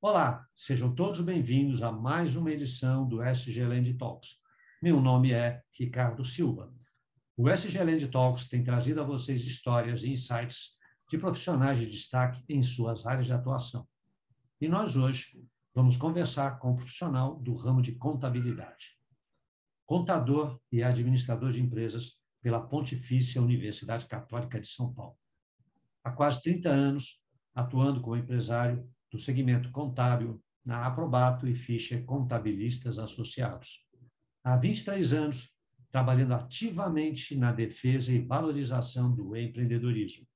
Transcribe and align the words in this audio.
Olá, 0.00 0.46
sejam 0.54 0.94
todos 0.94 1.20
bem-vindos 1.20 1.82
a 1.82 1.90
mais 1.90 2.36
uma 2.36 2.52
edição 2.52 3.04
do 3.04 3.20
SG 3.20 3.66
Land 3.66 3.94
Talks. 3.94 4.36
Meu 4.80 5.00
nome 5.00 5.32
é 5.32 5.60
Ricardo 5.76 6.24
Silva. 6.24 6.72
O 7.36 7.50
SG 7.50 7.82
Land 7.82 8.06
Talks 8.06 8.48
tem 8.48 8.62
trazido 8.62 9.00
a 9.00 9.04
vocês 9.04 9.44
histórias 9.44 10.04
e 10.04 10.10
insights 10.10 10.76
de 11.10 11.18
profissionais 11.18 11.80
de 11.80 11.90
destaque 11.90 12.44
em 12.48 12.62
suas 12.62 13.04
áreas 13.04 13.26
de 13.26 13.32
atuação. 13.32 13.88
E 14.60 14.68
nós 14.68 14.94
hoje 14.94 15.44
vamos 15.74 15.96
conversar 15.96 16.60
com 16.60 16.70
um 16.70 16.76
profissional 16.76 17.34
do 17.34 17.56
ramo 17.56 17.82
de 17.82 17.96
contabilidade. 17.96 18.96
Contador 19.84 20.60
e 20.70 20.80
administrador 20.80 21.50
de 21.50 21.60
empresas 21.60 22.12
pela 22.40 22.60
Pontifícia 22.60 23.42
Universidade 23.42 24.06
Católica 24.06 24.60
de 24.60 24.68
São 24.68 24.94
Paulo. 24.94 25.18
Há 26.04 26.12
quase 26.12 26.40
30 26.40 26.68
anos, 26.68 27.20
atuando 27.52 28.00
como 28.00 28.14
empresário 28.14 28.88
do 29.10 29.18
segmento 29.18 29.70
contábil 29.70 30.42
na 30.64 30.86
Aprobato 30.86 31.46
e 31.46 31.54
Fischer 31.54 32.04
Contabilistas 32.04 32.98
Associados. 32.98 33.86
Há 34.44 34.56
23 34.56 35.12
anos, 35.12 35.50
trabalhando 35.90 36.34
ativamente 36.34 37.34
na 37.36 37.50
defesa 37.50 38.12
e 38.12 38.20
valorização 38.20 39.14
do 39.14 39.34
empreendedorismo. 39.34 40.26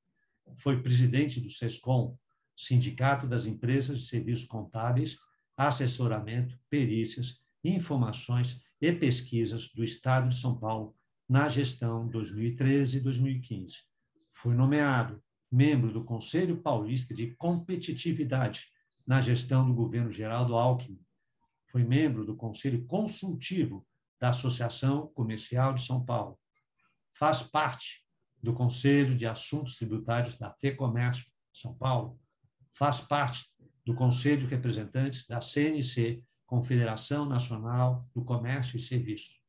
Foi 0.56 0.82
presidente 0.82 1.40
do 1.40 1.50
SESCOM, 1.50 2.16
Sindicato 2.56 3.26
das 3.26 3.46
Empresas 3.46 4.00
de 4.00 4.06
Serviços 4.06 4.46
Contábeis, 4.46 5.18
Assessoramento, 5.56 6.58
Perícias, 6.70 7.40
Informações 7.62 8.60
e 8.80 8.92
Pesquisas 8.92 9.68
do 9.72 9.84
Estado 9.84 10.28
de 10.28 10.36
São 10.36 10.58
Paulo 10.58 10.96
na 11.28 11.48
gestão 11.48 12.08
2013 12.08 12.98
e 12.98 13.00
2015. 13.00 13.76
Foi 14.32 14.54
nomeado 14.54 15.22
membro 15.52 15.92
do 15.92 16.02
Conselho 16.02 16.56
Paulista 16.62 17.12
de 17.12 17.34
Competitividade 17.36 18.68
na 19.06 19.20
gestão 19.20 19.66
do 19.66 19.74
governo 19.74 20.10
Geraldo 20.10 20.56
Alckmin. 20.56 20.98
Foi 21.66 21.84
membro 21.84 22.24
do 22.24 22.34
Conselho 22.34 22.86
Consultivo 22.86 23.86
da 24.18 24.30
Associação 24.30 25.08
Comercial 25.08 25.74
de 25.74 25.84
São 25.84 26.02
Paulo. 26.02 26.38
Faz 27.12 27.42
parte 27.42 28.02
do 28.42 28.54
Conselho 28.54 29.14
de 29.14 29.26
Assuntos 29.26 29.76
Tributários 29.76 30.38
da 30.38 30.50
FEComércio 30.50 31.30
São 31.52 31.74
Paulo. 31.74 32.18
Faz 32.72 33.00
parte 33.00 33.50
do 33.84 33.94
Conselho 33.94 34.38
de 34.38 34.46
Representantes 34.46 35.26
da 35.26 35.40
CNC, 35.40 36.24
Confederação 36.46 37.26
Nacional 37.26 38.08
do 38.14 38.24
Comércio 38.24 38.76
e 38.76 38.80
Serviços. 38.80 39.40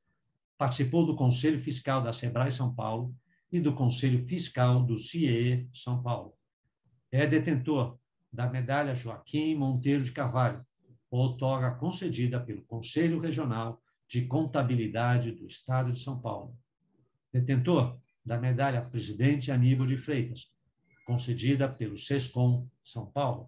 Participou 0.58 1.06
do 1.06 1.16
Conselho 1.16 1.60
Fiscal 1.62 2.02
da 2.02 2.12
Sebrae 2.12 2.52
São 2.52 2.74
Paulo 2.74 3.16
e 3.54 3.62
do 3.62 3.76
Conselho 3.76 4.20
Fiscal 4.20 4.84
do 4.84 4.98
CIE 4.98 5.70
São 5.76 6.02
Paulo. 6.02 6.34
É 7.12 7.28
detentor 7.28 8.00
da 8.32 8.50
medalha 8.50 8.96
Joaquim 8.96 9.54
Monteiro 9.54 10.04
de 10.04 10.12
Carvalho, 10.12 10.66
outorga 11.12 11.76
concedida 11.76 12.40
pelo 12.40 12.64
Conselho 12.64 13.20
Regional 13.20 13.80
de 14.08 14.26
Contabilidade 14.26 15.32
do 15.34 15.46
Estado 15.46 15.92
de 15.92 16.00
São 16.00 16.20
Paulo. 16.20 16.58
Detentor 17.32 18.00
da 18.26 18.40
medalha 18.40 18.82
Presidente 18.82 19.52
Aníbal 19.52 19.86
de 19.86 19.98
Freitas, 19.98 20.52
concedida 21.06 21.70
pelo 21.70 21.96
SESCOM 21.96 22.68
São 22.84 23.06
Paulo. 23.06 23.48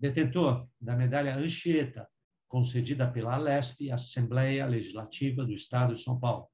Detentor 0.00 0.66
da 0.80 0.96
medalha 0.96 1.36
Anchieta, 1.36 2.08
concedida 2.48 3.06
pela 3.06 3.34
Alesp, 3.34 3.90
Assembleia 3.90 4.64
Legislativa 4.64 5.44
do 5.44 5.52
Estado 5.52 5.94
de 5.94 6.02
São 6.02 6.18
Paulo 6.18 6.48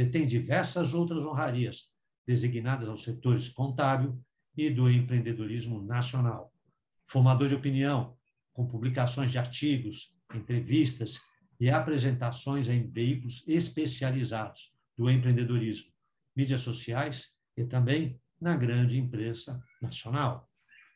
detém 0.00 0.26
diversas 0.26 0.94
outras 0.94 1.26
honrarias 1.26 1.90
designadas 2.26 2.88
aos 2.88 3.04
setores 3.04 3.50
contábil 3.50 4.18
e 4.56 4.70
do 4.70 4.90
empreendedorismo 4.90 5.82
nacional. 5.82 6.50
Formador 7.04 7.48
de 7.48 7.54
opinião, 7.54 8.16
com 8.54 8.66
publicações 8.66 9.30
de 9.30 9.38
artigos, 9.38 10.16
entrevistas 10.34 11.20
e 11.60 11.68
apresentações 11.68 12.66
em 12.70 12.90
veículos 12.90 13.44
especializados 13.46 14.72
do 14.96 15.10
empreendedorismo, 15.10 15.92
mídias 16.34 16.62
sociais 16.62 17.34
e 17.54 17.64
também 17.64 18.18
na 18.40 18.56
grande 18.56 18.98
imprensa 18.98 19.62
nacional. 19.82 20.48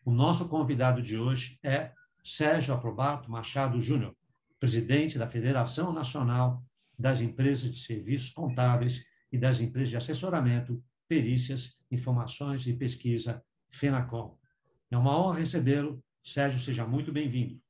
O 0.03 0.11
nosso 0.11 0.49
convidado 0.49 1.03
de 1.03 1.19
hoje 1.19 1.59
é 1.63 1.93
Sérgio 2.25 2.73
Aprobato 2.73 3.31
Machado 3.31 3.83
Júnior, 3.83 4.17
presidente 4.59 5.19
da 5.19 5.29
Federação 5.29 5.93
Nacional 5.93 6.65
das 6.99 7.21
empresas 7.21 7.73
de 7.73 7.81
serviços 7.81 8.31
contábeis 8.31 9.05
e 9.31 9.39
das 9.39 9.61
empresas 9.61 9.91
de 9.91 9.97
assessoramento, 9.97 10.83
perícias, 11.09 11.77
informações 11.91 12.67
e 12.67 12.73
pesquisa, 12.73 13.43
FENACOM. 13.71 14.37
É 14.91 14.97
uma 14.97 15.19
honra 15.19 15.41
recebê-lo. 15.41 16.03
Sérgio, 16.23 16.61
seja 16.61 16.87
muito 16.87 17.13
bem-vindo. 17.13 17.61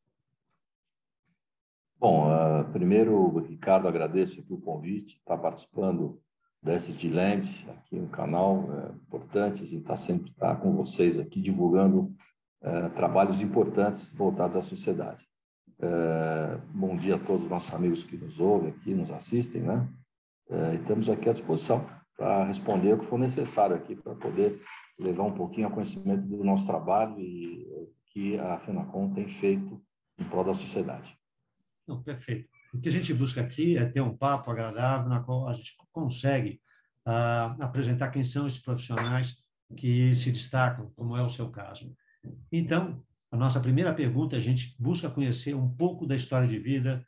Bom, 1.99 2.29
uh, 2.29 2.71
primeiro, 2.71 3.39
Ricardo, 3.39 3.89
agradeço 3.89 4.41
aqui 4.41 4.53
o 4.53 4.61
convite, 4.61 5.17
estar 5.17 5.37
tá 5.37 5.43
participando 5.43 6.21
desse 6.63 7.09
Land, 7.09 7.67
aqui 7.71 7.97
no 7.97 8.09
canal, 8.09 8.69
é 8.73 8.93
importante, 8.93 9.63
a 9.63 9.67
gente 9.67 9.83
está 9.83 9.97
sempre 9.97 10.33
tá 10.33 10.57
com 10.57 10.75
vocês 10.75 11.19
aqui 11.19 11.41
divulgando 11.41 12.15
uh, 12.63 12.91
trabalhos 12.95 13.41
importantes 13.41 14.15
voltados 14.15 14.57
à 14.57 14.63
sociedade. 14.63 15.27
É, 15.85 16.57
bom 16.73 16.97
dia 16.97 17.17
a 17.17 17.19
todos 17.19 17.43
os 17.43 17.51
nossos 17.51 17.75
amigos 17.75 18.03
que 18.05 18.17
nos 18.17 18.41
ouvem 18.41 18.71
aqui, 18.71 18.95
nos 18.95 19.11
assistem, 19.11 19.61
né? 19.61 19.87
É, 20.49 20.77
estamos 20.77 21.11
aqui 21.11 21.29
à 21.29 21.33
disposição 21.35 21.87
para 22.17 22.45
responder 22.45 22.95
o 22.95 22.99
que 22.99 23.05
for 23.05 23.19
necessário 23.19 23.77
aqui 23.77 23.95
para 23.95 24.15
poder 24.15 24.63
levar 24.99 25.25
um 25.25 25.35
pouquinho 25.35 25.67
a 25.67 25.71
conhecimento 25.71 26.23
do 26.27 26.43
nosso 26.43 26.67
trabalho 26.67 27.21
e 27.21 27.67
que 28.07 28.39
a 28.39 28.57
FENACOM 28.59 29.13
tem 29.13 29.29
feito 29.29 29.79
em 30.19 30.25
prol 30.25 30.45
da 30.45 30.55
sociedade. 30.55 31.19
Não, 31.87 32.03
perfeito. 32.03 32.49
O 32.73 32.81
que 32.81 32.89
a 32.89 32.93
gente 32.93 33.13
busca 33.13 33.43
aqui 33.43 33.77
é 33.77 33.85
ter 33.85 34.01
um 34.01 34.17
papo 34.17 34.51
agradável 34.51 35.11
na 35.11 35.21
qual 35.21 35.49
a 35.49 35.53
gente 35.53 35.75
consegue 35.93 36.63
uh, 37.07 37.63
apresentar 37.63 38.09
quem 38.09 38.23
são 38.23 38.47
esses 38.47 38.61
profissionais 38.61 39.37
que 39.77 40.15
se 40.15 40.33
destacam, 40.33 40.91
como 40.95 41.15
é 41.15 41.23
o 41.23 41.29
seu 41.29 41.51
caso. 41.51 41.95
Então, 42.51 43.03
a 43.35 43.37
nossa 43.37 43.59
primeira 43.59 43.93
pergunta, 43.93 44.37
a 44.37 44.39
gente 44.39 44.77
busca 44.79 45.11
conhecer 45.11 45.57
um 45.57 45.69
pouco 45.69 46.07
da 46.07 46.15
história 46.15 46.47
de 46.47 46.57
vida 46.57 47.05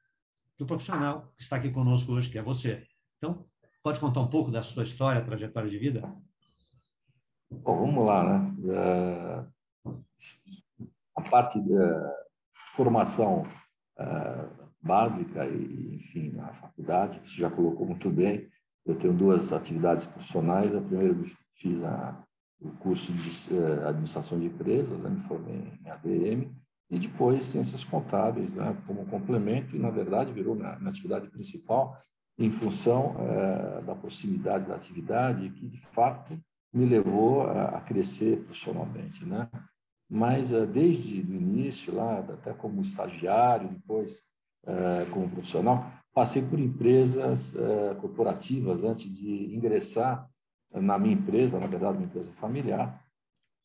do 0.59 0.66
profissional 0.66 1.32
que 1.37 1.42
está 1.44 1.54
aqui 1.54 1.70
conosco 1.70 2.12
hoje, 2.12 2.28
que 2.28 2.37
é 2.37 2.42
você. 2.42 2.84
Então, 3.16 3.47
pode 3.81 4.00
contar 4.00 4.22
um 4.22 4.26
pouco 4.26 4.50
da 4.50 4.60
sua 4.60 4.82
história, 4.82 5.25
trajetória 5.25 5.70
de 5.70 5.78
vida? 5.78 6.00
Bom, 7.48 7.78
vamos 7.78 8.04
lá, 8.04 8.25
né? 8.25 9.48
Uh, 9.84 10.04
a 11.14 11.22
parte 11.22 11.60
da 11.60 12.12
formação 12.75 13.44
uh, 13.97 14.72
básica 14.82 15.47
e, 15.47 15.94
enfim, 15.94 16.32
na 16.32 16.53
faculdade, 16.54 17.20
você 17.20 17.41
já 17.41 17.48
colocou 17.48 17.87
muito 17.87 18.10
bem. 18.10 18.50
Eu 18.84 18.97
tenho 18.97 19.14
duas 19.14 19.53
atividades 19.53 20.06
profissionais. 20.06 20.75
A 20.75 20.81
primeira 20.81 21.14
fiz 21.54 21.84
a 21.84 22.20
o 22.61 22.71
curso 22.71 23.12
de 23.12 23.55
uh, 23.55 23.89
administração 23.89 24.39
de 24.39 24.47
empresas, 24.47 25.00
né, 25.03 25.11
me 25.11 25.21
formei 25.21 25.72
em 25.84 25.91
ADM, 25.91 26.50
e 26.89 26.99
depois 26.99 27.44
ciências 27.44 27.83
contábeis, 27.84 28.55
né, 28.55 28.77
como 28.87 29.06
complemento, 29.06 29.75
e 29.75 29.78
na 29.78 29.91
verdade 29.91 30.33
virou 30.33 30.55
minha 30.55 30.71
atividade 30.71 31.28
principal 31.28 31.97
em 32.39 32.50
função 32.50 33.17
uh, 33.17 33.84
da 33.84 33.94
proximidade 33.94 34.67
da 34.67 34.75
atividade, 34.75 35.50
que 35.50 35.67
de 35.67 35.81
fato 35.81 36.39
me 36.72 36.84
levou 36.84 37.43
a, 37.43 37.77
a 37.77 37.81
crescer 37.81 38.44
profissionalmente, 38.44 39.25
né? 39.25 39.49
Mas 40.09 40.53
uh, 40.53 40.67
desde 40.67 41.21
o 41.21 41.34
início, 41.34 41.94
lá 41.94 42.21
até 42.21 42.53
como 42.53 42.81
estagiário, 42.81 43.69
depois 43.69 44.34
como 45.12 45.31
profissional, 45.31 45.88
passei 46.12 46.43
por 46.43 46.59
empresas 46.59 47.55
corporativas 48.00 48.83
antes 48.83 49.15
de 49.15 49.55
ingressar 49.55 50.28
na 50.72 50.99
minha 50.99 51.14
empresa, 51.14 51.58
na 51.58 51.67
verdade, 51.67 51.99
uma 51.99 52.06
empresa 52.06 52.32
familiar, 52.32 53.02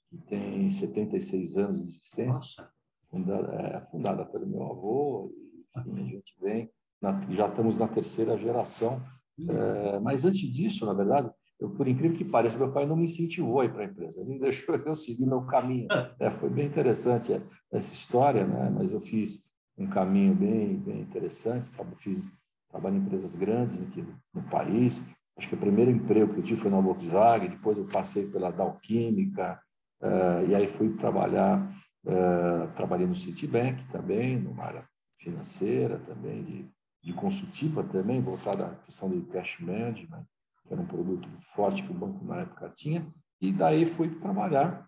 que 0.09 0.17
tem 0.17 0.69
76 0.69 1.57
anos 1.57 1.81
de 1.81 1.87
existência, 1.87 2.67
fundada, 3.09 3.53
é, 3.53 3.81
fundada 3.87 4.25
pelo 4.25 4.47
meu 4.47 4.63
avô, 4.63 5.33
e, 5.33 5.79
enfim, 5.79 6.01
a 6.01 6.05
gente 6.05 6.35
vem, 6.39 6.69
na, 7.01 7.19
já 7.29 7.47
estamos 7.47 7.77
na 7.77 7.87
terceira 7.87 8.37
geração. 8.37 9.01
É, 9.39 9.99
mas 9.99 10.25
antes 10.25 10.41
disso, 10.41 10.85
na 10.85 10.93
verdade, 10.93 11.31
eu, 11.59 11.69
por 11.69 11.87
incrível 11.87 12.17
que 12.17 12.25
pareça, 12.25 12.57
meu 12.57 12.71
pai 12.71 12.85
não 12.85 12.95
me 12.95 13.03
incentivou 13.03 13.61
a 13.61 13.65
ir 13.65 13.71
para 13.71 13.83
a 13.83 13.85
empresa, 13.85 14.19
ele 14.21 14.37
deixou 14.39 14.75
eu 14.75 14.95
seguir 14.95 15.25
meu 15.25 15.43
caminho. 15.45 15.87
É, 16.19 16.29
foi 16.29 16.49
bem 16.49 16.67
interessante 16.67 17.31
essa 17.71 17.93
história, 17.93 18.45
né? 18.45 18.69
mas 18.69 18.91
eu 18.91 18.99
fiz 18.99 19.51
um 19.77 19.87
caminho 19.87 20.35
bem, 20.35 20.75
bem 20.77 21.01
interessante, 21.01 21.71
fiz 21.97 22.27
trabalho 22.69 22.97
em 22.97 22.99
empresas 22.99 23.35
grandes 23.35 23.81
aqui 23.83 24.01
no, 24.01 24.15
no 24.33 24.43
país, 24.49 25.05
Acho 25.41 25.49
que 25.49 25.55
o 25.55 25.57
primeiro 25.57 25.89
emprego 25.89 26.31
que 26.31 26.39
eu 26.39 26.43
tive 26.43 26.61
foi 26.61 26.69
na 26.69 26.79
Volkswagen, 26.79 27.49
depois 27.49 27.75
eu 27.75 27.85
passei 27.85 28.27
pela 28.27 28.51
Dow 28.51 28.73
Química, 28.79 29.59
uh, 29.99 30.47
e 30.47 30.53
aí 30.53 30.67
fui 30.67 30.93
trabalhar, 30.93 31.67
uh, 32.05 32.71
trabalhei 32.75 33.07
no 33.07 33.15
Citibank 33.15 33.87
também, 33.87 34.37
numa 34.37 34.63
área 34.65 34.87
financeira 35.17 35.97
também, 35.97 36.43
de, 36.43 36.69
de 37.01 37.13
consultiva 37.13 37.83
também, 37.83 38.21
voltada 38.21 38.67
à 38.67 38.75
questão 38.85 39.09
de 39.09 39.19
cash 39.31 39.59
management, 39.61 40.23
que 40.67 40.73
era 40.73 40.79
um 40.79 40.85
produto 40.85 41.27
forte 41.39 41.81
que 41.81 41.91
o 41.91 41.95
banco 41.95 42.23
na 42.23 42.41
época 42.41 42.71
tinha, 42.75 43.11
e 43.41 43.51
daí 43.51 43.83
fui 43.83 44.09
trabalhar, 44.09 44.87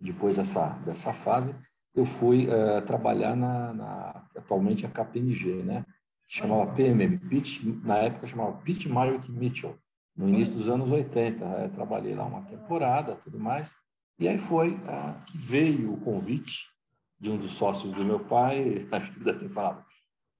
depois 0.00 0.38
dessa, 0.38 0.70
dessa 0.84 1.12
fase, 1.12 1.54
eu 1.94 2.04
fui 2.04 2.48
uh, 2.48 2.82
trabalhar 2.84 3.36
na, 3.36 3.72
na, 3.72 4.28
atualmente 4.36 4.84
a 4.84 4.88
KPMG, 4.88 5.62
né? 5.62 5.86
Chamava 6.34 6.72
PMM, 6.72 7.18
Pitt, 7.28 7.62
na 7.84 7.98
época 7.98 8.26
chamava 8.26 8.56
Pitt 8.62 8.88
Marriott 8.88 9.30
Mitchell, 9.30 9.76
no 10.16 10.26
início 10.26 10.54
dos 10.54 10.66
anos 10.66 10.90
80. 10.90 11.44
Eu 11.44 11.68
trabalhei 11.68 12.14
lá 12.14 12.24
uma 12.24 12.40
temporada, 12.40 13.14
tudo 13.16 13.38
mais. 13.38 13.74
E 14.18 14.26
aí 14.26 14.38
foi 14.38 14.70
uh, 14.70 15.24
que 15.26 15.36
veio 15.36 15.92
o 15.92 16.00
convite 16.00 16.70
de 17.20 17.28
um 17.28 17.36
dos 17.36 17.50
sócios 17.50 17.92
do 17.92 18.02
meu 18.02 18.18
pai, 18.18 18.88
acho 18.90 19.12
que 19.12 19.20
ter 19.20 19.48
falado, 19.50 19.84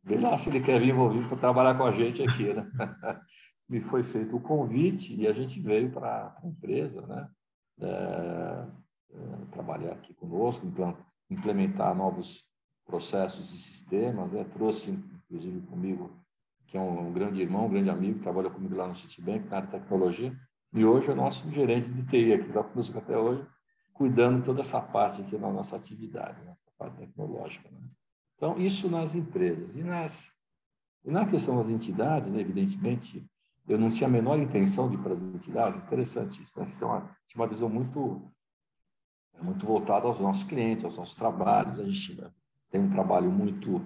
vê 0.02 0.16
lá 0.16 0.38
se 0.38 0.48
ele 0.48 0.62
quer 0.62 0.80
vir 0.80 0.88
envolvido 0.88 1.28
para 1.28 1.36
trabalhar 1.36 1.74
com 1.74 1.84
a 1.84 1.92
gente 1.92 2.22
aqui, 2.22 2.54
né? 2.54 2.66
Me 3.68 3.78
foi 3.78 4.02
feito 4.02 4.34
o 4.34 4.40
convite 4.40 5.14
e 5.14 5.28
a 5.28 5.32
gente 5.34 5.60
veio 5.60 5.90
para 5.90 6.34
a 6.42 6.46
empresa, 6.46 7.06
né? 7.06 7.28
É, 7.82 8.66
é, 9.12 9.44
trabalhar 9.50 9.92
aqui 9.92 10.14
conosco, 10.14 10.66
implementar 11.28 11.94
novos 11.94 12.50
processos 12.86 13.52
e 13.52 13.58
sistemas. 13.58 14.32
Né? 14.32 14.44
Trouxe, 14.52 14.92
inclusive, 15.32 15.60
comigo, 15.66 16.10
que 16.66 16.76
é 16.76 16.80
um, 16.80 17.08
um, 17.08 17.12
grande 17.12 17.40
irmão, 17.40 17.66
um 17.66 17.70
grande 17.70 17.88
amigo, 17.88 18.18
que 18.18 18.22
trabalha 18.22 18.50
comigo 18.50 18.74
lá 18.74 18.86
no 18.86 18.94
Citibank, 18.94 19.48
na 19.48 19.56
área 19.56 19.68
de 19.68 19.72
tecnologia, 19.72 20.36
e 20.72 20.84
hoje 20.84 21.08
é 21.08 21.12
o 21.12 21.16
nosso 21.16 21.50
gerente 21.50 21.90
de 21.90 22.04
TI 22.06 22.34
aqui, 22.34 22.48
está 22.48 22.62
conosco 22.62 22.98
até 22.98 23.16
hoje, 23.16 23.46
cuidando 23.92 24.44
toda 24.44 24.60
essa 24.60 24.80
parte 24.80 25.22
aqui 25.22 25.36
da 25.36 25.50
nossa 25.50 25.76
atividade, 25.76 26.40
né? 26.44 26.54
parte 26.78 26.96
tecnológica. 26.96 27.68
Né? 27.70 27.78
Então, 28.36 28.58
isso 28.58 28.90
nas 28.90 29.14
empresas. 29.14 29.76
E, 29.76 29.82
nas, 29.82 30.32
e 31.04 31.10
na 31.10 31.26
questão 31.26 31.56
das 31.58 31.68
entidades, 31.68 32.28
né, 32.28 32.40
evidentemente, 32.40 33.24
eu 33.68 33.78
não 33.78 33.90
tinha 33.90 34.08
a 34.08 34.10
menor 34.10 34.38
intenção 34.38 34.88
de 34.88 34.96
ir 34.96 34.98
para 34.98 35.12
as 35.12 35.20
entidades. 35.20 35.80
Interessante 35.82 36.42
isso. 36.42 36.58
Né? 36.58 36.66
Tem 36.78 36.88
uma, 36.88 37.00
tinha 37.28 37.40
uma 37.40 37.46
visão 37.46 37.68
muito, 37.68 38.20
muito 39.40 39.64
voltada 39.64 40.06
aos 40.06 40.18
nossos 40.18 40.42
clientes, 40.42 40.84
aos 40.84 40.96
nossos 40.96 41.14
trabalhos. 41.14 41.78
A 41.78 41.84
gente 41.84 42.20
tem 42.70 42.80
um 42.80 42.90
trabalho 42.90 43.30
muito, 43.30 43.80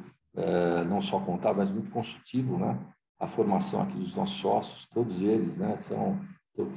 não 0.88 1.00
só 1.00 1.18
contábil, 1.20 1.58
mas 1.58 1.70
muito 1.70 1.90
consultivo. 1.90 2.58
Né? 2.58 2.78
A 3.18 3.26
formação 3.26 3.82
aqui 3.82 3.96
dos 3.96 4.14
nossos 4.14 4.36
sócios, 4.36 4.86
todos 4.88 5.22
eles, 5.22 5.56
né, 5.56 5.76
são, 5.78 6.20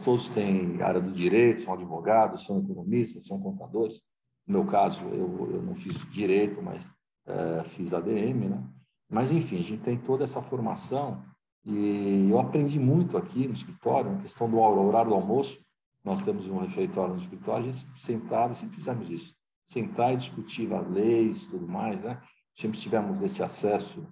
todos 0.05 0.29
têm 0.29 0.81
área 0.81 1.01
do 1.01 1.11
direito, 1.11 1.61
são 1.61 1.73
advogados, 1.73 2.45
são 2.45 2.59
economistas, 2.59 3.25
são 3.25 3.41
contadores. 3.41 4.01
No 4.47 4.59
meu 4.59 4.65
caso, 4.65 5.03
eu, 5.09 5.51
eu 5.53 5.61
não 5.61 5.75
fiz 5.75 5.97
direito, 6.11 6.61
mas 6.61 6.85
é, 7.27 7.63
fiz 7.63 7.93
ADM. 7.93 8.49
Né? 8.49 8.63
Mas, 9.09 9.31
enfim, 9.31 9.57
a 9.57 9.63
gente 9.63 9.83
tem 9.83 9.97
toda 9.97 10.23
essa 10.23 10.41
formação 10.41 11.23
e 11.65 12.27
eu 12.29 12.39
aprendi 12.39 12.79
muito 12.79 13.17
aqui 13.17 13.47
no 13.47 13.53
escritório, 13.53 14.11
na 14.11 14.21
questão 14.21 14.49
do 14.49 14.57
horário 14.57 15.09
do 15.09 15.15
almoço. 15.15 15.59
Nós 16.03 16.23
temos 16.23 16.47
um 16.47 16.57
refeitório 16.57 17.13
no 17.13 17.19
escritório, 17.19 17.69
a 17.69 17.71
gente 17.71 17.85
sentava, 17.99 18.53
sempre 18.53 18.77
fizemos 18.77 19.09
isso. 19.09 19.35
Sentar 19.65 20.13
e 20.13 20.17
discutir 20.17 20.73
as 20.73 20.89
leis 20.89 21.45
tudo 21.47 21.67
mais, 21.67 22.01
né? 22.01 22.19
Sempre 22.59 22.77
tivemos 22.77 23.21
esse 23.23 23.41
acesso 23.41 24.05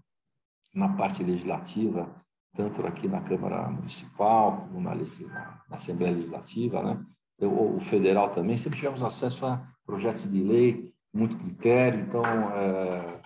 na 0.73 0.87
parte 0.95 1.21
legislativa, 1.21 2.09
tanto 2.55 2.87
aqui 2.87 3.05
na 3.05 3.19
Câmara 3.19 3.67
Municipal, 3.69 4.61
como 4.61 4.79
na, 4.79 4.95
na 4.95 5.75
Assembleia 5.75 6.15
Legislativa, 6.15 6.81
né? 6.81 7.05
Eu, 7.37 7.75
o 7.75 7.77
federal 7.81 8.29
também, 8.29 8.57
sempre 8.57 8.79
tivemos 8.79 9.03
acesso 9.03 9.45
a 9.45 9.67
projetos 9.85 10.31
de 10.31 10.41
lei, 10.41 10.93
muito 11.13 11.35
critério. 11.35 11.99
Então, 11.99 12.23
é, 12.23 13.21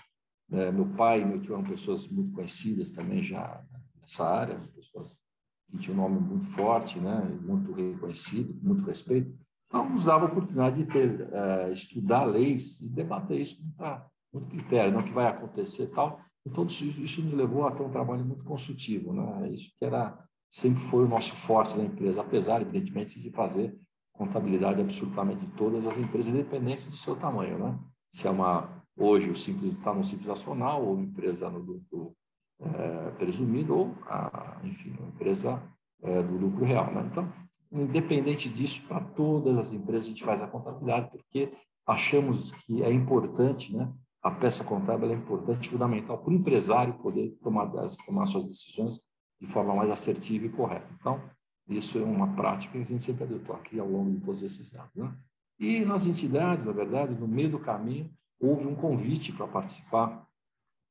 é, 0.54 0.72
meu 0.72 0.88
pai 0.88 1.22
e 1.22 1.26
meu 1.26 1.40
tio 1.40 1.54
eram 1.54 1.64
pessoas 1.64 2.08
muito 2.08 2.32
conhecidas 2.34 2.90
também 2.90 3.22
já 3.22 3.64
nessa 4.02 4.28
área, 4.28 4.56
pessoas 4.76 5.22
que 5.70 5.78
tinham 5.78 6.00
um 6.00 6.02
nome 6.02 6.20
muito 6.20 6.48
forte, 6.48 7.00
né, 7.00 7.22
muito 7.44 7.72
reconhecido, 7.74 8.60
muito 8.62 8.84
respeito, 8.86 9.32
então 9.68 9.88
nos 9.88 10.06
dava 10.06 10.26
a 10.26 10.30
oportunidade 10.30 10.84
de 10.84 10.86
ter, 10.92 11.30
é, 11.32 11.72
estudar 11.72 12.26
leis 12.26 12.82
e 12.82 12.90
debater 12.90 13.40
isso 13.40 13.64
com 13.78 13.84
muito 14.34 14.50
critério, 14.50 14.98
o 14.98 15.04
que 15.04 15.12
vai 15.12 15.28
acontecer 15.28 15.88
tal. 15.88 16.20
Então 16.46 16.66
isso, 16.66 16.84
isso 16.84 17.22
nos 17.22 17.34
levou 17.34 17.68
a 17.68 17.72
ter 17.72 17.84
um 17.84 17.90
trabalho 17.90 18.26
muito 18.26 18.44
consultivo, 18.44 19.14
né? 19.14 19.50
Isso 19.50 19.72
que 19.78 19.86
era 19.86 20.18
sempre 20.50 20.82
foi 20.82 21.06
o 21.06 21.08
nosso 21.08 21.34
forte 21.34 21.78
da 21.78 21.84
empresa, 21.84 22.22
apesar 22.22 22.62
evidentemente 22.62 23.20
de 23.20 23.30
fazer 23.32 23.78
contabilidade 24.12 24.82
absolutamente 24.82 25.46
de 25.46 25.52
todas 25.54 25.86
as 25.86 25.98
empresas, 25.98 26.34
independente 26.34 26.90
do 26.90 26.96
seu 26.96 27.16
tamanho, 27.16 27.58
né? 27.58 27.80
Se 28.12 28.28
é 28.28 28.32
uma 28.32 28.82
hoje 28.98 29.30
o 29.30 29.36
simples 29.36 29.74
está 29.74 29.94
no 29.94 30.04
simples 30.04 30.28
nacional 30.28 30.86
ou 30.86 31.00
empresa 31.00 31.50
no 31.50 31.64
grupo 31.64 32.16
é, 32.60 33.12
presumido 33.12 33.76
ou, 33.76 33.96
a, 34.06 34.60
enfim, 34.64 34.94
uma 35.00 35.10
empresa 35.10 35.62
é, 36.04 36.22
do 36.22 36.38
lucro 36.38 36.66
real. 36.66 36.92
Né? 36.92 37.08
Então, 37.12 37.32
independente 37.72 38.50
disso, 38.50 38.82
para 38.88 39.00
todas 39.00 39.58
as 39.58 39.72
empresas 39.72 40.06
a 40.06 40.10
gente 40.10 40.24
faz 40.24 40.42
a 40.42 40.48
contabilidade, 40.48 41.10
porque 41.10 41.52
achamos 41.88 42.52
que 42.52 42.84
é 42.84 42.92
importante, 42.92 43.76
né? 43.76 43.92
A 44.22 44.32
peça 44.32 44.64
contábil 44.64 45.12
é 45.12 45.16
importante, 45.16 45.70
fundamental 45.70 46.18
para 46.18 46.30
o 46.30 46.34
empresário 46.34 46.94
poder 46.96 47.32
tomar, 47.42 47.72
tomar 48.06 48.26
suas 48.26 48.46
decisões 48.46 49.02
de 49.40 49.48
forma 49.48 49.74
mais 49.74 49.90
assertiva 49.90 50.46
e 50.46 50.50
correta. 50.50 50.88
Então, 51.00 51.22
isso 51.68 51.98
é 51.98 52.04
uma 52.04 52.36
prática 52.36 52.74
que 52.74 52.80
a 52.80 52.86
gente 52.86 53.02
sempre 53.02 53.24
adotou 53.24 53.56
aqui 53.56 53.80
ao 53.80 53.88
longo 53.88 54.12
de 54.12 54.20
todos 54.20 54.44
esses 54.44 54.74
anos. 54.76 54.94
Né? 54.94 55.12
E 55.60 55.86
nas 55.86 56.06
entidades, 56.06 56.66
na 56.66 56.72
verdade, 56.72 57.16
no 57.16 57.28
meio 57.28 57.50
do 57.50 57.60
caminho, 57.60 58.12
houve 58.40 58.68
um 58.68 58.76
convite 58.76 59.32
para 59.32 59.48
participar 59.48 60.28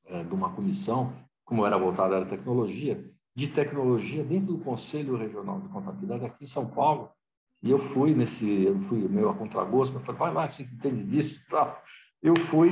é, 0.06 0.25
de 0.25 0.35
uma 0.35 0.53
comissão 0.53 1.12
como 1.44 1.67
era 1.67 1.76
voltada 1.76 2.19
à 2.19 2.25
tecnologia, 2.25 3.05
de 3.35 3.49
tecnologia 3.49 4.23
dentro 4.23 4.55
do 4.55 4.59
Conselho 4.59 5.17
Regional 5.17 5.61
de 5.61 5.69
Contabilidade 5.69 6.25
aqui 6.25 6.44
em 6.44 6.47
São 6.47 6.69
Paulo. 6.69 7.11
E 7.62 7.71
eu 7.71 7.79
fui 7.79 8.15
nesse, 8.15 8.62
eu 8.62 8.79
fui 8.81 9.06
meio 9.09 9.29
a 9.29 9.35
contragosto, 9.35 9.94
mas 9.97 10.05
falei, 10.05 10.19
vai 10.19 10.33
lá, 10.33 10.50
você 10.50 10.62
entende 10.62 11.03
disso 11.05 11.41
tal. 11.50 11.83
Eu 12.23 12.37
fui, 12.37 12.71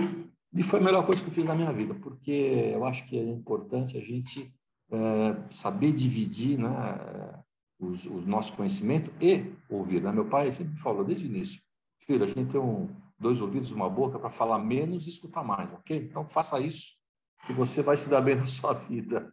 e 0.55 0.63
foi 0.63 0.81
a 0.81 0.83
melhor 0.83 1.05
coisa 1.05 1.23
que 1.23 1.29
eu 1.29 1.35
fiz 1.35 1.45
na 1.45 1.55
minha 1.55 1.73
vida, 1.73 1.95
porque 1.95 2.73
eu 2.75 2.85
acho 2.85 3.07
que 3.07 3.19
é 3.19 3.23
importante 3.23 3.97
a 3.97 4.01
gente 4.01 4.53
é, 4.91 5.51
saber 5.51 5.93
dividir 5.93 6.59
né, 6.59 7.43
os, 7.79 8.07
os 8.07 8.27
nossos 8.27 8.55
conhecimentos 8.55 9.13
e 9.21 9.53
ouvir. 9.69 10.03
Né? 10.03 10.11
Meu 10.11 10.25
pai 10.25 10.51
sempre 10.51 10.77
falou 10.79 11.05
desde 11.05 11.27
o 11.27 11.29
início, 11.29 11.61
filho, 12.01 12.25
a 12.25 12.27
gente 12.27 12.51
tem 12.51 12.61
um, 12.61 12.89
dois 13.19 13.41
ouvidos, 13.41 13.71
uma 13.73 13.91
boca 13.91 14.19
para 14.19 14.31
falar 14.31 14.59
menos 14.59 15.07
e 15.07 15.11
escutar 15.11 15.45
mais, 15.45 15.71
ok? 15.75 15.97
Então 15.97 16.27
faça 16.27 16.59
isso 16.61 16.99
que 17.47 17.53
você 17.53 17.83
vai 17.83 17.97
se 17.97 18.09
dar 18.09 18.21
bem 18.21 18.35
na 18.37 18.47
sua 18.47 18.73
vida. 18.73 19.31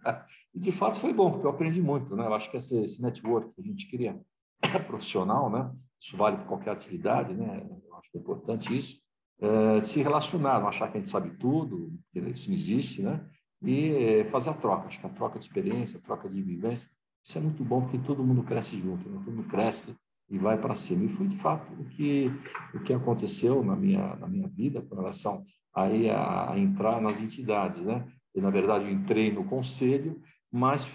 E 0.53 0.59
de 0.59 0.71
fato 0.71 0.99
foi 0.99 1.13
bom, 1.13 1.31
porque 1.31 1.45
eu 1.45 1.51
aprendi 1.51 1.81
muito, 1.81 2.15
né? 2.15 2.25
Eu 2.25 2.33
acho 2.33 2.51
que 2.51 2.57
esse, 2.57 2.77
esse 2.77 3.01
network 3.01 3.53
que 3.53 3.61
a 3.61 3.63
gente 3.63 4.07
é 4.07 4.79
profissional, 4.79 5.49
né? 5.49 5.71
Isso 5.99 6.17
vale 6.17 6.37
para 6.37 6.45
qualquer 6.45 6.71
atividade, 6.71 7.33
né? 7.33 7.65
Eu 7.87 7.95
acho 7.95 8.11
que 8.11 8.17
é 8.17 8.21
importante 8.21 8.77
isso. 8.77 9.04
É, 9.39 9.81
se 9.81 10.01
relacionar, 10.01 10.59
não 10.59 10.67
achar 10.67 10.89
que 10.89 10.97
a 10.97 10.99
gente 10.99 11.09
sabe 11.09 11.31
tudo, 11.37 11.93
isso 12.13 12.49
não 12.49 12.55
existe, 12.55 13.01
né? 13.01 13.25
E 13.61 13.89
é, 13.89 14.23
fazer 14.25 14.49
a 14.49 14.53
troca. 14.53 14.87
Acho 14.87 14.99
que 14.99 15.05
a 15.05 15.09
troca 15.09 15.39
de 15.39 15.45
experiência, 15.45 15.99
a 15.99 16.01
troca 16.01 16.29
de 16.29 16.41
vivência, 16.41 16.89
isso 17.23 17.37
é 17.37 17.41
muito 17.41 17.63
bom, 17.63 17.81
porque 17.81 17.97
todo 17.97 18.23
mundo 18.23 18.43
cresce 18.43 18.77
junto, 18.77 19.09
né? 19.09 19.19
todo 19.25 19.35
mundo 19.35 19.47
cresce 19.49 19.95
e 20.29 20.37
vai 20.37 20.57
para 20.57 20.75
cima. 20.75 21.03
E 21.03 21.09
foi 21.09 21.27
de 21.27 21.35
fato 21.37 21.71
o 21.73 21.85
que 21.85 22.31
o 22.73 22.79
que 22.79 22.93
aconteceu 22.93 23.63
na 23.63 23.75
minha 23.75 24.15
na 24.15 24.27
minha 24.27 24.47
vida 24.47 24.81
com 24.81 24.95
relação 24.95 25.43
aí 25.73 26.09
a, 26.09 26.51
a 26.51 26.59
entrar 26.59 27.01
nas 27.01 27.21
entidades, 27.21 27.83
né? 27.83 28.05
E, 28.33 28.41
na 28.41 28.49
verdade, 28.49 28.85
eu 28.85 28.91
entrei 28.91 29.31
no 29.31 29.45
conselho, 29.45 30.21
mas 30.51 30.85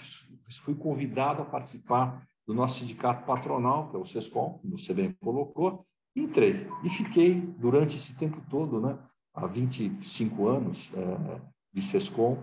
fui 0.62 0.74
convidado 0.74 1.42
a 1.42 1.44
participar 1.44 2.26
do 2.46 2.54
nosso 2.54 2.80
sindicato 2.80 3.24
patronal, 3.24 3.90
que 3.90 3.96
é 3.96 3.98
o 3.98 4.04
SESCOM, 4.04 4.58
como 4.58 4.78
você 4.78 4.92
bem 4.92 5.12
colocou, 5.20 5.86
entrei. 6.14 6.66
E 6.84 6.90
fiquei 6.90 7.34
durante 7.34 7.96
esse 7.96 8.16
tempo 8.16 8.40
todo, 8.48 8.80
né? 8.80 8.98
há 9.34 9.46
25 9.46 10.48
anos 10.48 10.92
é, 10.94 11.40
de 11.72 11.80
SESCOM 11.80 12.42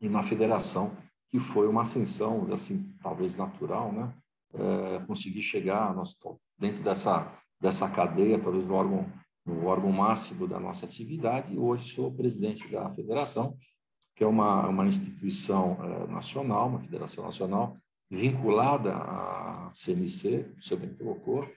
e 0.00 0.08
na 0.08 0.22
federação, 0.22 0.96
que 1.28 1.38
foi 1.38 1.68
uma 1.68 1.82
ascensão, 1.82 2.46
assim, 2.52 2.94
talvez 3.02 3.36
natural, 3.36 3.92
né? 3.92 4.14
É, 4.54 5.04
conseguir 5.06 5.42
chegar 5.42 5.94
nós, 5.94 6.16
dentro 6.58 6.82
dessa, 6.82 7.30
dessa 7.60 7.88
cadeia, 7.90 8.38
talvez 8.38 8.64
no 8.64 8.74
órgão 8.74 9.06
no 9.48 9.66
órgão 9.66 9.90
máximo 9.90 10.46
da 10.46 10.60
nossa 10.60 10.84
atividade, 10.84 11.54
e 11.54 11.58
hoje 11.58 11.94
sou 11.94 12.12
presidente 12.12 12.68
da 12.68 12.90
federação, 12.90 13.56
que 14.14 14.22
é 14.22 14.26
uma, 14.26 14.68
uma 14.68 14.86
instituição 14.86 15.78
eh, 15.80 16.06
nacional, 16.12 16.68
uma 16.68 16.80
federação 16.80 17.24
nacional, 17.24 17.74
vinculada 18.10 18.94
à 18.94 19.70
CNC, 19.72 20.54
você 20.60 20.76
bem 20.76 20.92
colocou, 20.94 21.48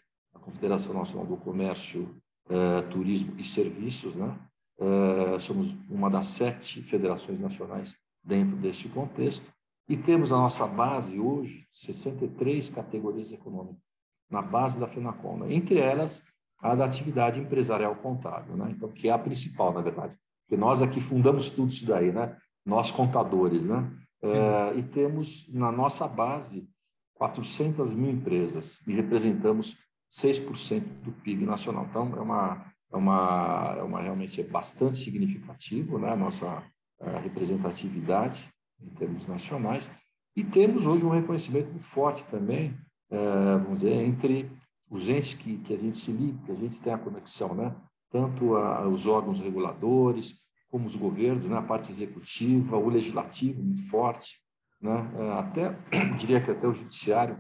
Confederação 0.42 0.94
Nacional 0.94 1.26
do 1.26 1.38
Comércio, 1.38 2.16
eh, 2.50 2.82
Turismo 2.90 3.34
e 3.38 3.44
Serviços, 3.44 4.16
né? 4.16 4.38
Eh, 4.80 5.40
somos 5.40 5.76
uma 5.90 6.10
das 6.10 6.28
sete 6.28 6.82
federações 6.82 7.40
nacionais 7.40 7.96
dentro 8.24 8.56
deste 8.56 8.90
contexto, 8.90 9.52
e 9.88 9.98
temos 9.98 10.32
a 10.32 10.38
nossa 10.38 10.66
base 10.66 11.20
hoje, 11.20 11.66
63 11.70 12.70
categorias 12.70 13.32
econômicas, 13.32 13.82
na 14.30 14.42
base 14.42 14.80
da 14.80 14.88
FENACOM. 14.88 15.40
Né? 15.40 15.54
Entre 15.54 15.80
elas, 15.80 16.24
a 16.60 16.76
da 16.76 16.86
atividade 16.86 17.40
empresarial 17.40 17.96
contábil, 17.96 18.56
né? 18.56 18.72
Então, 18.72 18.90
que 18.90 19.10
é 19.10 19.12
a 19.12 19.18
principal, 19.18 19.74
na 19.74 19.82
verdade. 19.82 20.16
Porque 20.46 20.60
nós 20.60 20.82
aqui 20.82 21.02
fundamos 21.02 21.50
tudo 21.50 21.70
isso 21.70 21.86
daí, 21.86 22.12
né? 22.12 22.38
Nós 22.66 22.92
contadores, 22.92 23.66
né? 23.66 23.92
É, 24.22 24.78
e 24.78 24.84
temos 24.84 25.52
na 25.52 25.72
nossa 25.72 26.08
base 26.08 26.70
400 27.16 27.94
mil 27.94 28.12
empresas 28.12 28.86
e 28.88 28.94
representamos 28.94 29.78
6% 30.12 30.82
do 31.04 31.12
PIB 31.12 31.46
nacional. 31.46 31.88
Então, 31.90 32.14
é 32.18 32.22
uma, 32.22 32.66
é 32.92 32.96
uma, 32.96 33.76
é 33.78 33.84
uma 33.84 34.02
realmente 34.02 34.42
é 34.42 34.44
bastante 34.44 34.96
significativo, 34.96 35.98
né? 35.98 36.12
a 36.12 36.16
nossa 36.16 36.64
a 37.00 37.18
representatividade 37.20 38.48
em 38.80 38.90
termos 38.90 39.28
nacionais, 39.28 39.92
e 40.36 40.44
temos 40.44 40.86
hoje 40.86 41.06
um 41.06 41.10
reconhecimento 41.10 41.72
muito 41.72 41.86
forte 41.86 42.24
também, 42.30 42.78
é, 43.10 43.58
vamos 43.58 43.82
dizer, 43.82 43.94
entre 43.94 44.52
os 44.90 45.10
entes 45.10 45.34
que, 45.34 45.58
que 45.58 45.74
a 45.74 45.78
gente 45.78 45.98
se 45.98 46.12
liga, 46.12 46.38
que 46.46 46.52
a 46.52 46.56
gente 46.56 46.82
tem 46.82 46.94
a 46.94 46.98
conexão, 46.98 47.54
né? 47.54 47.76
tanto 48.10 48.56
a, 48.56 48.88
os 48.88 49.08
órgãos 49.08 49.40
reguladores, 49.40 50.42
como 50.70 50.86
os 50.86 50.96
governos, 50.96 51.46
né? 51.48 51.58
a 51.58 51.62
parte 51.62 51.92
executiva, 51.92 52.78
o 52.78 52.90
legislativo 52.90 53.62
muito 53.62 53.88
forte, 53.90 54.38
né? 54.82 55.12
É, 55.18 55.32
até, 55.34 55.70
diria 56.18 56.42
que 56.42 56.50
até 56.50 56.68
o 56.68 56.74
judiciário, 56.74 57.38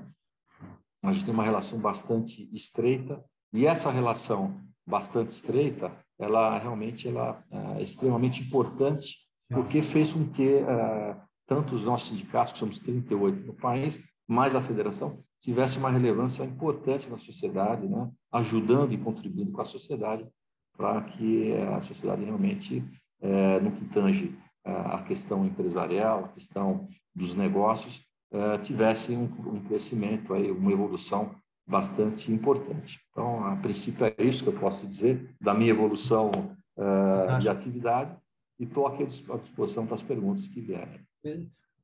a 1.04 1.12
gente 1.12 1.26
tem 1.26 1.34
uma 1.34 1.44
relação 1.44 1.80
bastante 1.80 2.50
estreita, 2.54 3.24
e 3.54 3.66
essa 3.66 3.92
relação 3.92 4.62
bastante 4.86 5.30
estreita, 5.30 5.92
ela 6.20 6.58
realmente 6.58 7.08
ela 7.08 7.44
é 7.78 7.82
extremamente 7.82 8.42
importante, 8.42 9.18
porque 9.50 9.82
fez 9.82 10.14
com 10.14 10.28
que 10.30 10.48
é, 10.48 11.18
tanto 11.48 11.76
os 11.76 11.84
nossos 11.84 12.10
sindicatos, 12.10 12.54
que 12.54 12.60
somos 12.60 12.80
38 12.80 13.46
no 13.46 13.54
país, 13.54 14.02
mais 14.28 14.56
a 14.56 14.62
federação, 14.62 15.22
tivesse 15.40 15.78
uma 15.78 15.90
relevância 15.90 16.44
importante 16.44 17.10
na 17.10 17.18
sociedade, 17.18 17.88
né? 17.88 18.10
ajudando 18.32 18.94
e 18.94 18.98
contribuindo 18.98 19.52
com 19.52 19.62
a 19.62 19.66
sociedade 19.66 20.26
para 20.78 21.02
que 21.02 21.54
a 21.76 21.82
sociedade 21.82 22.24
realmente, 22.24 22.84
é, 23.20 23.60
no 23.60 23.72
que 23.72 23.86
tange 23.86 24.38
é, 24.64 24.72
a 24.72 25.04
questão 25.04 25.46
empresarial, 25.46 26.26
a 26.26 26.30
questão 26.30 26.88
dos 27.14 27.36
negócios, 27.36 28.08
é, 28.32 28.58
tivesse 28.58 29.14
um, 29.14 29.24
um 29.24 29.60
crescimento, 29.62 30.34
aí, 30.34 30.50
uma 30.52 30.72
evolução 30.72 31.36
bastante 31.68 32.32
importante. 32.32 33.00
Então, 33.12 33.46
a 33.46 33.56
princípio, 33.56 34.06
é 34.06 34.24
isso 34.24 34.44
que 34.44 34.50
eu 34.50 34.60
posso 34.60 34.88
dizer 34.88 35.36
da 35.40 35.54
minha 35.54 35.72
evolução 35.72 36.32
é, 36.78 37.40
de 37.40 37.50
atividade 37.50 38.16
e 38.60 38.64
estou 38.64 38.88
aqui 38.88 39.04
à 39.04 39.06
disposição 39.06 39.86
para 39.86 39.96
as 39.96 40.04
perguntas 40.04 40.48
que 40.48 40.62
vierem. 40.62 41.00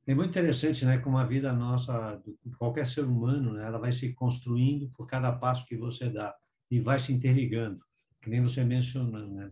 É 0.06 0.14
muito 0.14 0.30
interessante, 0.30 0.86
né, 0.86 0.96
como 0.98 1.18
a 1.18 1.24
vida 1.24 1.52
nossa, 1.52 2.18
de 2.44 2.56
qualquer 2.56 2.86
ser 2.86 3.04
humano, 3.04 3.52
né, 3.52 3.66
ela 3.66 3.78
vai 3.78 3.92
se 3.92 4.14
construindo 4.14 4.90
por 4.96 5.06
cada 5.06 5.30
passo 5.32 5.66
que 5.66 5.76
você 5.76 6.08
dá 6.08 6.34
e 6.70 6.80
vai 6.80 6.98
se 6.98 7.12
interligando, 7.12 7.78
que 8.22 8.30
nem 8.30 8.42
você 8.42 8.64
mencionou, 8.64 9.26
né? 9.28 9.50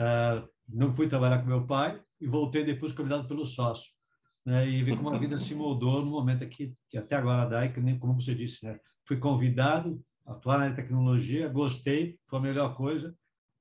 Uh, 0.00 0.48
não 0.68 0.92
fui 0.92 1.08
trabalhar 1.08 1.38
com 1.38 1.46
meu 1.46 1.66
pai 1.66 2.00
e 2.20 2.26
voltei 2.26 2.64
depois 2.64 2.92
convidado 2.92 3.28
pelo 3.28 3.44
sócio, 3.44 3.92
né, 4.44 4.68
e 4.68 4.82
ver 4.82 4.96
como 4.96 5.10
a 5.10 5.18
vida 5.18 5.38
se 5.38 5.54
moldou 5.54 6.04
no 6.04 6.10
momento 6.10 6.42
aqui, 6.42 6.74
que 6.88 6.98
até 6.98 7.16
agora 7.16 7.48
dá, 7.48 7.64
e 7.64 7.72
que 7.72 7.80
nem 7.80 7.98
como 7.98 8.20
você 8.20 8.34
disse, 8.34 8.64
né, 8.64 8.78
fui 9.04 9.16
convidado 9.16 10.02
a 10.26 10.32
atuar 10.32 10.58
na 10.58 10.74
tecnologia, 10.74 11.48
gostei, 11.48 12.18
foi 12.26 12.38
a 12.38 12.42
melhor 12.42 12.74
coisa, 12.74 13.16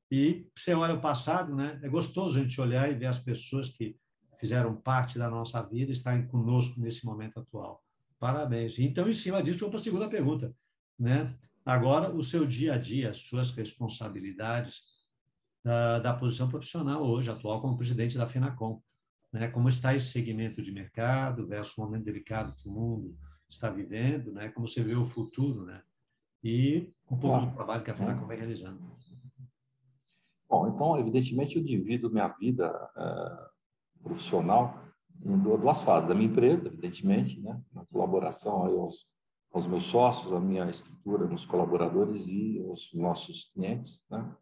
e 0.09 0.47
você 0.55 0.73
olha 0.73 0.93
o 0.93 1.01
passado, 1.01 1.55
né, 1.55 1.79
é 1.83 1.89
gostoso 1.89 2.39
a 2.39 2.43
gente 2.43 2.59
olhar 2.59 2.89
e 2.89 2.95
ver 2.95 3.05
as 3.05 3.19
pessoas 3.19 3.69
que 3.69 3.95
fizeram 4.39 4.75
parte 4.75 5.19
da 5.19 5.29
nossa 5.29 5.61
vida, 5.61 5.91
estarem 5.91 6.25
conosco 6.27 6.79
nesse 6.79 7.05
momento 7.05 7.39
atual. 7.39 7.83
Parabéns. 8.19 8.77
Então, 8.79 9.07
em 9.07 9.13
cima 9.13 9.41
disso, 9.41 9.59
vou 9.59 9.69
para 9.69 9.79
a 9.79 9.83
segunda 9.83 10.09
pergunta. 10.09 10.53
Né? 10.97 11.35
Agora, 11.65 12.13
o 12.13 12.23
seu 12.23 12.45
dia 12.45 12.73
a 12.73 12.77
dia, 12.77 13.11
as 13.11 13.17
suas 13.17 13.51
responsabilidades 13.51 14.81
da, 15.63 15.99
da 15.99 16.13
posição 16.13 16.49
profissional 16.49 17.03
hoje, 17.03 17.29
atual 17.29 17.61
como 17.61 17.77
presidente 17.77 18.17
da 18.17 18.27
FINACOM. 18.27 18.81
Né? 19.31 19.47
Como 19.49 19.69
está 19.69 19.95
esse 19.95 20.07
segmento 20.07 20.61
de 20.61 20.71
mercado 20.71 21.47
versus 21.47 21.77
o 21.77 21.81
momento 21.81 22.05
delicado 22.05 22.53
que 22.53 22.67
o 22.67 22.71
mundo 22.71 23.17
está 23.49 23.69
vivendo, 23.69 24.31
né? 24.31 24.49
como 24.49 24.67
você 24.67 24.83
vê 24.83 24.95
o 24.95 25.05
futuro, 25.05 25.65
né? 25.65 25.81
e 26.43 26.91
um 27.09 27.17
pouco 27.17 27.45
do 27.45 27.53
trabalho 27.53 27.83
que 27.83 27.91
a 27.91 27.95
FINACOM 27.95 28.27
vem 28.27 28.37
realizando. 28.37 28.79
Bom, 30.49 30.67
então, 30.67 30.99
evidentemente, 30.99 31.55
eu 31.55 31.63
divido 31.63 32.11
minha 32.11 32.27
vida 32.27 32.67
uh 32.95 33.51
profissional 34.01 34.83
em 35.23 35.37
duas 35.37 35.83
fases. 35.83 36.09
A 36.09 36.13
minha 36.13 36.29
empresa, 36.29 36.67
evidentemente, 36.67 37.39
né, 37.39 37.61
na 37.73 37.85
colaboração 37.85 38.65
aí 38.65 38.75
aos, 38.75 39.07
aos 39.53 39.67
meus 39.67 39.83
sócios, 39.83 40.33
a 40.33 40.39
minha 40.39 40.69
estrutura 40.69 41.27
nos 41.27 41.45
colaboradores 41.45 42.27
e 42.27 42.59
os 42.67 42.91
nossos 42.93 43.51
clientes, 43.53 44.05
né, 44.09 44.35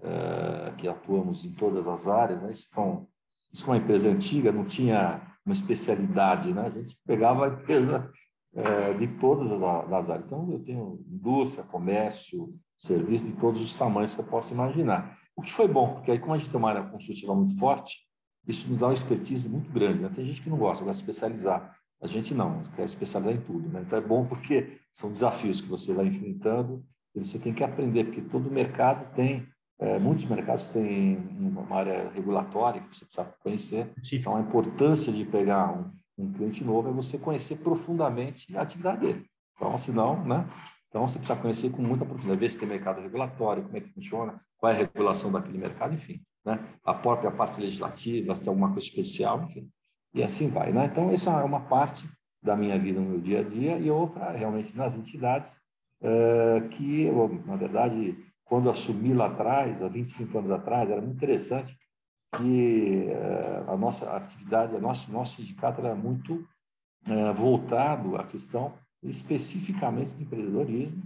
é, 0.00 0.74
que 0.76 0.86
atuamos 0.88 1.44
em 1.44 1.52
todas 1.52 1.88
as 1.88 2.06
áreas. 2.06 2.42
Né, 2.42 2.52
isso, 2.52 2.68
foi 2.70 2.84
um, 2.84 3.06
isso 3.52 3.64
foi 3.64 3.76
uma 3.76 3.82
empresa 3.82 4.08
antiga, 4.08 4.52
não 4.52 4.64
tinha 4.64 5.22
uma 5.44 5.54
especialidade, 5.54 6.52
né, 6.52 6.66
a 6.66 6.70
gente 6.70 6.96
pegava 7.06 7.46
a 7.46 7.48
empresa 7.48 8.10
é, 8.54 8.94
de 8.94 9.06
todas 9.06 9.50
as, 9.50 9.62
as 9.62 10.10
áreas. 10.10 10.26
Então, 10.26 10.50
eu 10.50 10.58
tenho 10.60 11.04
indústria, 11.10 11.64
comércio, 11.64 12.52
serviço 12.76 13.26
de 13.26 13.32
todos 13.32 13.60
os 13.60 13.74
tamanhos 13.74 14.14
que 14.14 14.22
você 14.22 14.28
possa 14.28 14.54
imaginar. 14.54 15.16
O 15.36 15.42
que 15.42 15.52
foi 15.52 15.68
bom, 15.68 15.94
porque 15.94 16.10
aí, 16.10 16.18
como 16.18 16.34
a 16.34 16.36
gente 16.36 16.50
tem 16.50 16.58
uma 16.58 16.70
área 16.70 16.82
consultiva 16.82 17.34
muito 17.34 17.58
forte, 17.58 18.06
isso 18.46 18.68
nos 18.68 18.78
dá 18.78 18.86
uma 18.86 18.94
expertise 18.94 19.48
muito 19.48 19.70
grande. 19.70 20.02
Né? 20.02 20.10
Tem 20.14 20.24
gente 20.24 20.40
que 20.40 20.48
não 20.48 20.56
gosta, 20.56 20.84
gosta 20.84 21.02
de 21.02 21.10
especializar. 21.10 21.76
A 22.00 22.06
gente 22.06 22.32
não, 22.32 22.62
quer 22.74 22.84
especializar 22.84 23.34
em 23.34 23.40
tudo. 23.40 23.68
Né? 23.68 23.82
Então 23.86 23.98
é 23.98 24.02
bom 24.02 24.24
porque 24.24 24.78
são 24.92 25.12
desafios 25.12 25.60
que 25.60 25.68
você 25.68 25.92
vai 25.92 26.06
enfrentando 26.06 26.84
e 27.14 27.24
você 27.24 27.38
tem 27.38 27.52
que 27.52 27.64
aprender, 27.64 28.04
porque 28.04 28.22
todo 28.22 28.50
mercado 28.50 29.12
tem, 29.14 29.46
é, 29.80 29.98
muitos 29.98 30.24
mercados 30.24 30.66
têm 30.66 31.16
uma 31.38 31.76
área 31.76 32.10
regulatória 32.14 32.80
que 32.80 32.96
você 32.96 33.04
precisa 33.04 33.34
conhecer. 33.40 33.92
Então 34.12 34.36
a 34.36 34.40
importância 34.40 35.12
de 35.12 35.24
pegar 35.24 35.72
um, 35.72 35.90
um 36.18 36.32
cliente 36.32 36.64
novo 36.64 36.88
é 36.88 36.92
você 36.92 37.18
conhecer 37.18 37.56
profundamente 37.56 38.56
a 38.56 38.62
atividade 38.62 39.00
dele. 39.00 39.26
Então, 39.56 39.76
senão, 39.76 40.24
né? 40.24 40.48
Então, 40.88 41.06
você 41.06 41.18
precisa 41.18 41.38
conhecer 41.38 41.70
com 41.70 41.82
muita 41.82 42.04
profundidade, 42.04 42.40
ver 42.40 42.50
se 42.50 42.58
tem 42.58 42.66
mercado 42.66 43.02
regulatório, 43.02 43.62
como 43.62 43.76
é 43.76 43.80
que 43.80 43.92
funciona, 43.92 44.40
qual 44.56 44.72
é 44.72 44.74
a 44.74 44.78
regulação 44.78 45.30
daquele 45.30 45.58
mercado, 45.58 45.92
enfim 45.92 46.22
né? 46.48 46.58
a 46.84 46.94
própria 46.94 47.30
parte 47.30 47.60
legislativa, 47.60 48.34
se 48.34 48.42
tem 48.42 48.48
alguma 48.48 48.72
coisa 48.72 48.86
especial, 48.86 49.42
enfim, 49.42 49.68
e 50.14 50.22
assim 50.22 50.48
vai. 50.48 50.72
Né? 50.72 50.86
Então, 50.86 51.10
essa 51.10 51.30
é 51.30 51.44
uma 51.44 51.60
parte 51.60 52.08
da 52.42 52.56
minha 52.56 52.78
vida 52.78 53.00
no 53.00 53.10
meu 53.10 53.20
dia 53.20 53.40
a 53.40 53.42
dia 53.42 53.78
e 53.78 53.90
outra 53.90 54.30
realmente 54.30 54.76
nas 54.76 54.94
entidades, 54.94 55.58
uh, 56.00 56.66
que, 56.70 57.10
na 57.44 57.56
verdade, 57.56 58.16
quando 58.48 58.70
assumi 58.70 59.12
lá 59.12 59.26
atrás, 59.26 59.82
há 59.82 59.88
25 59.88 60.38
anos 60.38 60.50
atrás, 60.50 60.90
era 60.90 61.00
muito 61.00 61.16
interessante 61.16 61.76
que 62.36 63.06
uh, 63.08 63.70
a 63.70 63.76
nossa 63.76 64.16
atividade, 64.16 64.76
a 64.76 64.80
nosso, 64.80 65.12
nosso 65.12 65.36
sindicato 65.36 65.80
era 65.80 65.94
muito 65.94 66.34
uh, 67.06 67.34
voltado 67.34 68.16
à 68.16 68.24
questão 68.24 68.74
especificamente 69.02 70.10
do 70.10 70.22
empreendedorismo, 70.22 71.02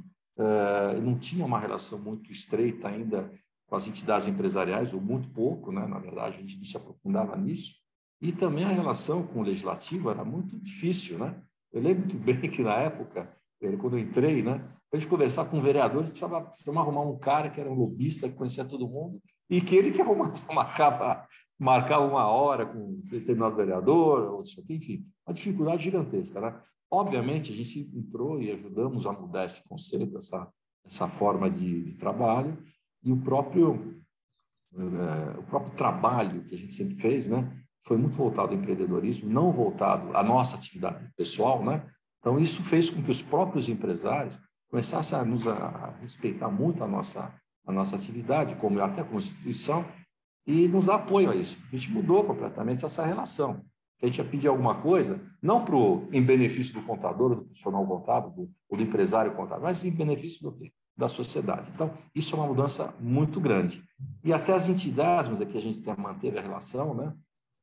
não 1.02 1.18
tinha 1.18 1.44
uma 1.44 1.60
relação 1.60 1.98
muito 1.98 2.32
estreita 2.32 2.88
ainda 2.88 3.30
com 3.72 3.76
as 3.76 3.88
entidades 3.88 4.28
empresariais, 4.28 4.92
ou 4.92 5.00
muito 5.00 5.30
pouco, 5.30 5.72
né? 5.72 5.86
na 5.86 5.98
verdade, 5.98 6.36
a 6.36 6.40
gente 6.40 6.58
não 6.58 6.64
se 6.64 6.76
aprofundava 6.76 7.34
nisso. 7.38 7.76
E 8.20 8.30
também 8.30 8.64
a 8.64 8.68
relação 8.68 9.26
com 9.26 9.40
o 9.40 9.42
legislativo 9.42 10.10
era 10.10 10.22
muito 10.22 10.58
difícil. 10.60 11.18
Né? 11.18 11.34
Eu 11.72 11.80
lembro 11.80 12.00
muito 12.00 12.18
bem 12.22 12.38
que, 12.38 12.62
na 12.62 12.74
época, 12.74 13.34
eh, 13.62 13.74
quando 13.78 13.96
eu 13.96 14.00
entrei, 14.00 14.42
né, 14.42 14.62
a 14.92 14.96
gente 14.96 15.08
conversar 15.08 15.46
com 15.46 15.58
o 15.58 15.60
vereador, 15.60 16.02
a 16.02 16.06
gente 16.06 16.20
precisava, 16.20 16.80
arrumar 16.80 17.00
um 17.00 17.18
cara 17.18 17.48
que 17.48 17.60
era 17.60 17.70
um 17.70 17.74
lobista, 17.74 18.28
que 18.28 18.34
conhecia 18.34 18.64
todo 18.64 18.88
mundo, 18.88 19.20
e 19.48 19.60
que 19.60 19.74
ele 19.74 19.90
que 19.90 20.02
arrumava, 20.02 20.34
marcava, 20.52 21.26
marcava 21.58 22.04
uma 22.04 22.26
hora 22.26 22.66
com 22.66 22.78
um 22.78 23.00
determinado 23.10 23.56
vereador, 23.56 24.34
ou 24.34 24.42
enfim, 24.68 25.06
uma 25.26 25.32
dificuldade 25.32 25.84
gigantesca. 25.84 26.40
Né? 26.40 26.60
Obviamente, 26.90 27.52
a 27.52 27.54
gente 27.54 27.90
entrou 27.96 28.40
e 28.40 28.50
ajudamos 28.52 29.06
a 29.06 29.12
mudar 29.12 29.46
esse 29.46 29.66
conceito, 29.66 30.18
essa, 30.18 30.46
essa 30.84 31.08
forma 31.08 31.50
de, 31.50 31.84
de 31.84 31.94
trabalho, 31.94 32.62
e 33.02 33.10
o 33.10 33.16
próprio, 33.16 34.02
uh, 34.74 35.40
o 35.40 35.42
próprio 35.44 35.74
trabalho 35.74 36.44
que 36.44 36.54
a 36.54 36.58
gente 36.58 36.74
sempre 36.74 36.96
fez, 36.96 37.30
né, 37.30 37.50
foi 37.80 37.96
muito 37.96 38.16
voltado 38.16 38.52
ao 38.52 38.58
empreendedorismo, 38.58 39.30
não 39.30 39.50
voltado 39.50 40.14
à 40.14 40.22
nossa 40.22 40.54
atividade 40.54 41.10
pessoal, 41.16 41.64
né? 41.64 41.82
Então 42.20 42.38
isso 42.38 42.62
fez 42.62 42.88
com 42.88 43.02
que 43.02 43.10
os 43.10 43.20
próprios 43.20 43.68
empresários 43.68 44.38
começassem 44.72 45.18
a 45.18 45.24
nos 45.24 45.46
a 45.46 45.94
respeitar 46.00 46.48
muito 46.48 46.82
a 46.82 46.88
nossa 46.88 47.32
a 47.64 47.70
nossa 47.70 47.94
atividade, 47.94 48.56
como 48.56 48.80
até 48.80 49.04
como 49.04 49.18
instituição, 49.18 49.84
e 50.44 50.66
nos 50.66 50.86
dar 50.86 50.96
apoio 50.96 51.30
a 51.30 51.36
isso. 51.36 51.58
A 51.72 51.76
gente 51.76 51.92
mudou 51.92 52.24
completamente 52.24 52.84
essa 52.84 53.06
relação. 53.06 53.64
A 54.02 54.06
gente 54.06 54.18
ia 54.18 54.24
pedir 54.24 54.48
alguma 54.48 54.74
coisa, 54.82 55.20
não 55.40 55.64
pro, 55.64 56.08
em 56.10 56.20
benefício 56.20 56.74
do 56.74 56.82
contador, 56.82 57.28
do 57.28 57.42
profissional 57.42 57.86
contábil, 57.86 58.30
do, 58.30 58.50
ou 58.68 58.76
do 58.76 58.82
empresário 58.82 59.32
contábil, 59.36 59.62
mas 59.62 59.84
em 59.84 59.92
benefício 59.92 60.42
do 60.42 60.50
quê? 60.56 60.72
da 60.96 61.08
sociedade. 61.08 61.70
Então, 61.74 61.90
isso 62.14 62.34
é 62.34 62.38
uma 62.38 62.46
mudança 62.46 62.94
muito 63.00 63.40
grande. 63.40 63.82
E 64.22 64.32
até 64.32 64.52
as 64.52 64.68
entidades, 64.68 65.30
mas 65.30 65.40
aqui 65.40 65.56
a 65.56 65.60
gente 65.60 65.80
tem, 65.80 65.94
manteve 65.96 66.38
a 66.38 66.42
relação, 66.42 66.94
né? 66.94 67.14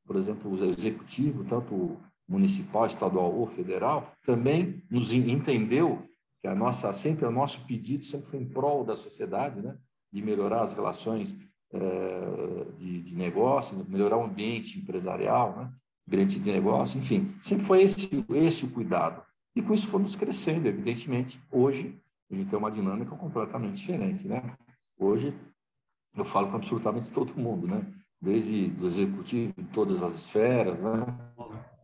por 0.06 0.16
exemplo, 0.16 0.50
o 0.50 0.64
executivo, 0.64 1.44
tanto 1.44 1.96
municipal, 2.28 2.86
estadual 2.86 3.32
ou 3.32 3.46
federal, 3.46 4.12
também 4.24 4.82
nos 4.90 5.12
entendeu 5.12 6.02
que 6.40 6.48
a 6.48 6.54
nossa 6.54 6.92
sempre 6.92 7.26
o 7.26 7.30
nosso 7.30 7.66
pedido 7.66 8.04
sempre 8.04 8.30
foi 8.30 8.40
em 8.40 8.48
prol 8.48 8.84
da 8.84 8.96
sociedade, 8.96 9.60
né? 9.60 9.76
de 10.12 10.22
melhorar 10.22 10.62
as 10.62 10.72
relações 10.72 11.36
é, 11.72 12.66
de, 12.78 13.02
de, 13.02 13.14
negócio, 13.14 13.84
melhorar 13.88 14.16
o 14.16 14.24
ambiente 14.24 14.78
empresarial, 14.78 15.56
né? 15.56 15.72
ambiente 16.08 16.40
de 16.40 16.50
negócio, 16.50 16.98
enfim, 16.98 17.32
sempre 17.42 17.64
foi 17.64 17.82
esse 17.82 18.08
esse 18.34 18.64
o 18.64 18.70
cuidado. 18.70 19.22
E 19.54 19.62
com 19.62 19.74
isso 19.74 19.86
fomos 19.86 20.16
crescendo, 20.16 20.66
evidentemente. 20.66 21.40
Hoje 21.50 21.96
a 22.30 22.34
gente 22.34 22.48
tem 22.48 22.58
uma 22.58 22.70
dinâmica 22.70 23.14
completamente 23.16 23.76
diferente, 23.76 24.26
né? 24.26 24.56
Hoje, 24.98 25.34
eu 26.16 26.24
falo 26.24 26.48
com 26.48 26.56
absolutamente 26.56 27.10
todo 27.10 27.34
mundo, 27.34 27.66
né? 27.66 27.84
desde 28.20 28.72
o 28.80 28.86
executivo, 28.86 29.54
em 29.56 29.64
todas 29.64 30.02
as 30.02 30.14
esferas, 30.14 30.78
né? 30.78 31.06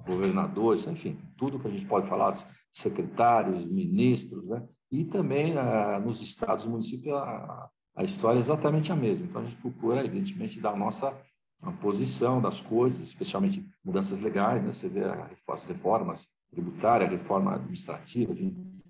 governadores, 0.06 0.86
enfim, 0.86 1.18
tudo 1.36 1.58
que 1.58 1.66
a 1.66 1.70
gente 1.70 1.86
pode 1.86 2.06
falar, 2.06 2.32
secretários, 2.76 3.64
ministros, 3.64 4.46
né? 4.46 4.62
e 4.90 5.02
também 5.04 5.56
ah, 5.56 5.98
nos 5.98 6.20
estados 6.20 6.66
e 6.66 6.68
municípios 6.68 7.14
a, 7.14 7.70
a 7.96 8.04
história 8.04 8.38
é 8.38 8.40
exatamente 8.40 8.92
a 8.92 8.96
mesma. 8.96 9.24
Então 9.24 9.40
a 9.40 9.44
gente 9.44 9.56
procura, 9.56 10.04
evidentemente, 10.04 10.60
dar 10.60 10.72
a 10.72 10.76
nossa 10.76 11.16
a 11.62 11.72
posição 11.72 12.40
das 12.40 12.60
coisas, 12.60 13.00
especialmente 13.00 13.66
mudanças 13.82 14.20
legais, 14.20 14.62
né? 14.62 14.70
você 14.70 14.88
vê 14.88 15.00
as 15.48 15.64
reformas 15.64 16.28
tributárias, 16.50 17.10
reforma 17.10 17.54
administrativa, 17.54 18.30
enfim, 18.34 18.82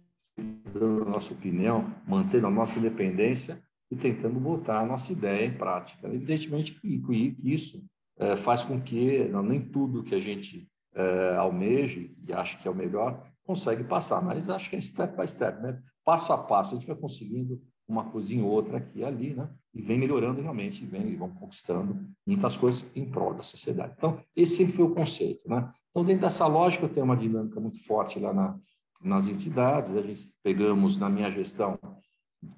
dando 0.74 1.02
a 1.02 1.10
nossa 1.10 1.32
opinião, 1.32 1.88
mantendo 2.08 2.48
a 2.48 2.50
nossa 2.50 2.80
independência 2.80 3.62
e 3.88 3.94
tentando 3.94 4.40
botar 4.40 4.80
a 4.80 4.84
nossa 4.84 5.12
ideia 5.12 5.46
em 5.46 5.56
prática. 5.56 6.08
Evidentemente 6.08 6.72
que, 6.72 7.36
isso 7.44 7.86
é, 8.18 8.34
faz 8.34 8.64
com 8.64 8.80
que 8.80 9.28
não, 9.28 9.44
nem 9.44 9.60
tudo 9.60 10.02
que 10.02 10.14
a 10.16 10.20
gente 10.20 10.68
é, 10.92 11.36
almeje 11.36 12.16
e 12.26 12.32
acha 12.32 12.58
que 12.58 12.66
é 12.66 12.70
o 12.70 12.74
melhor 12.74 13.24
consegue 13.46 13.84
passar, 13.84 14.22
mas 14.22 14.48
acho 14.48 14.68
que 14.68 14.76
é 14.76 14.80
step 14.80 15.16
by 15.16 15.26
step, 15.26 15.62
né? 15.62 15.80
passo 16.04 16.32
a 16.32 16.38
passo, 16.38 16.74
a 16.74 16.78
gente 16.78 16.86
vai 16.86 16.96
conseguindo 16.96 17.60
uma 17.88 18.04
coisinha 18.10 18.44
ou 18.44 18.50
outra 18.50 18.78
aqui 18.78 19.00
e 19.00 19.04
ali, 19.04 19.34
né? 19.34 19.48
e 19.72 19.80
vem 19.80 19.98
melhorando 19.98 20.40
realmente, 20.40 20.82
e 20.82 20.86
vem 20.86 21.16
vão 21.16 21.30
conquistando 21.30 22.04
muitas 22.26 22.56
coisas 22.56 22.96
em 22.96 23.04
prol 23.08 23.34
da 23.34 23.42
sociedade. 23.42 23.94
Então, 23.96 24.20
esse 24.34 24.56
sempre 24.56 24.74
foi 24.74 24.84
o 24.84 24.94
conceito. 24.94 25.48
Né? 25.48 25.70
Então, 25.90 26.04
dentro 26.04 26.22
dessa 26.22 26.46
lógica, 26.46 26.84
eu 26.84 26.88
tenho 26.88 27.06
uma 27.06 27.16
dinâmica 27.16 27.60
muito 27.60 27.84
forte 27.84 28.18
lá 28.18 28.32
na, 28.32 28.58
nas 29.00 29.28
entidades, 29.28 29.96
a 29.96 30.02
gente 30.02 30.34
pegamos 30.42 30.98
na 30.98 31.08
minha 31.08 31.30
gestão 31.30 31.78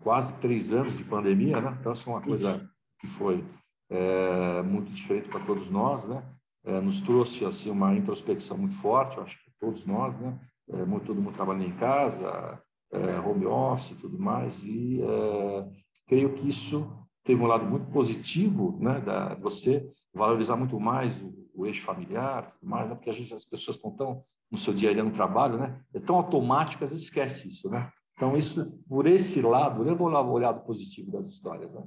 quase 0.01 0.35
três 0.37 0.73
anos 0.73 0.97
de 0.97 1.05
pandemia, 1.05 1.61
né? 1.61 1.77
Então, 1.81 1.93
isso 1.93 2.09
é 2.09 2.13
uma 2.13 2.23
coisa 2.23 2.69
que 2.99 3.07
foi 3.07 3.45
é, 3.91 4.63
muito 4.63 4.93
diferente 4.93 5.29
para 5.29 5.41
todos 5.41 5.71
nós, 5.71 6.07
né? 6.07 6.23
É, 6.65 6.81
nos 6.81 7.01
trouxe 7.01 7.45
assim 7.45 7.71
uma 7.71 7.95
introspecção 7.95 8.59
muito 8.59 8.75
forte, 8.77 9.17
eu 9.17 9.23
acho 9.23 9.43
que 9.43 9.51
todos 9.59 9.87
nós, 9.87 10.19
né? 10.21 10.39
É, 10.71 10.85
muito, 10.85 11.07
todo 11.07 11.21
mundo 11.21 11.35
trabalhando 11.35 11.67
em 11.67 11.77
casa, 11.77 12.63
é, 12.93 13.19
home 13.21 13.47
office 13.47 13.93
e 13.93 13.95
tudo 13.97 14.19
mais, 14.19 14.65
e 14.65 15.01
é, 15.03 15.69
creio 16.07 16.35
que 16.35 16.49
isso 16.49 16.95
teve 17.25 17.43
um 17.43 17.47
lado 17.47 17.65
muito 17.65 17.91
positivo, 17.91 18.79
né? 18.81 19.01
Da 19.01 19.35
você 19.35 19.87
valorizar 20.15 20.57
muito 20.57 20.79
mais 20.81 21.23
o, 21.23 21.35
o 21.55 21.67
eixo 21.67 21.83
familiar, 21.83 22.53
tudo 22.53 22.69
mais, 22.69 22.89
né? 22.89 22.95
porque 22.95 23.11
às 23.11 23.17
vezes 23.17 23.33
as 23.33 23.45
pessoas 23.45 23.77
estão 23.77 23.91
tão 23.95 24.23
no 24.51 24.57
seu 24.57 24.73
dia 24.73 24.91
a 24.91 24.93
dia 24.95 25.05
no 25.05 25.11
trabalho, 25.11 25.59
né? 25.59 25.81
É 25.93 26.01
tão 26.01 26.17
automático, 26.17 26.85
às 26.85 26.91
vezes 26.91 27.05
esquece 27.05 27.49
isso, 27.49 27.69
né? 27.69 27.91
Então, 28.19 28.37
isso, 28.37 28.83
por 28.89 29.07
esse 29.07 29.41
lado, 29.41 29.89
eu 29.89 29.95
vou 29.95 30.09
lá 30.09 30.21
o 30.21 30.39
lado 30.39 30.65
positivo 30.65 31.13
das 31.13 31.27
histórias. 31.27 31.73
Né? 31.73 31.83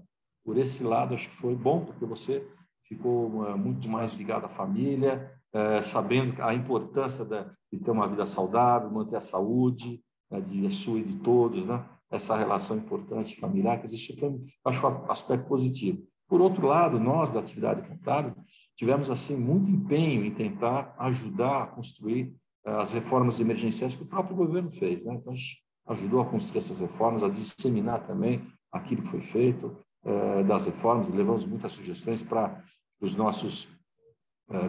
Por 0.46 0.58
esse 0.58 0.82
lado, 0.82 1.14
acho 1.14 1.28
que 1.28 1.36
foi 1.36 1.54
bom, 1.54 1.84
porque 1.84 2.06
você 2.06 2.48
ficou 2.86 3.28
uh, 3.28 3.58
muito 3.58 3.90
mais 3.90 4.14
ligado 4.14 4.46
à 4.46 4.50
família, 4.50 5.30
uh, 5.54 5.84
sabendo 5.84 6.42
a 6.42 6.54
importância 6.54 7.26
da, 7.26 7.52
de 7.72 7.80
ter 7.80 7.92
uma 7.92 8.08
vida 8.08 8.26
saudável, 8.26 8.90
manter 8.92 9.18
a 9.18 9.22
saúde, 9.22 10.02
uh, 10.32 10.42
de 10.42 10.70
sua 10.70 11.00
e 11.00 11.04
de 11.04 11.18
todos, 11.18 11.66
né? 11.66 11.86
essa 12.10 12.36
relação 12.36 12.78
importante 12.78 13.40
familiar, 13.40 13.80
que 13.80 13.86
isso 13.86 14.18
foi, 14.20 14.38
acho, 14.66 14.88
um 14.88 15.12
aspecto 15.12 15.48
positivo. 15.48 16.04
Por 16.28 16.42
outro 16.42 16.68
lado, 16.68 17.00
nós, 17.00 17.32
da 17.32 17.40
atividade 17.40 17.88
contábil, 17.88 18.36
tivemos 18.76 19.10
assim 19.10 19.36
muito 19.36 19.72
empenho 19.72 20.26
em 20.26 20.32
tentar 20.32 20.94
ajudar 20.98 21.64
a 21.64 21.68
construir 21.68 22.34
as 22.66 22.94
reformas 22.94 23.40
emergenciais 23.40 23.96
que 23.96 24.04
o 24.04 24.08
próprio 24.08 24.36
governo 24.36 24.70
fez. 24.70 25.04
Né? 25.04 25.16
Então, 25.16 25.32
a 25.32 25.36
gente 25.36 25.64
ajudou 25.88 26.22
a 26.22 26.26
construir 26.26 26.60
essas 26.60 26.80
reformas, 26.80 27.24
a 27.24 27.30
disseminar 27.30 28.06
também 28.06 28.46
aquilo 28.72 29.02
que 29.02 29.08
foi 29.08 29.22
feito 29.22 29.78
eh, 30.04 30.44
das 30.44 30.66
reformas, 30.66 31.10
levamos 31.10 31.46
muitas 31.46 31.74
sugestões 31.74 32.24
para 32.24 32.64
os 33.00 33.16
nossos 33.16 33.68
eh, 33.68 33.81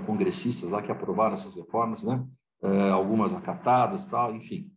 congressistas 0.07 0.71
lá 0.71 0.83
que 0.83 0.93
aprovaram 0.93 1.35
essas 1.35 1.57
reformas, 1.57 2.05
né? 2.05 2.25
Eh, 2.63 2.91
algumas 2.91 3.35
acatadas, 3.35 4.07
tal, 4.07 4.35
enfim. 4.35 4.73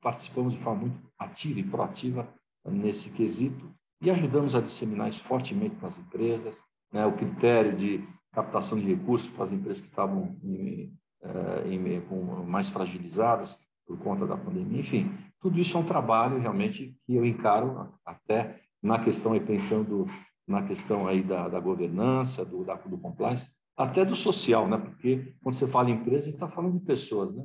Participamos 0.00 0.54
de 0.54 0.58
forma 0.58 0.82
muito 0.82 1.12
ativa 1.18 1.60
e 1.60 1.64
proativa 1.64 2.26
nesse 2.64 3.10
quesito 3.10 3.74
e 4.00 4.10
ajudamos 4.10 4.54
a 4.54 4.60
disseminar 4.60 5.08
isso 5.08 5.20
fortemente 5.20 5.76
para 5.76 5.88
as 5.88 5.98
empresas, 5.98 6.62
né? 6.92 7.04
o 7.06 7.12
critério 7.12 7.76
de 7.76 8.06
captação 8.32 8.78
de 8.78 8.86
recursos 8.86 9.28
para 9.28 9.44
as 9.44 9.52
empresas 9.52 9.82
que 9.82 9.88
estavam 9.88 10.36
em, 10.42 10.96
em, 11.66 12.00
com 12.02 12.20
mais 12.44 12.70
fragilizadas, 12.70 13.68
por 13.86 13.98
conta 13.98 14.26
da 14.26 14.36
pandemia. 14.36 14.80
Enfim, 14.80 15.12
tudo 15.40 15.58
isso 15.58 15.76
é 15.76 15.80
um 15.80 15.84
trabalho 15.84 16.38
realmente 16.38 16.96
que 17.04 17.14
eu 17.14 17.24
encaro 17.24 17.92
até 18.04 18.60
na 18.82 18.98
questão, 18.98 19.32
aí, 19.32 19.40
pensando 19.40 20.06
na 20.48 20.62
questão 20.62 21.06
aí 21.06 21.22
da, 21.22 21.48
da 21.48 21.60
governança, 21.60 22.44
do, 22.44 22.64
da, 22.64 22.74
do 22.74 22.98
compliance, 22.98 23.50
até 23.76 24.04
do 24.04 24.14
social, 24.14 24.68
né? 24.68 24.78
porque 24.78 25.34
quando 25.42 25.54
você 25.54 25.66
fala 25.66 25.90
em 25.90 25.94
empresa, 25.94 26.22
a 26.22 26.24
gente 26.24 26.34
está 26.34 26.48
falando 26.48 26.78
de 26.78 26.84
pessoas. 26.84 27.34
Né? 27.34 27.44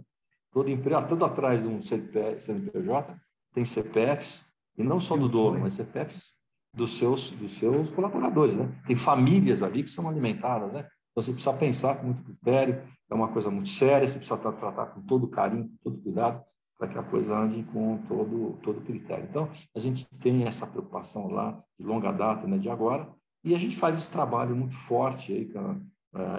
Toda 0.51 0.71
empresa, 0.71 1.01
tudo 1.03 1.25
atrás 1.25 1.63
de 1.63 1.69
um 1.69 1.81
CNPJ, 1.81 3.15
tem 3.53 3.65
CPFs, 3.65 4.45
e 4.77 4.83
não 4.83 4.99
só 4.99 5.17
do 5.17 5.27
dono, 5.27 5.59
mas 5.59 5.73
CPFs 5.73 6.35
dos 6.73 6.97
seus, 6.97 7.31
dos 7.31 7.51
seus 7.51 7.89
colaboradores. 7.89 8.55
Né? 8.55 8.69
Tem 8.85 8.95
famílias 8.95 9.63
ali 9.63 9.83
que 9.83 9.89
são 9.89 10.07
alimentadas. 10.07 10.71
Né? 10.73 10.79
Então, 11.11 11.23
você 11.23 11.31
precisa 11.31 11.53
pensar 11.53 11.95
com 11.95 12.07
muito 12.07 12.23
critério, 12.23 12.83
é 13.09 13.15
uma 13.15 13.29
coisa 13.29 13.49
muito 13.49 13.69
séria, 13.69 14.07
você 14.07 14.19
precisa 14.19 14.37
tratar 14.37 14.87
com 14.87 15.01
todo 15.01 15.27
carinho, 15.27 15.69
com 15.69 15.91
todo 15.91 16.03
cuidado, 16.03 16.43
para 16.77 16.87
que 16.87 16.97
a 16.97 17.03
coisa 17.03 17.35
ande 17.35 17.63
com 17.63 17.97
todo, 18.07 18.59
todo 18.61 18.81
critério. 18.81 19.25
Então, 19.27 19.49
a 19.75 19.79
gente 19.79 20.07
tem 20.19 20.45
essa 20.45 20.67
preocupação 20.67 21.27
lá 21.27 21.59
de 21.79 21.85
longa 21.85 22.11
data, 22.11 22.45
né, 22.45 22.57
de 22.57 22.69
agora, 22.69 23.09
e 23.43 23.55
a 23.55 23.57
gente 23.57 23.75
faz 23.75 23.97
esse 23.97 24.11
trabalho 24.11 24.55
muito 24.55 24.75
forte 24.75 25.31
aí, 25.33 25.51
uh, 25.55 25.81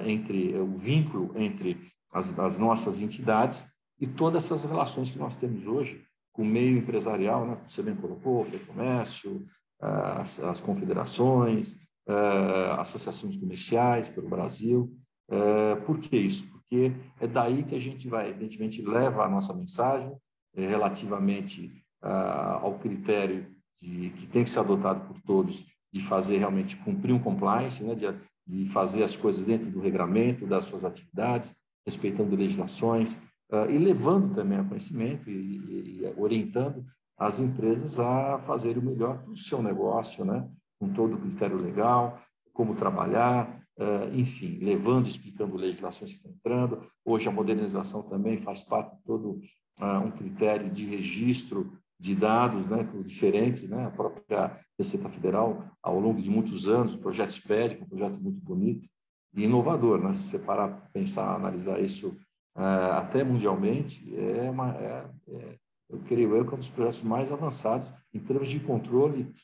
entre 0.07 0.55
uh, 0.55 0.63
o 0.63 0.77
vínculo 0.77 1.33
entre 1.37 1.79
as, 2.13 2.39
as, 2.39 2.59
nossas 2.59 3.03
entidades 3.03 3.67
e 4.01 4.07
todas 4.07 4.45
essas 4.45 4.65
relações 4.65 5.11
que 5.11 5.19
nós 5.19 5.37
temos 5.37 5.67
hoje 5.67 6.05
com 6.33 6.43
o 6.43 6.47
meio 6.47 6.79
empresarial, 6.79 7.47
né, 7.47 7.59
você 7.67 7.83
bem 7.83 7.97
colocou, 7.97 8.43
o 8.43 8.67
comércio, 8.67 9.45
uh, 9.83 10.21
as, 10.21 10.41
as, 10.41 10.61
confederações, 10.61 11.77
associações 12.79 13.37
comerciais 13.37 14.09
pelo 14.09 14.31
Brasil. 14.31 14.91
por 15.85 15.99
que 15.99 16.17
isso? 16.17 16.49
porque 16.69 16.93
é 17.19 17.27
daí 17.27 17.63
que 17.63 17.75
a 17.75 17.79
gente 17.79 18.09
vai, 18.09 18.29
evidentemente, 18.29 18.83
leva 18.83 19.25
a 19.25 19.29
nossa 19.29 19.55
mensagem 19.55 20.15
relativamente 20.55 21.83
ah, 22.03 22.61
ao 22.63 22.79
critério 22.79 23.47
de, 23.81 24.11
que 24.11 24.27
tem 24.27 24.45
que 24.45 24.51
ser 24.51 24.61
adotado 24.61 25.07
por 25.07 25.21
todos 25.23 25.65
de 25.91 26.03
fazer 26.03 26.39
realmente 26.39 26.77
cumprir 26.77 27.13
um 27.13 27.19
compliance, 27.19 27.83
né, 27.83 27.95
de, 27.95 28.07
de 28.49 28.65
fazer 28.67 29.03
as 29.05 29.15
coisas 29.15 29.45
dentro 29.45 29.71
do 29.71 29.81
regramento 29.81 30.47
das 30.47 30.65
suas 30.65 30.85
atividades, 30.85 31.55
respeitando 31.87 32.35
legislações 32.35 33.21
ah, 33.53 33.67
e 33.67 33.77
levando 33.77 34.35
também 34.35 34.59
a 34.59 34.65
conhecimento 34.65 35.31
e, 35.31 36.01
e 36.01 36.15
orientando 36.17 36.85
as 37.19 37.41
empresas 37.41 38.01
a 38.01 38.39
fazer 38.47 38.79
o 38.79 38.83
melhor 38.83 39.19
para 39.23 39.33
o 39.33 39.37
seu 39.37 39.63
negócio, 39.63 40.25
né, 40.25 40.49
com 40.79 40.89
todo 40.89 41.15
o 41.15 41.21
critério 41.21 41.57
legal, 41.57 42.21
como 42.53 42.75
trabalhar, 42.75 43.59
Uh, 43.79 44.13
enfim, 44.13 44.59
levando, 44.61 45.07
explicando 45.07 45.57
legislações 45.57 46.11
que 46.11 46.17
estão 46.17 46.33
entrando. 46.33 46.85
Hoje 47.05 47.29
a 47.29 47.31
modernização 47.31 48.03
também 48.03 48.43
faz 48.43 48.63
parte 48.63 48.97
de 48.97 49.05
todo 49.05 49.41
uh, 49.81 50.05
um 50.05 50.11
critério 50.11 50.69
de 50.69 50.85
registro 50.85 51.78
de 51.99 52.15
dados 52.15 52.69
né, 52.69 52.87
diferentes, 53.05 53.69
né? 53.69 53.87
a 53.87 53.91
própria 53.91 54.53
Receita 54.79 55.09
Federal, 55.09 55.65
ao 55.83 55.99
longo 55.99 56.23
de 56.23 56.31
muitos 56.31 56.69
anos, 56.69 56.95
o 56.95 56.99
projeto 56.99 57.33
SPED, 57.33 57.81
um 57.83 57.89
projeto 57.89 58.21
muito 58.21 58.41
bonito 58.41 58.89
e 59.35 59.45
inovador. 59.45 60.01
Né? 60.01 60.15
Se 60.15 60.23
você 60.23 60.39
parar 60.39 60.69
para 60.69 60.89
pensar, 60.91 61.35
analisar 61.35 61.81
isso 61.81 62.17
uh, 62.57 62.93
até 62.99 63.25
mundialmente, 63.25 64.15
é 64.17 64.49
uma, 64.49 64.71
é, 64.77 65.05
é, 65.29 65.57
eu 65.91 65.99
creio 66.07 66.37
eu 66.37 66.45
que 66.45 66.53
é 66.53 66.55
um 66.55 66.61
dos 66.61 66.69
projetos 66.69 67.03
mais 67.03 67.33
avançados 67.33 67.93
em 68.15 68.21
termos 68.21 68.49
de 68.49 68.61
controle 68.61 69.35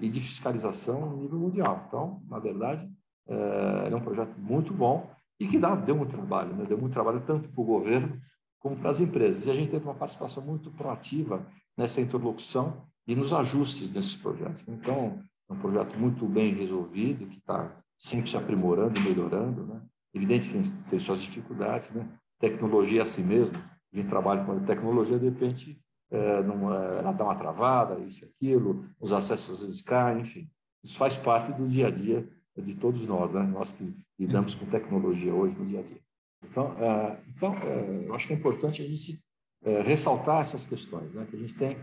e 0.00 0.08
de 0.10 0.20
fiscalização 0.20 1.00
no 1.08 1.16
nível 1.16 1.38
mundial. 1.38 1.84
Então, 1.86 2.20
na 2.28 2.38
verdade, 2.38 2.86
é, 3.28 3.88
é 3.90 3.96
um 3.96 4.00
projeto 4.00 4.34
muito 4.38 4.74
bom 4.74 5.08
e 5.38 5.46
que 5.46 5.58
dá, 5.58 5.74
deu 5.74 5.96
muito 5.96 6.16
trabalho, 6.16 6.54
né? 6.54 6.64
deu 6.66 6.76
muito 6.76 6.92
trabalho 6.92 7.22
tanto 7.26 7.48
para 7.48 7.60
o 7.60 7.64
governo 7.64 8.20
como 8.64 8.76
para 8.76 8.88
as 8.88 8.98
empresas. 8.98 9.44
E 9.44 9.50
a 9.50 9.54
gente 9.54 9.70
teve 9.70 9.84
uma 9.84 9.94
participação 9.94 10.42
muito 10.42 10.70
proativa 10.70 11.46
nessa 11.76 12.00
interlocução 12.00 12.82
e 13.06 13.14
nos 13.14 13.30
ajustes 13.30 13.90
desses 13.90 14.16
projetos. 14.16 14.66
Então, 14.66 15.22
é 15.50 15.52
um 15.52 15.58
projeto 15.58 15.98
muito 15.98 16.26
bem 16.26 16.54
resolvido, 16.54 17.26
que 17.26 17.36
está 17.36 17.76
sempre 17.98 18.30
se 18.30 18.38
aprimorando 18.38 18.98
e 18.98 19.02
melhorando. 19.02 19.66
Né? 19.66 19.82
Evidente 20.14 20.48
que 20.48 20.88
tem 20.88 20.98
suas 20.98 21.20
dificuldades, 21.20 21.92
né? 21.92 22.08
tecnologia 22.40 23.00
é 23.00 23.02
assim 23.02 23.22
mesmo, 23.22 23.54
a 23.92 23.96
gente 23.96 24.08
trabalha 24.08 24.42
com 24.42 24.52
a 24.52 24.60
tecnologia, 24.60 25.18
de 25.18 25.26
repente, 25.26 25.78
é, 26.10 26.42
não, 26.42 26.72
é, 26.72 27.00
ela 27.00 27.12
dá 27.12 27.24
uma 27.24 27.36
travada, 27.36 28.00
isso 28.00 28.24
e 28.24 28.28
aquilo, 28.28 28.88
os 28.98 29.12
acessos 29.12 29.56
às 29.56 29.66
vezes 29.66 29.82
caem, 29.82 30.22
enfim. 30.22 30.48
Isso 30.82 30.96
faz 30.96 31.18
parte 31.18 31.52
do 31.52 31.68
dia 31.68 31.88
a 31.88 31.90
dia 31.90 32.26
de 32.56 32.74
todos 32.76 33.06
nós, 33.06 33.30
né? 33.30 33.42
nós 33.42 33.72
que 33.72 33.94
lidamos 34.18 34.54
com 34.54 34.64
tecnologia 34.64 35.34
hoje 35.34 35.54
no 35.58 35.66
dia 35.66 35.80
a 35.80 35.82
dia. 35.82 36.03
Então, 36.50 36.76
é, 36.78 37.20
então 37.28 37.54
é, 37.54 38.06
eu 38.06 38.14
acho 38.14 38.26
que 38.26 38.32
é 38.32 38.36
importante 38.36 38.82
a 38.82 38.86
gente 38.86 39.20
é, 39.62 39.82
ressaltar 39.82 40.40
essas 40.40 40.64
questões, 40.64 41.12
né? 41.12 41.26
que 41.28 41.36
a 41.36 41.38
gente 41.38 41.54
tem 41.54 41.76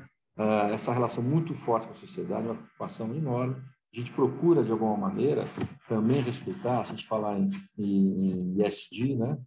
essa 0.73 0.93
relação 0.93 1.21
muito 1.21 1.53
forte 1.53 1.85
com 1.85 1.93
a 1.93 1.97
sociedade, 1.97 2.47
uma 2.47 2.55
preocupação 2.55 3.13
enorme 3.13 3.61
a 3.93 3.99
gente 3.99 4.11
procura, 4.13 4.63
de 4.63 4.71
alguma 4.71 4.95
maneira, 4.95 5.43
também 5.87 6.21
respeitar, 6.21 6.85
se 6.85 6.93
a 6.93 6.95
gente 6.95 7.05
falar 7.05 7.37
em, 7.37 7.45
em, 7.77 9.17
né? 9.17 9.37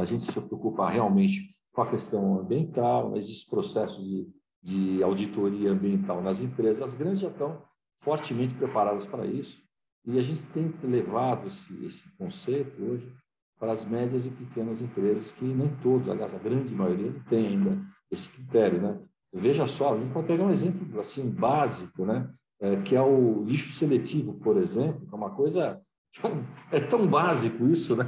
A 0.00 0.04
gente 0.04 0.24
se 0.24 0.40
preocupa 0.40 0.90
realmente 0.90 1.54
com 1.72 1.82
a 1.82 1.86
questão 1.86 2.40
ambiental, 2.40 3.16
esses 3.16 3.44
processos 3.44 4.04
de, 4.04 4.28
de 4.60 5.02
auditoria 5.04 5.70
ambiental 5.70 6.20
nas 6.20 6.40
empresas, 6.40 6.82
as 6.82 6.94
grandes 6.94 7.20
já 7.20 7.28
estão 7.28 7.62
fortemente 8.00 8.54
preparadas 8.54 9.06
para 9.06 9.24
isso, 9.24 9.62
e 10.04 10.18
a 10.18 10.22
gente 10.22 10.42
tem 10.46 10.74
levado 10.82 11.46
esse, 11.46 11.84
esse 11.84 12.16
conceito 12.16 12.82
hoje 12.82 13.10
para 13.64 13.72
as 13.72 13.86
médias 13.86 14.26
e 14.26 14.30
pequenas 14.30 14.82
empresas, 14.82 15.32
que 15.32 15.42
nem 15.42 15.74
todos, 15.82 16.10
aliás, 16.10 16.34
a 16.34 16.38
grande 16.38 16.74
maioria 16.74 17.10
não 17.10 17.20
tem 17.20 17.46
ainda 17.46 17.80
esse 18.10 18.28
critério, 18.28 18.82
né? 18.82 19.00
Veja 19.32 19.66
só, 19.66 19.94
a 19.94 19.98
gente 19.98 20.12
pode 20.12 20.26
pegar 20.26 20.44
um 20.44 20.50
exemplo 20.50 21.00
assim 21.00 21.30
básico, 21.30 22.04
né? 22.04 22.30
É, 22.60 22.76
que 22.76 22.94
é 22.94 23.00
o 23.00 23.42
lixo 23.42 23.72
seletivo, 23.72 24.34
por 24.34 24.58
exemplo, 24.58 25.06
que 25.06 25.14
é 25.14 25.16
uma 25.16 25.30
coisa 25.30 25.80
é 26.70 26.78
tão 26.78 27.06
básico 27.06 27.66
isso, 27.66 27.96
né? 27.96 28.04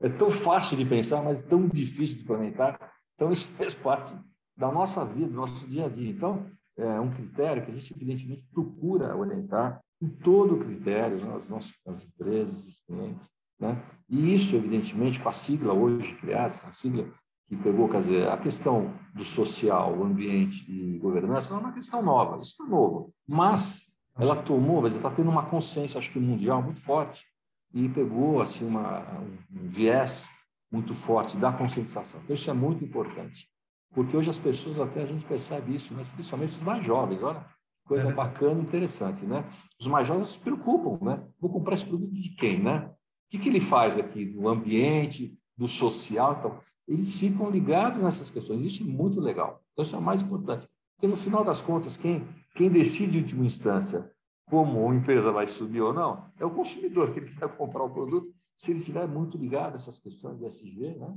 É 0.00 0.08
tão 0.08 0.30
fácil 0.30 0.76
de 0.76 0.84
pensar, 0.84 1.20
mas 1.20 1.42
tão 1.42 1.66
difícil 1.66 2.18
de 2.18 2.22
implementar. 2.22 2.78
Então 3.16 3.32
isso 3.32 3.48
faz 3.48 3.74
parte 3.74 4.14
da 4.56 4.70
nossa 4.70 5.04
vida, 5.04 5.26
do 5.26 5.34
nosso 5.34 5.66
dia 5.66 5.86
a 5.86 5.88
dia. 5.88 6.10
Então 6.10 6.46
é 6.76 7.00
um 7.00 7.10
critério 7.10 7.64
que 7.64 7.72
a 7.72 7.74
gente 7.74 7.92
evidentemente 7.92 8.46
procura 8.54 9.16
orientar 9.16 9.82
em 10.00 10.08
todo 10.08 10.54
o 10.54 10.60
critério, 10.60 11.16
as 11.16 11.48
nossas 11.48 11.74
as 11.86 12.04
empresas, 12.04 12.64
os 12.66 12.80
clientes, 12.86 13.30
né? 13.58 13.82
E 14.08 14.34
isso 14.34 14.56
evidentemente 14.56 15.20
com 15.20 15.28
a 15.28 15.32
sigla 15.32 15.72
hoje 15.72 16.14
criada, 16.14 16.54
a 16.64 16.72
sigla 16.72 17.08
que 17.48 17.56
pegou, 17.56 17.88
quer 17.88 18.00
dizer, 18.00 18.28
a 18.28 18.36
questão 18.36 18.92
do 19.14 19.24
social, 19.24 19.96
o 19.96 20.04
ambiente 20.04 20.64
e 20.70 20.98
governança 20.98 21.54
não 21.54 21.60
é 21.60 21.64
uma 21.64 21.72
questão 21.72 22.02
nova, 22.02 22.38
isso 22.38 22.62
é 22.62 22.66
novo, 22.66 23.12
mas 23.26 23.96
ela 24.18 24.34
tomou, 24.34 24.82
mas 24.82 24.94
está 24.94 25.10
tendo 25.10 25.30
uma 25.30 25.44
consciência, 25.44 25.98
acho 25.98 26.10
que 26.10 26.18
mundial 26.18 26.62
muito 26.62 26.80
forte 26.80 27.24
e 27.72 27.88
pegou 27.88 28.40
assim 28.40 28.66
uma, 28.66 29.00
um 29.20 29.68
viés 29.68 30.28
muito 30.72 30.94
forte 30.94 31.36
da 31.36 31.52
conscientização. 31.52 32.20
Então, 32.24 32.34
isso 32.34 32.50
é 32.50 32.54
muito 32.54 32.84
importante, 32.84 33.48
porque 33.94 34.16
hoje 34.16 34.30
as 34.30 34.38
pessoas 34.38 34.80
até 34.80 35.02
a 35.02 35.06
gente 35.06 35.24
percebe 35.24 35.74
isso, 35.74 35.94
mas 35.94 36.10
principalmente 36.10 36.56
os 36.56 36.62
mais 36.62 36.84
jovens, 36.84 37.22
olha, 37.22 37.44
coisa 37.86 38.08
é 38.08 38.12
bacana 38.12 38.58
e 38.58 38.62
interessante, 38.62 39.24
né? 39.24 39.44
Os 39.80 39.86
mais 39.86 40.08
jovens 40.08 40.30
se 40.30 40.38
preocupam, 40.40 41.04
né? 41.04 41.22
Vou 41.40 41.50
comprar 41.50 41.74
esse 41.74 41.86
produto 41.86 42.12
de 42.12 42.30
quem, 42.30 42.60
né? 42.60 42.90
O 43.26 43.30
que, 43.30 43.38
que 43.38 43.48
ele 43.48 43.60
faz 43.60 43.98
aqui 43.98 44.26
no 44.26 44.48
ambiente, 44.48 45.36
do 45.56 45.66
social, 45.66 46.36
então 46.38 46.58
eles 46.86 47.18
ficam 47.18 47.50
ligados 47.50 48.00
nessas 48.00 48.30
questões. 48.30 48.60
Isso 48.62 48.84
é 48.84 48.86
muito 48.86 49.20
legal. 49.20 49.62
Então, 49.72 49.84
isso 49.84 49.96
é 49.96 49.98
o 49.98 50.02
mais 50.02 50.22
importante. 50.22 50.68
Porque, 50.94 51.06
no 51.06 51.16
final 51.16 51.44
das 51.44 51.60
contas, 51.60 51.96
quem, 51.96 52.26
quem 52.54 52.70
decide, 52.70 53.18
em 53.18 53.22
última 53.22 53.44
instância, 53.44 54.10
como 54.48 54.90
a 54.90 54.94
empresa 54.94 55.32
vai 55.32 55.46
subir 55.46 55.80
ou 55.80 55.92
não, 55.92 56.30
é 56.38 56.44
o 56.44 56.50
consumidor, 56.50 57.12
que 57.12 57.20
quer 57.20 57.48
comprar 57.56 57.82
o 57.82 57.90
produto. 57.90 58.32
Se 58.54 58.70
ele 58.70 58.78
estiver 58.78 59.06
muito 59.06 59.36
ligado 59.36 59.72
a 59.72 59.76
essas 59.76 59.98
questões 59.98 60.38
de 60.38 60.46
SG, 60.46 60.96
né, 60.96 61.14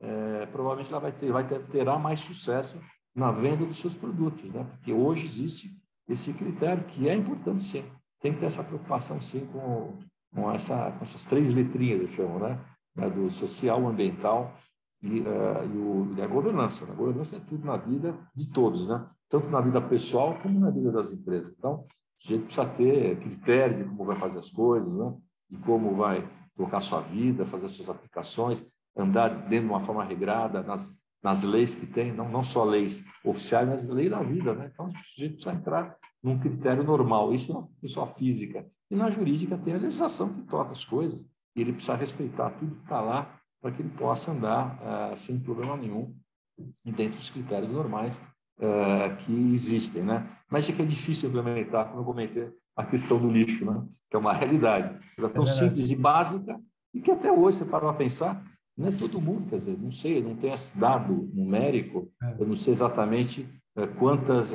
é, 0.00 0.46
provavelmente 0.46 0.90
ela 0.90 1.00
vai, 1.00 1.12
ter, 1.12 1.32
vai 1.32 1.46
ter, 1.46 1.66
terá 1.66 1.98
mais 1.98 2.20
sucesso 2.20 2.78
na 3.14 3.32
venda 3.32 3.66
dos 3.66 3.78
seus 3.78 3.94
produtos. 3.94 4.44
Né? 4.44 4.64
Porque 4.64 4.92
hoje 4.92 5.26
existe 5.26 5.68
esse 6.08 6.32
critério, 6.32 6.84
que 6.84 7.08
é 7.08 7.14
importante 7.14 7.62
sim. 7.62 7.84
Tem 8.20 8.32
que 8.32 8.40
ter 8.40 8.46
essa 8.46 8.64
preocupação, 8.64 9.20
sim, 9.20 9.44
com, 9.46 9.98
com, 10.34 10.50
essa, 10.50 10.92
com 10.92 11.04
essas 11.04 11.24
três 11.24 11.54
letrinhas, 11.54 12.00
eu 12.00 12.08
chamo, 12.08 12.38
né? 12.38 12.58
do 13.14 13.30
social, 13.30 13.86
ambiental 13.86 14.56
e, 15.00 15.20
uh, 15.20 15.64
e, 15.72 15.78
o, 15.78 16.14
e 16.16 16.22
a 16.22 16.26
governança. 16.26 16.84
Né? 16.84 16.92
A 16.92 16.96
governança 16.96 17.36
é 17.36 17.40
tudo 17.40 17.64
na 17.64 17.76
vida 17.76 18.14
de 18.34 18.50
todos, 18.52 18.88
né? 18.88 19.08
tanto 19.28 19.48
na 19.48 19.60
vida 19.60 19.80
pessoal 19.80 20.36
como 20.42 20.58
na 20.58 20.70
vida 20.70 20.90
das 20.90 21.12
empresas. 21.12 21.54
Então, 21.56 21.84
o 21.84 21.86
sujeito 22.16 22.44
precisa 22.44 22.66
ter 22.66 23.18
critério 23.20 23.84
de 23.84 23.84
como 23.84 24.04
vai 24.04 24.16
fazer 24.16 24.38
as 24.38 24.50
coisas, 24.50 24.92
né? 24.92 25.14
de 25.50 25.58
como 25.58 25.94
vai 25.94 26.28
tocar 26.56 26.80
sua 26.80 27.00
vida, 27.00 27.46
fazer 27.46 27.68
suas 27.68 27.88
aplicações, 27.88 28.66
andar 28.96 29.28
dentro 29.28 29.66
de 29.66 29.72
uma 29.72 29.80
forma 29.80 30.02
regrada 30.02 30.60
nas, 30.62 30.92
nas 31.22 31.44
leis 31.44 31.76
que 31.76 31.86
tem, 31.86 32.12
não, 32.12 32.28
não 32.28 32.42
só 32.42 32.64
leis 32.64 33.04
oficiais, 33.24 33.68
mas 33.68 33.88
leis 33.88 34.10
da 34.10 34.20
vida. 34.22 34.54
Né? 34.54 34.70
Então, 34.72 34.88
o 34.88 34.96
sujeito 35.04 35.34
precisa 35.34 35.54
entrar 35.54 35.96
num 36.20 36.38
critério 36.38 36.82
normal. 36.82 37.32
Isso 37.32 37.52
na 37.54 37.66
pessoa 37.80 38.08
física. 38.08 38.66
E 38.90 38.96
na 38.96 39.10
jurídica 39.10 39.58
tem 39.58 39.74
a 39.74 39.78
legislação 39.78 40.32
que 40.32 40.42
toca 40.42 40.72
as 40.72 40.84
coisas. 40.84 41.24
E 41.54 41.60
ele 41.60 41.72
precisa 41.72 41.94
respeitar 41.94 42.50
tudo 42.50 42.76
que 42.76 42.82
está 42.82 43.00
lá 43.00 43.38
para 43.60 43.72
que 43.72 43.82
ele 43.82 43.90
possa 43.90 44.30
andar 44.30 44.78
uh, 44.80 45.16
sem 45.16 45.38
problema 45.40 45.76
nenhum 45.76 46.14
dentro 46.84 47.18
dos 47.18 47.30
critérios 47.30 47.70
normais 47.70 48.16
uh, 48.58 49.16
que 49.18 49.32
existem, 49.54 50.02
né? 50.02 50.26
Mas 50.50 50.68
é 50.68 50.72
que 50.72 50.82
é 50.82 50.84
difícil 50.84 51.28
implementar, 51.28 51.88
como 51.88 52.00
eu 52.00 52.04
comentei, 52.04 52.52
a 52.76 52.84
questão 52.84 53.18
do 53.18 53.30
lixo, 53.30 53.64
né? 53.64 53.84
Que 54.10 54.16
é 54.16 54.18
uma 54.18 54.32
realidade. 54.32 54.96
é 55.18 55.28
tão 55.28 55.44
é 55.44 55.46
simples 55.46 55.90
e 55.90 55.96
básica 55.96 56.58
e 56.94 57.00
que 57.00 57.10
até 57.10 57.30
hoje, 57.30 57.58
você 57.58 57.64
para 57.64 57.80
para 57.80 57.92
pensar, 57.92 58.42
não 58.76 58.88
é 58.88 58.92
todo 58.92 59.20
mundo, 59.20 59.48
quer 59.50 59.56
dizer, 59.56 59.76
não 59.78 59.90
sei, 59.90 60.22
não 60.22 60.36
tenho 60.36 60.54
esse 60.54 60.78
dado 60.78 61.28
numérico, 61.34 62.10
é. 62.22 62.36
eu 62.38 62.46
não 62.46 62.56
sei 62.56 62.72
exatamente 62.72 63.42
uh, 63.76 63.86
quantas, 63.98 64.52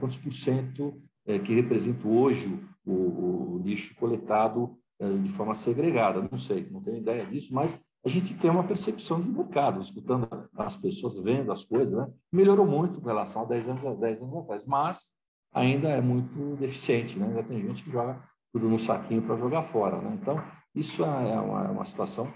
quantos 0.00 0.16
por 0.16 0.32
cento 0.32 1.00
que 1.44 1.54
representa 1.54 2.08
hoje 2.08 2.58
o, 2.90 3.54
o 3.54 3.62
lixo 3.64 3.94
coletado 3.96 4.76
de 5.22 5.30
forma 5.30 5.54
segregada, 5.54 6.20
não 6.30 6.36
sei, 6.36 6.68
não 6.70 6.82
tenho 6.82 6.98
ideia 6.98 7.24
disso, 7.24 7.54
mas 7.54 7.82
a 8.04 8.08
gente 8.08 8.34
tem 8.34 8.50
uma 8.50 8.64
percepção 8.64 9.20
de 9.20 9.28
mercado, 9.28 9.80
escutando 9.80 10.28
as 10.56 10.76
pessoas, 10.76 11.18
vendo 11.22 11.52
as 11.52 11.64
coisas, 11.64 11.92
né? 11.92 12.06
melhorou 12.32 12.66
muito 12.66 13.00
com 13.00 13.06
relação 13.06 13.42
a 13.42 13.44
10 13.44 13.68
anos, 13.68 13.98
10 13.98 14.22
anos 14.22 14.36
atrás, 14.36 14.66
mas 14.66 15.14
ainda 15.52 15.88
é 15.88 16.00
muito 16.00 16.56
deficiente, 16.56 17.18
né? 17.18 17.26
ainda 17.26 17.42
tem 17.42 17.60
gente 17.60 17.82
que 17.82 17.90
joga 17.90 18.22
tudo 18.52 18.68
no 18.68 18.78
saquinho 18.78 19.22
para 19.22 19.36
jogar 19.36 19.62
fora. 19.62 19.98
Né? 20.00 20.18
Então, 20.20 20.42
isso 20.74 21.04
é 21.04 21.40
uma, 21.40 21.64
é 21.66 21.70
uma 21.70 21.84
situação 21.84 22.26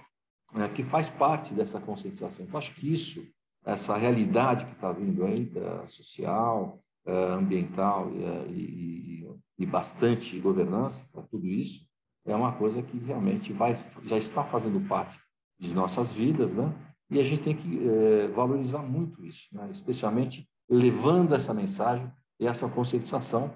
né, 0.53 0.71
que 0.75 0.83
faz 0.83 1.09
parte 1.09 1.55
dessa 1.55 1.81
conscientização. 1.81 2.45
Então, 2.45 2.59
acho 2.59 2.75
que 2.75 2.93
isso, 2.93 3.23
essa 3.65 3.97
realidade 3.97 4.67
que 4.67 4.73
está 4.73 4.93
vindo 4.93 5.25
aí, 5.25 5.51
social, 5.87 6.79
eh, 7.07 7.33
ambiental 7.33 8.11
e, 8.51 9.23
e, 9.23 9.29
e 9.59 9.65
bastante 9.67 10.39
governança 10.41 11.05
para 11.13 11.23
tudo 11.23 11.47
isso, 11.47 11.87
é 12.27 12.35
uma 12.35 12.53
coisa 12.53 12.83
que 12.83 12.99
realmente 12.99 13.53
vai, 13.53 13.77
já 14.05 14.17
está 14.17 14.43
fazendo 14.43 14.81
parte 14.89 15.19
de 15.59 15.73
nossas 15.75 16.13
vidas, 16.13 16.55
né? 16.55 16.73
E 17.11 17.21
a 17.21 17.25
gente 17.25 17.43
tem 17.43 17.55
que 17.55 17.87
é, 17.87 18.29
valorizar 18.29 18.79
muito 18.79 19.25
isso, 19.25 19.49
né? 19.53 19.69
especialmente 19.71 20.49
levando 20.69 21.35
essa 21.35 21.53
mensagem 21.53 22.11
e 22.41 22.47
essa 22.47 22.69
conscientização 22.69 23.53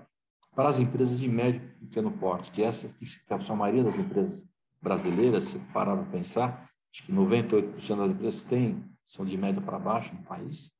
para 0.54 0.68
as 0.68 0.78
empresas 0.78 1.18
de 1.18 1.28
médio 1.28 1.62
e 1.80 1.87
pequeno 1.87 2.11
porte, 2.11 2.50
que 2.50 2.62
essa 2.62 2.88
que 2.88 3.06
a 3.32 3.56
maioria 3.56 3.84
das 3.84 3.96
empresas 3.96 4.44
brasileiras, 4.80 5.44
se 5.44 5.58
parar 5.72 5.96
para 5.96 6.04
pensar, 6.06 6.68
acho 6.92 7.04
que 7.04 7.12
98% 7.12 7.96
das 7.96 8.11
empresas 8.11 8.42
têm, 8.42 8.84
são 9.06 9.24
de 9.24 9.37
médio 9.37 9.62
para 9.62 9.78
baixo 9.78 10.14
no 10.14 10.22
país. 10.22 10.72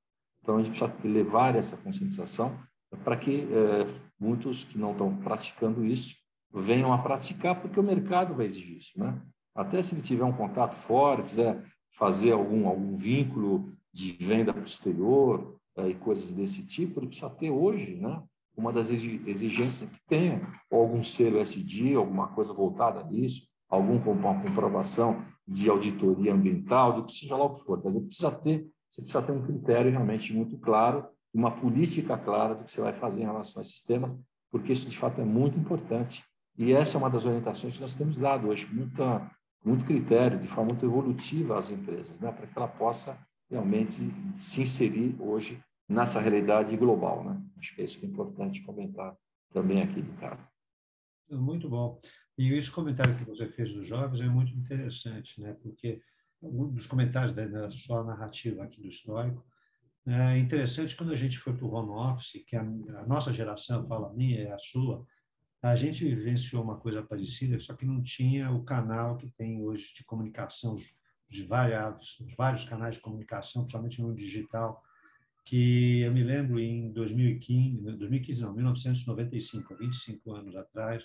Então, 0.43 0.57
a 0.57 0.63
gente 0.63 0.79
precisa 0.79 0.93
levar 1.05 1.55
essa 1.57 1.77
conscientização 1.77 2.57
para 3.05 3.17
que 3.17 3.43
é, 3.43 3.87
muitos 4.19 4.65
que 4.65 4.79
não 4.79 4.93
estão 4.93 5.15
praticando 5.17 5.85
isso 5.85 6.17
venham 6.53 6.93
a 6.93 6.99
praticar, 6.99 7.61
porque 7.61 7.79
o 7.79 7.83
mercado 7.83 8.35
vai 8.35 8.47
exigir 8.47 8.79
isso. 8.79 8.99
Né? 8.99 9.21
Até 9.55 9.83
se 9.83 9.95
ele 9.95 10.03
tiver 10.03 10.25
um 10.25 10.33
contato 10.33 10.75
fora, 10.75 11.23
quiser 11.23 11.63
fazer 11.99 12.33
algum, 12.33 12.67
algum 12.67 12.95
vínculo 12.95 13.73
de 13.93 14.13
venda 14.13 14.55
exterior 14.65 15.59
é, 15.77 15.89
e 15.89 15.95
coisas 15.95 16.33
desse 16.33 16.67
tipo, 16.67 17.01
ele 17.01 17.09
precisa 17.09 17.31
ter 17.31 17.51
hoje 17.51 17.97
né? 17.97 18.23
uma 18.57 18.73
das 18.73 18.91
exigências 18.91 19.89
que 19.89 20.01
tenha, 20.07 20.51
ou 20.71 20.81
algum 20.81 21.03
selo 21.03 21.39
SD, 21.39 21.95
alguma 21.95 22.29
coisa 22.29 22.53
voltada 22.53 23.05
nisso, 23.05 23.49
alguma 23.69 24.43
comprovação 24.43 25.25
de 25.47 25.71
auditoria 25.71 26.35
ambiental, 26.35 26.93
do 26.93 27.05
que 27.05 27.13
seja 27.13 27.37
lá 27.37 27.45
o 27.45 27.51
que 27.51 27.61
for. 27.61 27.81
Mas 27.85 27.95
ele 27.95 28.05
precisa 28.07 28.31
ter, 28.33 28.69
você 28.89 29.03
precisa 29.03 29.23
ter 29.23 29.33
um 29.33 29.43
critério 29.43 29.91
realmente 29.91 30.33
muito 30.35 30.59
claro, 30.59 31.07
uma 31.33 31.51
política 31.51 32.17
clara 32.17 32.55
do 32.55 32.65
que 32.65 32.71
você 32.71 32.81
vai 32.81 32.93
fazer 32.93 33.23
em 33.23 33.27
relação 33.27 33.63
a 33.63 33.65
sistema, 33.65 34.19
porque 34.51 34.73
isso 34.73 34.89
de 34.89 34.97
fato 34.97 35.21
é 35.21 35.25
muito 35.25 35.59
importante 35.59 36.25
e 36.57 36.73
essa 36.73 36.97
é 36.97 36.99
uma 36.99 37.11
das 37.11 37.25
orientações 37.25 37.75
que 37.75 37.81
nós 37.81 37.95
temos 37.95 38.17
dado 38.17 38.49
hoje, 38.49 38.67
muita, 38.67 39.31
muito 39.65 39.85
critério, 39.85 40.39
de 40.39 40.49
forma 40.49 40.71
muito 40.73 40.85
evolutiva 40.85 41.57
às 41.57 41.71
empresas, 41.71 42.19
né, 42.19 42.33
para 42.33 42.47
que 42.47 42.59
ela 42.59 42.67
possa 42.67 43.17
realmente 43.49 44.01
se 44.39 44.63
inserir 44.63 45.15
hoje 45.21 45.63
nessa 45.89 46.21
realidade 46.21 46.77
global. 46.77 47.25
Né? 47.25 47.41
Acho 47.57 47.75
que 47.75 47.83
é 47.83 47.85
isso 47.85 47.99
que 47.99 48.07
é 48.07 48.09
importante 48.09 48.63
comentar 48.63 49.17
também 49.53 49.81
aqui, 49.83 50.01
Ricardo. 50.01 50.45
Muito 51.31 51.69
bom. 51.69 52.01
E 52.37 52.53
esse 52.53 52.71
comentário 52.71 53.17
que 53.17 53.25
você 53.25 53.47
fez 53.47 53.73
dos 53.73 53.87
jovens 53.87 54.21
é 54.21 54.29
muito 54.29 54.53
interessante, 54.53 55.41
né? 55.41 55.57
porque 55.63 56.03
um 56.43 56.69
dos 56.69 56.87
comentários 56.87 57.33
da, 57.33 57.71
sua 57.71 58.03
narrativa 58.03 58.65
aqui 58.65 58.81
do 58.81 58.89
histórico 58.89 59.45
é 60.07 60.39
interessante 60.39 60.97
quando 60.97 61.13
a 61.13 61.17
gente 61.17 61.39
foi 61.39 61.55
para 61.55 61.67
o 61.67 61.73
home 61.73 61.91
office, 61.91 62.43
que 62.47 62.57
a, 62.57 62.61
a 62.61 63.07
nossa 63.07 63.33
geração, 63.33 63.87
fala 63.87 64.09
a 64.09 64.13
minha 64.15 64.43
e 64.43 64.49
a 64.49 64.59
sua, 64.59 65.07
a 65.63 65.75
gente 65.75 66.05
vivenciou 66.05 66.63
uma 66.63 66.79
coisa 66.79 67.03
parecida, 67.03 67.59
só 67.59 67.75
que 67.75 67.85
não 67.85 68.01
tinha 68.01 68.51
o 68.51 68.65
canal 68.65 69.17
que 69.17 69.29
tem 69.31 69.61
hoje 69.61 69.93
de 69.95 70.05
comunicação, 70.05 70.77
de 71.29 71.43
vários, 71.45 72.17
vários 72.37 72.65
canais 72.65 72.95
de 72.95 73.03
comunicação, 73.03 73.63
principalmente 73.63 74.01
no 74.01 74.15
digital, 74.15 74.83
que 75.45 76.01
eu 76.01 76.13
me 76.13 76.23
lembro 76.23 76.61
em 76.61 76.93
2015, 76.93 77.81
2015 77.97 78.43
não, 78.43 78.55
1995, 78.55 79.77
25 79.77 80.33
anos 80.35 80.55
atrás, 80.55 81.05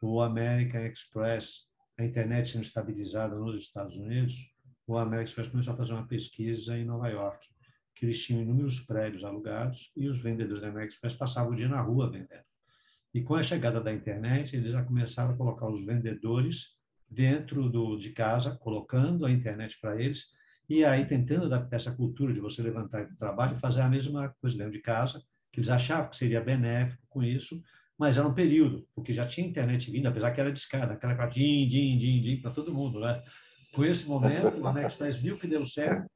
o 0.00 0.20
American 0.20 0.84
Express, 0.86 1.66
a 1.98 2.04
internet 2.04 2.52
sendo 2.52 2.64
estabilizada 2.64 3.34
nos 3.34 3.60
Estados 3.60 3.96
Unidos, 3.96 4.52
o 4.86 4.96
American 4.96 5.24
Express 5.24 5.48
começou 5.48 5.74
a 5.74 5.76
fazer 5.76 5.92
uma 5.92 6.06
pesquisa 6.06 6.76
em 6.76 6.84
Nova 6.84 7.08
York, 7.08 7.48
que 7.94 8.06
eles 8.06 8.22
tinham 8.22 8.42
inúmeros 8.42 8.80
prédios 8.80 9.24
alugados 9.24 9.92
e 9.96 10.08
os 10.08 10.20
vendedores 10.20 10.60
da 10.60 10.68
American 10.68 10.88
Express 10.88 11.14
passavam 11.14 11.52
o 11.52 11.56
dia 11.56 11.68
na 11.68 11.80
rua 11.80 12.10
vendendo. 12.10 12.44
E 13.14 13.22
com 13.22 13.34
a 13.34 13.42
chegada 13.42 13.80
da 13.80 13.92
internet, 13.92 14.56
eles 14.56 14.72
já 14.72 14.82
começaram 14.82 15.34
a 15.34 15.36
colocar 15.36 15.68
os 15.68 15.84
vendedores 15.84 16.76
dentro 17.08 17.68
do, 17.68 17.96
de 17.96 18.10
casa, 18.10 18.56
colocando 18.56 19.26
a 19.26 19.30
internet 19.30 19.78
para 19.80 20.00
eles, 20.00 20.28
e 20.68 20.84
aí 20.84 21.04
tentando 21.04 21.44
adaptar 21.44 21.76
essa 21.76 21.94
cultura 21.94 22.32
de 22.32 22.40
você 22.40 22.62
levantar 22.62 23.06
do 23.06 23.16
trabalho 23.16 23.56
e 23.56 23.60
fazer 23.60 23.82
a 23.82 23.88
mesma 23.88 24.34
coisa 24.40 24.56
dentro 24.56 24.72
de 24.72 24.80
casa, 24.80 25.22
que 25.52 25.60
eles 25.60 25.68
achavam 25.68 26.08
que 26.08 26.16
seria 26.16 26.40
benéfico 26.40 27.02
com 27.10 27.22
isso, 27.22 27.62
mas 27.98 28.16
era 28.16 28.26
um 28.26 28.32
período, 28.32 28.88
porque 28.94 29.12
já 29.12 29.26
tinha 29.26 29.46
internet 29.46 29.90
vindo, 29.90 30.06
apesar 30.06 30.32
que 30.32 30.40
era 30.40 30.50
discada, 30.50 30.94
aquela 30.94 31.14
coisa 31.14 31.30
din, 31.30 31.68
din, 31.68 31.98
din, 31.98 32.22
din, 32.22 32.40
para 32.40 32.50
todo 32.50 32.74
mundo, 32.74 33.00
né? 33.00 33.22
Com 33.74 33.84
esse 33.84 34.06
momento, 34.06 34.58
o 34.58 34.66
Amexpress 34.66 35.18
viu 35.18 35.36
que 35.36 35.46
deu 35.46 35.64
certo 35.66 36.10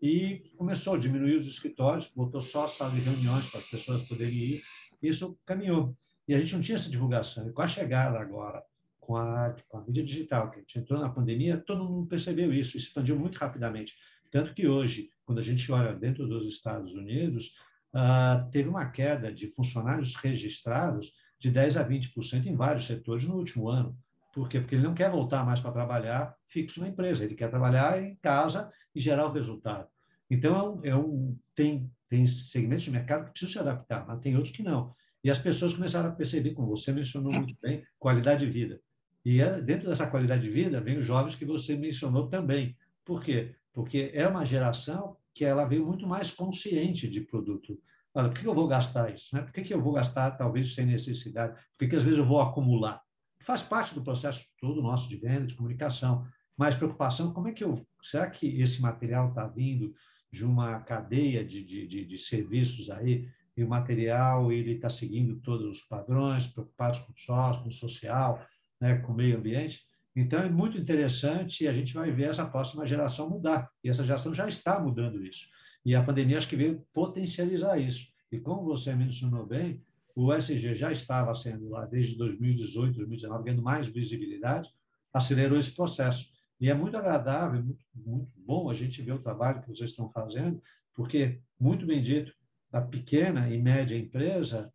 e 0.00 0.50
começou 0.56 0.94
a 0.94 0.98
diminuir 0.98 1.36
os 1.36 1.46
escritórios, 1.46 2.10
botou 2.14 2.40
só 2.40 2.66
sala 2.66 2.92
de 2.92 3.00
reuniões 3.00 3.46
para 3.46 3.60
as 3.60 3.66
pessoas 3.66 4.02
poderem 4.02 4.34
ir, 4.34 4.62
isso 5.02 5.38
caminhou. 5.46 5.96
E 6.26 6.34
a 6.34 6.40
gente 6.40 6.54
não 6.54 6.60
tinha 6.60 6.76
essa 6.76 6.90
divulgação. 6.90 7.48
E 7.48 7.52
com 7.52 7.62
a 7.62 7.68
chegada 7.68 8.18
agora 8.18 8.62
com 9.06 9.16
a, 9.16 9.54
com 9.68 9.78
a 9.78 9.84
mídia 9.84 10.02
digital, 10.02 10.50
que 10.50 10.58
a 10.58 10.60
gente 10.60 10.78
entrou 10.78 11.00
na 11.00 11.08
pandemia, 11.08 11.58
todo 11.58 11.84
mundo 11.84 12.08
percebeu 12.08 12.52
isso, 12.52 12.76
expandiu 12.76 13.18
muito 13.18 13.36
rapidamente. 13.36 13.94
Tanto 14.30 14.54
que 14.54 14.66
hoje, 14.66 15.10
quando 15.24 15.38
a 15.38 15.42
gente 15.42 15.70
olha 15.70 15.94
dentro 15.94 16.26
dos 16.26 16.44
Estados 16.44 16.92
Unidos, 16.92 17.54
uh, 17.94 18.50
teve 18.50 18.68
uma 18.68 18.86
queda 18.90 19.32
de 19.32 19.48
funcionários 19.48 20.14
registrados 20.16 21.12
de 21.38 21.52
10% 21.52 21.76
a 21.76 21.86
20% 21.86 22.46
em 22.46 22.56
vários 22.56 22.86
setores 22.86 23.24
no 23.24 23.36
último 23.36 23.68
ano. 23.68 23.96
Por 24.32 24.48
quê? 24.48 24.58
Porque 24.58 24.74
ele 24.74 24.82
não 24.82 24.94
quer 24.94 25.10
voltar 25.10 25.44
mais 25.44 25.60
para 25.60 25.70
trabalhar 25.70 26.34
fixo 26.48 26.80
na 26.80 26.88
empresa, 26.88 27.24
ele 27.24 27.36
quer 27.36 27.50
trabalhar 27.50 28.02
em 28.02 28.16
casa 28.16 28.72
e 28.94 29.00
gerar 29.00 29.26
o 29.26 29.32
resultado. 29.32 29.88
Então, 30.30 30.54
é 30.56 30.62
um, 30.62 30.84
é 30.84 30.96
um, 30.96 31.38
tem, 31.54 31.90
tem 32.08 32.26
segmentos 32.26 32.84
de 32.84 32.90
mercado 32.90 33.26
que 33.26 33.30
precisam 33.32 33.52
se 33.52 33.58
adaptar, 33.58 34.06
mas 34.06 34.20
tem 34.20 34.36
outros 34.36 34.54
que 34.54 34.62
não. 34.62 34.94
E 35.22 35.30
as 35.30 35.38
pessoas 35.38 35.74
começaram 35.74 36.08
a 36.08 36.12
perceber, 36.12 36.52
como 36.52 36.68
você 36.68 36.92
mencionou 36.92 37.32
muito 37.32 37.56
bem, 37.60 37.82
qualidade 37.98 38.44
de 38.44 38.50
vida. 38.50 38.80
E 39.24 39.40
é, 39.40 39.60
dentro 39.60 39.88
dessa 39.88 40.06
qualidade 40.06 40.42
de 40.42 40.50
vida, 40.50 40.80
vem 40.80 40.98
os 40.98 41.06
jovens 41.06 41.34
que 41.34 41.46
você 41.46 41.74
mencionou 41.74 42.28
também. 42.28 42.76
Por 43.04 43.22
quê? 43.22 43.54
Porque 43.72 44.10
é 44.12 44.28
uma 44.28 44.44
geração 44.44 45.16
que 45.34 45.44
ela 45.44 45.64
veio 45.64 45.86
muito 45.86 46.06
mais 46.06 46.30
consciente 46.30 47.08
de 47.08 47.22
produto. 47.22 47.80
Olha, 48.14 48.28
por 48.28 48.38
que 48.38 48.46
eu 48.46 48.54
vou 48.54 48.68
gastar 48.68 49.12
isso? 49.12 49.34
Né? 49.34 49.42
Por 49.42 49.52
que 49.52 49.74
eu 49.74 49.80
vou 49.80 49.92
gastar, 49.92 50.30
talvez, 50.32 50.74
sem 50.74 50.86
necessidade? 50.86 51.58
Por 51.76 51.88
que 51.88 51.96
às 51.96 52.02
vezes 52.02 52.18
eu 52.18 52.24
vou 52.24 52.40
acumular? 52.40 53.02
Faz 53.40 53.62
parte 53.62 53.94
do 53.94 54.02
processo 54.02 54.46
todo 54.60 54.82
nosso 54.82 55.08
de 55.08 55.16
venda, 55.16 55.46
de 55.46 55.54
comunicação. 55.54 56.24
Mas 56.56 56.74
preocupação, 56.74 57.32
como 57.32 57.48
é 57.48 57.52
que 57.52 57.64
eu... 57.64 57.84
Será 58.02 58.28
que 58.30 58.60
esse 58.60 58.80
material 58.80 59.28
está 59.28 59.46
vindo 59.46 59.94
de 60.30 60.44
uma 60.44 60.80
cadeia 60.80 61.44
de, 61.44 61.64
de, 61.64 61.86
de, 61.86 62.04
de 62.04 62.18
serviços 62.18 62.90
aí 62.90 63.28
e 63.56 63.62
o 63.62 63.68
material 63.68 64.52
ele 64.52 64.72
está 64.72 64.88
seguindo 64.88 65.36
todos 65.36 65.78
os 65.78 65.82
padrões, 65.84 66.46
preocupados 66.46 66.98
com 67.00 67.12
o 67.12 67.16
sócio, 67.16 67.62
com 67.62 67.68
o 67.68 67.72
social, 67.72 68.44
né, 68.80 68.96
com 68.96 69.12
o 69.12 69.16
meio 69.16 69.38
ambiente. 69.38 69.82
Então, 70.16 70.40
é 70.40 70.48
muito 70.48 70.78
interessante 70.78 71.64
e 71.64 71.68
a 71.68 71.72
gente 71.72 71.94
vai 71.94 72.10
ver 72.10 72.30
essa 72.30 72.46
próxima 72.46 72.86
geração 72.86 73.28
mudar. 73.28 73.70
E 73.82 73.88
essa 73.88 74.04
geração 74.04 74.34
já 74.34 74.48
está 74.48 74.80
mudando 74.80 75.24
isso. 75.24 75.48
E 75.84 75.94
a 75.94 76.02
pandemia 76.02 76.38
acho 76.38 76.48
que 76.48 76.56
veio 76.56 76.84
potencializar 76.92 77.78
isso. 77.78 78.06
E 78.30 78.38
como 78.38 78.64
você 78.64 78.94
mencionou 78.94 79.46
bem, 79.46 79.82
o 80.14 80.32
SG 80.32 80.74
já 80.74 80.92
estava 80.92 81.34
sendo 81.34 81.68
lá 81.68 81.84
desde 81.86 82.16
2018, 82.16 82.96
2019, 82.96 83.44
ganhando 83.44 83.62
mais 83.62 83.88
visibilidade, 83.88 84.68
acelerou 85.12 85.58
esse 85.58 85.72
processo. 85.72 86.33
E 86.60 86.70
é 86.70 86.74
muito 86.74 86.96
agradável, 86.96 87.62
muito, 87.62 87.84
muito 87.94 88.32
bom 88.36 88.70
a 88.70 88.74
gente 88.74 89.02
ver 89.02 89.12
o 89.12 89.22
trabalho 89.22 89.60
que 89.60 89.68
vocês 89.68 89.90
estão 89.90 90.10
fazendo, 90.10 90.62
porque, 90.94 91.40
muito 91.58 91.84
bem 91.84 92.00
dito, 92.00 92.32
a 92.72 92.80
pequena 92.80 93.48
e 93.48 93.60
média 93.60 93.96
empresa 93.96 94.72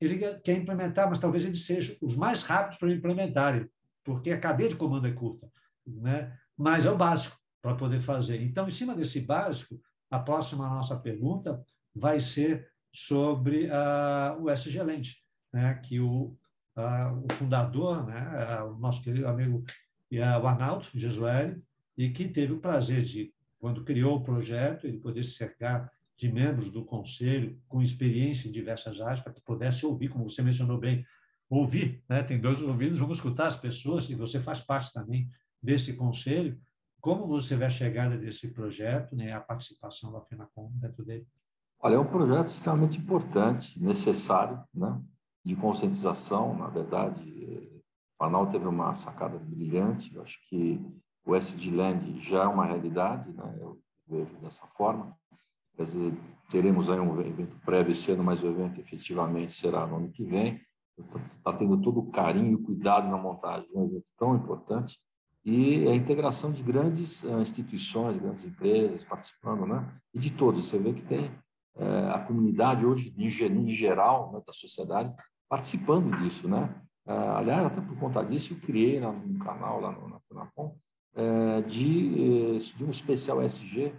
ele 0.00 0.18
quer 0.40 0.56
implementar, 0.56 1.08
mas 1.08 1.18
talvez 1.18 1.44
eles 1.44 1.66
sejam 1.66 1.94
os 2.00 2.16
mais 2.16 2.42
rápidos 2.42 2.78
para 2.78 2.90
implementarem, 2.90 3.68
porque 4.02 4.30
a 4.30 4.40
cadeia 4.40 4.70
de 4.70 4.76
comando 4.76 5.06
é 5.06 5.12
curta, 5.12 5.50
né? 5.86 6.36
mas 6.56 6.86
é 6.86 6.90
o 6.90 6.96
básico 6.96 7.38
para 7.60 7.74
poder 7.74 8.00
fazer. 8.00 8.40
Então, 8.42 8.66
em 8.66 8.70
cima 8.70 8.94
desse 8.94 9.20
básico, 9.20 9.78
a 10.10 10.18
próxima 10.18 10.68
nossa 10.68 10.96
pergunta 10.96 11.62
vai 11.94 12.18
ser 12.18 12.68
sobre 12.92 13.66
uh, 13.66 14.40
o 14.42 14.50
SG 14.50 14.82
Lente, 14.82 15.22
né? 15.52 15.74
que 15.74 16.00
o, 16.00 16.36
uh, 16.76 17.26
o 17.30 17.34
fundador, 17.34 18.06
né? 18.06 18.62
Uh, 18.62 18.72
o 18.72 18.78
nosso 18.78 19.02
querido 19.02 19.28
amigo 19.28 19.62
o 20.18 20.46
Arnaldo 20.46 20.86
Gesueli, 20.94 21.62
e 21.96 22.10
que 22.10 22.26
teve 22.26 22.52
o 22.52 22.60
prazer 22.60 23.02
de, 23.02 23.32
quando 23.58 23.84
criou 23.84 24.16
o 24.16 24.22
projeto, 24.22 24.86
ele 24.86 24.98
poder 24.98 25.22
se 25.22 25.32
cercar 25.32 25.90
de 26.16 26.30
membros 26.30 26.70
do 26.70 26.84
conselho 26.84 27.58
com 27.68 27.82
experiência 27.82 28.48
em 28.48 28.52
diversas 28.52 29.00
áreas 29.00 29.20
para 29.20 29.32
que 29.32 29.42
pudesse 29.42 29.86
ouvir, 29.86 30.08
como 30.08 30.28
você 30.28 30.42
mencionou 30.42 30.78
bem, 30.78 31.04
ouvir, 31.48 32.02
né? 32.08 32.22
Tem 32.22 32.40
dois 32.40 32.62
ouvidos, 32.62 32.98
vamos 32.98 33.18
escutar 33.18 33.46
as 33.46 33.56
pessoas 33.56 34.08
e 34.08 34.14
você 34.14 34.38
faz 34.38 34.60
parte 34.60 34.92
também 34.92 35.28
desse 35.62 35.94
conselho. 35.94 36.60
Como 37.00 37.26
você 37.26 37.56
vê 37.56 37.64
a 37.64 37.70
chegada 37.70 38.16
desse 38.16 38.48
projeto, 38.48 39.16
né? 39.16 39.32
A 39.32 39.40
participação 39.40 40.12
da 40.12 40.20
FENACOM 40.20 40.70
dentro 40.74 41.04
dele? 41.04 41.26
Olha, 41.80 41.94
é 41.94 41.98
um 41.98 42.04
projeto 42.04 42.48
extremamente 42.48 42.98
importante, 42.98 43.82
necessário, 43.82 44.62
né? 44.72 45.00
De 45.44 45.56
conscientização, 45.56 46.56
na 46.56 46.68
verdade. 46.68 47.79
O 48.20 48.24
Arnal 48.24 48.46
teve 48.48 48.66
uma 48.66 48.92
sacada 48.92 49.38
brilhante. 49.38 50.14
Eu 50.14 50.22
acho 50.22 50.38
que 50.46 50.78
o 51.24 51.34
SD 51.34 51.70
Land 51.70 52.20
já 52.20 52.42
é 52.42 52.46
uma 52.46 52.66
realidade, 52.66 53.32
né? 53.32 53.56
Eu 53.58 53.80
vejo 54.06 54.36
dessa 54.42 54.66
forma. 54.66 55.16
Quer 55.74 55.84
dizer, 55.84 56.12
teremos 56.50 56.90
aí 56.90 57.00
um 57.00 57.18
evento 57.18 57.56
prévio 57.64 57.92
esse 57.92 58.10
ano, 58.12 58.22
mas 58.22 58.42
o 58.42 58.48
evento 58.48 58.78
efetivamente 58.78 59.54
será 59.54 59.86
no 59.86 59.96
ano 59.96 60.10
que 60.10 60.22
vem. 60.22 60.60
Está 61.32 61.54
tendo 61.54 61.80
todo 61.80 62.00
o 62.00 62.10
carinho 62.10 62.58
e 62.58 62.62
cuidado 62.62 63.08
na 63.08 63.16
montagem 63.16 63.66
de 63.70 63.78
um 63.78 63.86
evento 63.86 64.10
tão 64.18 64.36
importante 64.36 64.98
e 65.42 65.88
a 65.88 65.94
integração 65.94 66.52
de 66.52 66.62
grandes 66.62 67.22
uh, 67.24 67.40
instituições, 67.40 68.18
grandes 68.18 68.44
empresas 68.44 69.02
participando, 69.02 69.64
né? 69.64 69.90
E 70.12 70.18
de 70.18 70.30
todos. 70.30 70.62
Você 70.62 70.78
vê 70.78 70.92
que 70.92 71.02
tem 71.02 71.30
uh, 71.76 72.12
a 72.12 72.18
comunidade 72.18 72.84
hoje, 72.84 73.14
em 73.16 73.70
geral, 73.70 74.32
né, 74.32 74.42
da 74.46 74.52
sociedade, 74.52 75.10
participando 75.48 76.14
disso, 76.18 76.46
né? 76.46 76.82
Uh, 77.06 77.36
aliás, 77.36 77.66
até 77.66 77.80
por 77.80 77.96
conta 77.98 78.22
disso, 78.22 78.54
eu 78.54 78.60
criei 78.60 79.04
um 79.04 79.38
canal 79.38 79.80
lá 79.80 79.92
no, 79.92 80.08
na 80.08 80.20
Funacom 80.20 80.76
de, 81.66 82.56
de 82.56 82.84
um 82.84 82.90
especial 82.90 83.42
SG 83.42 83.92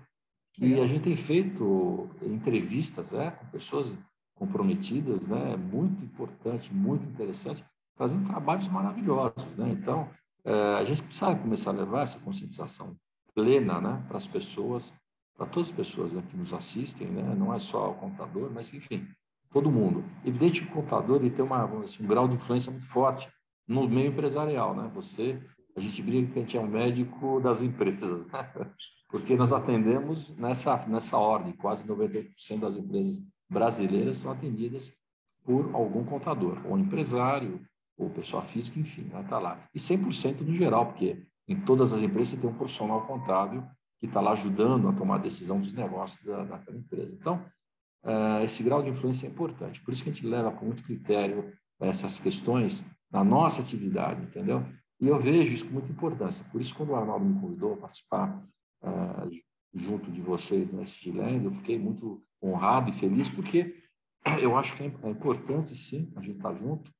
e 0.58 0.80
a 0.80 0.86
gente 0.86 1.04
tem 1.04 1.16
feito 1.16 2.10
entrevistas 2.22 3.12
né, 3.12 3.32
com 3.32 3.46
pessoas 3.48 3.98
comprometidas, 4.36 5.28
né, 5.28 5.56
muito 5.56 6.04
importante, 6.04 6.74
muito 6.74 7.08
interessante, 7.08 7.64
fazendo 7.96 8.26
trabalhos 8.26 8.68
maravilhosos. 8.68 9.56
Né? 9.56 9.70
Então, 9.72 10.10
é, 10.44 10.76
a 10.80 10.84
gente 10.84 11.04
precisa 11.04 11.36
começar 11.36 11.70
a 11.70 11.74
levar 11.74 12.04
essa 12.04 12.20
conscientização 12.20 12.96
plena 13.34 13.80
né, 13.80 14.04
para 14.08 14.18
as 14.18 14.28
pessoas, 14.28 14.94
para 15.38 15.46
todas 15.46 15.70
as 15.70 15.76
pessoas 15.76 16.12
né, 16.12 16.24
que 16.30 16.36
nos 16.36 16.54
assistem, 16.54 17.08
né? 17.08 17.36
não 17.36 17.54
é 17.54 17.60
só 17.60 17.92
o 17.92 17.96
contador, 17.96 18.52
mas, 18.54 18.74
enfim, 18.74 19.08
todo 19.52 19.72
mundo. 19.72 20.04
Evidente 20.26 20.62
que 20.62 20.70
o 20.70 20.72
contador 20.72 21.18
ele 21.18 21.30
tem 21.30 21.44
uma, 21.44 21.66
assim, 21.80 22.04
um 22.04 22.08
grau 22.08 22.28
de 22.28 22.36
influência 22.36 22.72
muito 22.72 22.88
forte 22.88 23.30
no 23.68 23.88
meio 23.88 24.10
empresarial. 24.10 24.76
Né? 24.76 24.90
Você, 24.94 25.40
a 25.76 25.80
gente 25.80 26.02
brinca 26.02 26.34
que 26.34 26.40
a 26.40 26.42
gente 26.42 26.58
é 26.58 26.62
um 26.62 26.68
médico 26.68 27.40
das 27.40 27.62
empresas. 27.62 28.28
Né? 28.28 28.52
porque 29.12 29.36
nós 29.36 29.52
atendemos 29.52 30.36
nessa, 30.38 30.78
nessa 30.88 31.18
ordem, 31.18 31.52
quase 31.52 31.86
98% 31.86 32.60
das 32.60 32.76
empresas 32.78 33.22
brasileiras 33.50 34.18
são 34.18 34.32
atendidas 34.32 34.94
por 35.44 35.70
algum 35.74 36.06
contador, 36.06 36.58
ou 36.66 36.80
empresário, 36.80 37.60
ou 37.98 38.10
pessoa 38.10 38.42
física, 38.42 38.80
enfim, 38.80 39.06
está 39.06 39.38
né, 39.38 39.44
lá. 39.44 39.60
E 39.76 39.80
100% 39.80 40.42
no 40.42 40.56
geral, 40.56 40.86
porque 40.88 41.22
em 41.48 41.60
todas 41.60 41.92
as 41.92 42.02
empresas 42.02 42.40
tem 42.40 42.50
um 42.50 42.54
profissional 42.54 43.06
contábil 43.06 43.64
que 44.00 44.06
está 44.06 44.22
lá 44.22 44.32
ajudando 44.32 44.88
a 44.88 44.94
tomar 44.94 45.16
a 45.16 45.20
decisão 45.20 45.60
dos 45.60 45.74
negócios 45.74 46.24
da, 46.24 46.44
daquela 46.46 46.78
empresa. 46.78 47.14
Então, 47.14 47.44
esse 48.44 48.64
grau 48.64 48.82
de 48.82 48.90
influência 48.90 49.28
é 49.28 49.30
importante. 49.30 49.82
Por 49.82 49.94
isso 49.94 50.04
que 50.04 50.10
a 50.10 50.14
gente 50.14 50.26
leva 50.26 50.52
com 50.52 50.66
muito 50.66 50.84
critério 50.84 51.54
essas 51.80 52.20
questões 52.20 52.84
na 53.12 53.24
nossa 53.24 53.62
atividade, 53.62 54.24
entendeu? 54.24 54.66
E 55.00 55.08
eu 55.08 55.20
vejo 55.20 55.54
isso 55.54 55.66
com 55.66 55.74
muita 55.74 55.92
importância. 55.92 56.46
Por 56.52 56.62
isso, 56.62 56.76
quando 56.76 56.90
o 56.90 56.96
Arnaldo 56.96 57.26
me 57.26 57.40
convidou 57.40 57.74
a 57.74 57.78
participar 57.78 58.44
uh, 58.84 59.30
junto 59.74 60.12
de 60.12 60.22
vocês 60.22 60.72
nesse 60.72 60.96
Gilene. 60.96 61.46
Eu 61.46 61.52
fiquei 61.52 61.80
muito 61.80 62.24
honrado 62.42 62.90
e 62.90 62.94
feliz, 62.94 63.30
porque 63.30 63.76
eu 64.42 64.58
acho 64.58 64.76
que 64.76 64.84
é 64.84 65.10
importante, 65.10 65.76
sim, 65.76 66.12
a 66.16 66.22
gente 66.22 66.38
estar 66.38 66.52
tá 66.52 66.56
junto 66.56 66.92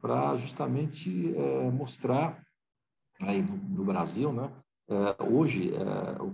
para 0.00 0.36
justamente 0.36 1.34
mostrar 1.72 2.44
aí 3.22 3.42
no, 3.42 3.56
no 3.56 3.84
Brasil, 3.84 4.30
né, 4.30 4.52
hoje, 5.32 5.72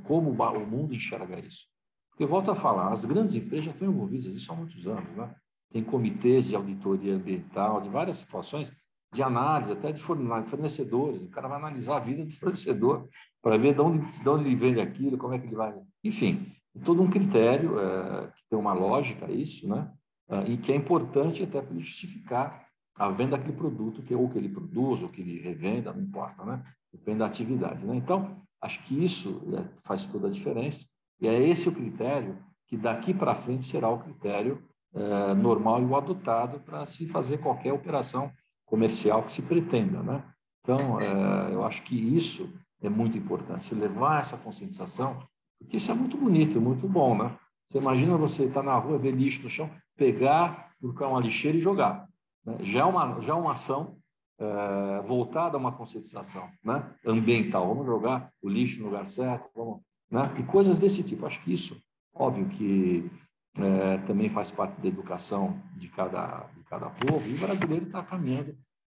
como 0.03 0.31
o 0.31 0.67
mundo 0.67 0.95
enxerga 0.95 1.39
isso. 1.39 1.69
Porque, 2.13 2.27
volto 2.27 2.51
a 2.51 2.55
falar, 2.55 2.93
as 2.93 3.05
grandes 3.05 3.35
empresas 3.35 3.65
já 3.65 3.71
estão 3.73 3.89
envolvidas 3.89 4.33
nisso 4.33 4.53
há 4.53 4.57
muitos 4.57 4.87
anos. 4.87 5.11
Né? 5.17 5.35
Tem 5.73 5.83
comitês 5.83 6.47
de 6.47 6.55
auditoria 6.55 7.15
ambiental, 7.15 7.81
de 7.81 7.89
várias 7.89 8.19
situações, 8.19 8.71
de 9.13 9.23
análise, 9.23 9.73
até 9.73 9.91
de 9.91 10.01
fornecedores. 10.01 11.23
O 11.23 11.29
cara 11.29 11.49
vai 11.49 11.59
analisar 11.59 11.97
a 11.97 12.01
vida 12.01 12.25
do 12.25 12.33
fornecedor 12.37 13.09
para 13.43 13.57
ver 13.57 13.75
de 13.75 13.81
onde, 13.81 13.99
de 13.99 14.29
onde 14.29 14.45
ele 14.45 14.57
vende 14.57 14.81
aquilo, 14.81 15.19
como 15.19 15.35
é 15.35 15.39
que 15.39 15.47
ele 15.47 15.57
vai. 15.57 15.75
Enfim, 16.05 16.47
todo 16.85 17.03
um 17.03 17.11
critério 17.11 17.79
é, 17.79 18.29
que 18.29 18.49
tem 18.49 18.59
uma 18.59 18.73
lógica 18.73 19.31
isso, 19.31 19.69
né? 19.69 19.91
É, 20.29 20.51
e 20.51 20.57
que 20.57 20.73
é 20.73 20.77
importante 20.77 21.43
até 21.43 21.61
para 21.61 21.75
justificar 21.77 22.67
a 22.97 23.09
venda 23.09 23.37
daquele 23.37 23.57
produto, 23.57 24.03
que 24.03 24.15
ou 24.15 24.29
que 24.29 24.39
ele 24.39 24.49
produz, 24.49 25.03
ou 25.03 25.09
que 25.09 25.21
ele 25.21 25.41
revenda, 25.41 25.93
não 25.93 26.03
importa, 26.03 26.45
né? 26.45 26.63
Depende 26.93 27.19
da 27.19 27.27
atividade, 27.27 27.85
né? 27.85 27.97
Então, 27.97 28.37
acho 28.61 28.83
que 28.85 29.05
isso 29.05 29.43
é, 29.57 29.69
faz 29.83 30.07
toda 30.07 30.29
a 30.29 30.31
diferença. 30.31 30.89
E 31.23 31.29
é 31.29 31.41
esse 31.41 31.69
o 31.69 31.73
critério 31.73 32.37
que 32.67 32.77
daqui 32.77 33.15
para 33.15 33.33
frente 33.37 33.65
será 33.65 33.89
o 33.89 34.01
critério 34.01 34.61
é, 34.93 35.35
normal 35.35 35.81
e 35.81 35.85
o 35.85 35.97
adotado 35.97 36.59
para 36.59 36.85
se 36.85 37.07
fazer 37.07 37.39
qualquer 37.39 37.73
operação 37.73 38.33
comercial 38.67 39.23
que 39.23 39.31
se 39.31 39.43
pretenda, 39.43 40.03
né? 40.03 40.25
Então, 40.61 41.01
é, 41.01 41.55
eu 41.55 41.65
acho 41.65 41.83
que 41.83 41.95
isso 41.95 42.53
é 42.81 42.89
muito 42.89 43.17
importante, 43.17 43.65
se 43.65 43.75
levar 43.75 44.21
essa 44.21 44.37
conscientização, 44.37 45.23
porque 45.61 45.77
isso 45.77 45.93
é 45.93 45.95
muito 45.95 46.17
bonito, 46.17 46.61
muito 46.61 46.89
bom, 46.89 47.17
né? 47.17 47.37
Você 47.69 47.79
imagina 47.79 48.17
você 48.17 48.45
estar 48.45 48.61
tá 48.61 48.67
na 48.67 48.77
rua, 48.77 48.99
ver 48.99 49.13
lixo 49.13 49.45
no 49.45 49.51
chão, 49.51 49.71
pegar, 49.97 50.73
colocar 50.81 51.07
uma 51.07 51.21
lixeira 51.21 51.57
e 51.57 51.61
jogar. 51.61 52.09
Né? 52.45 52.57
Já, 52.63 52.81
é 52.81 52.85
uma, 52.85 53.21
já 53.21 53.33
é 53.33 53.37
uma 53.37 53.53
ação 53.53 53.97
é, 54.39 55.03
voltada 55.03 55.57
a 55.57 55.61
uma 55.61 55.73
conscientização 55.73 56.51
né? 56.65 56.85
ambiental. 57.07 57.69
Vamos 57.69 57.87
jogar 57.87 58.31
o 58.43 58.49
lixo 58.49 58.81
no 58.81 58.87
lugar 58.87 59.07
certo, 59.07 59.49
vamos, 59.55 59.81
né? 60.13 60.31
e 60.39 60.43
coisas 60.43 60.79
desse 60.79 61.03
tipo. 61.03 61.27
Acho 61.27 61.43
que 61.43 61.55
isso, 61.55 61.83
óbvio 62.15 62.47
que 62.51 63.11
é, 63.59 63.97
também 64.07 64.29
faz 64.29 64.51
parte 64.51 64.81
da 64.81 64.89
educação 64.89 65.61
de 65.77 65.89
cada, 65.89 66.47
de 66.55 66.63
cada 66.65 66.91
povo, 66.91 67.29
e 67.29 67.35
o 67.35 67.39
brasileiro 67.39 67.87
está 67.87 68.03
caminhando 68.03 68.55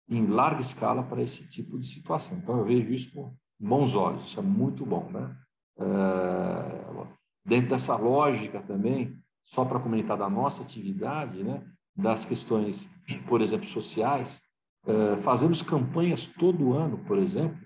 em 0.08 0.26
larga 0.26 0.60
escala 0.60 1.02
para 1.02 1.22
esse 1.22 1.48
tipo 1.48 1.78
de 1.78 1.86
situação. 1.86 2.36
Então, 2.36 2.58
eu 2.58 2.64
vejo 2.64 2.92
isso 2.92 3.14
com 3.14 3.34
bons 3.58 3.94
olhos, 3.94 4.26
isso 4.26 4.40
é 4.40 4.42
muito 4.42 4.84
bom. 4.84 5.08
Né? 5.10 5.34
É, 5.78 7.14
dentro 7.46 7.70
dessa 7.70 7.96
lógica 7.96 8.60
também, 8.60 9.16
só 9.44 9.64
para 9.64 9.80
comentar 9.80 10.16
da 10.16 10.28
nossa 10.28 10.62
atividade, 10.62 11.42
né, 11.42 11.62
das 11.96 12.24
questões, 12.24 12.90
por 13.28 13.40
exemplo, 13.40 13.66
sociais, 13.66 14.42
é, 14.86 15.16
fazemos 15.18 15.62
campanhas 15.62 16.26
todo 16.26 16.74
ano, 16.74 16.98
por 16.98 17.18
exemplo, 17.18 17.63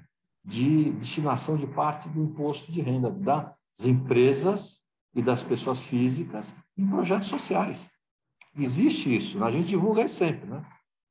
de 0.49 0.93
destinação 0.93 1.59
de 1.59 1.67
parte 1.67 2.09
do 2.09 2.23
imposto 2.23 2.73
de 2.73 2.81
renda 2.81 3.11
das 3.11 3.87
empresas 3.87 4.87
e 5.15 5.21
das 5.21 5.43
pessoas 5.43 5.85
físicas 5.85 6.55
em 6.75 6.89
projetos 6.89 7.29
sociais. 7.29 7.91
Existe 8.59 9.15
isso, 9.15 9.45
a 9.45 9.51
gente 9.51 9.69
divulga 9.69 10.07
isso 10.07 10.17
sempre, 10.17 10.49
né? 10.49 10.65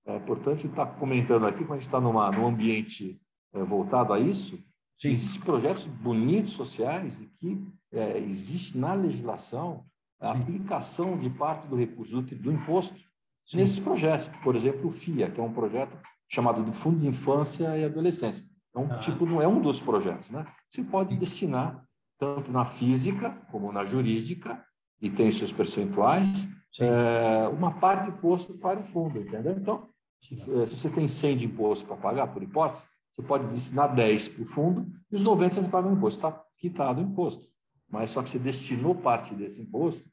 É 0.08 0.16
importante 0.16 0.66
estar 0.66 0.88
comentando 0.88 1.46
aqui, 1.46 1.60
quando 1.60 1.74
a 1.74 1.76
gente 1.76 1.86
está 1.86 2.02
numa, 2.02 2.32
num 2.32 2.48
ambiente 2.48 3.22
é, 3.54 3.64
voltado 3.64 4.12
a 4.12 4.20
isso, 4.20 4.58
Sim. 4.98 5.10
existem 5.10 5.42
projetos 5.42 5.86
bonitos 5.86 6.54
sociais 6.54 7.22
e 7.22 7.28
que 7.28 7.64
é, 7.92 8.18
existe 8.18 8.76
na 8.76 8.94
legislação 8.94 9.86
a 10.20 10.34
Sim. 10.34 10.42
aplicação 10.42 11.18
de 11.18 11.30
parte 11.30 11.68
do 11.68 11.76
recurso 11.76 12.22
do, 12.22 12.36
do 12.36 12.52
imposto 12.52 12.98
Sim. 13.46 13.58
nesses 13.58 13.78
projetos. 13.78 14.30
Por 14.42 14.56
exemplo, 14.56 14.88
o 14.88 14.92
FIA, 14.92 15.30
que 15.30 15.40
é 15.40 15.44
um 15.44 15.54
projeto 15.54 15.96
chamado 16.28 16.64
do 16.64 16.74
Fundo 16.74 17.00
de 17.00 17.08
Infância 17.08 17.78
e 17.78 17.86
Adolescência. 17.86 18.57
Então, 18.78 18.88
ah. 18.92 19.00
tipo, 19.00 19.26
não 19.26 19.42
é 19.42 19.48
um 19.48 19.60
dos 19.60 19.82
projetos, 19.82 20.30
né? 20.30 20.46
Você 20.70 20.84
pode 20.84 21.18
destinar 21.18 21.84
tanto 22.20 22.52
na 22.52 22.64
física 22.64 23.32
como 23.52 23.72
na 23.72 23.84
jurídica 23.84 24.64
e 25.02 25.10
tem 25.10 25.32
seus 25.32 25.52
percentuais 25.52 26.48
é, 26.80 27.48
uma 27.48 27.72
parte 27.80 28.04
de 28.04 28.18
imposto 28.18 28.54
para 28.60 28.80
o 28.80 28.84
fundo, 28.84 29.20
entendeu? 29.20 29.54
Então, 29.54 29.90
se, 30.20 30.36
se 30.36 30.76
você 30.76 30.90
tem 30.90 31.08
100 31.08 31.38
de 31.38 31.46
imposto 31.46 31.88
para 31.88 31.98
pagar, 31.98 32.28
por 32.28 32.44
hipótese, 32.44 32.86
você 33.16 33.28
pode 33.28 33.48
destinar 33.48 33.94
10 33.96 34.28
para 34.30 34.44
o 34.44 34.46
fundo 34.46 34.88
e 35.12 35.16
os 35.16 35.24
90 35.24 35.62
você 35.62 35.70
paga 35.70 35.88
o 35.88 35.94
imposto. 35.94 36.20
Está 36.20 36.44
quitado 36.58 37.02
o 37.02 37.04
imposto. 37.04 37.48
Mas 37.90 38.12
só 38.12 38.22
que 38.22 38.30
você 38.30 38.38
destinou 38.38 38.94
parte 38.94 39.34
desse 39.34 39.62
imposto 39.62 40.08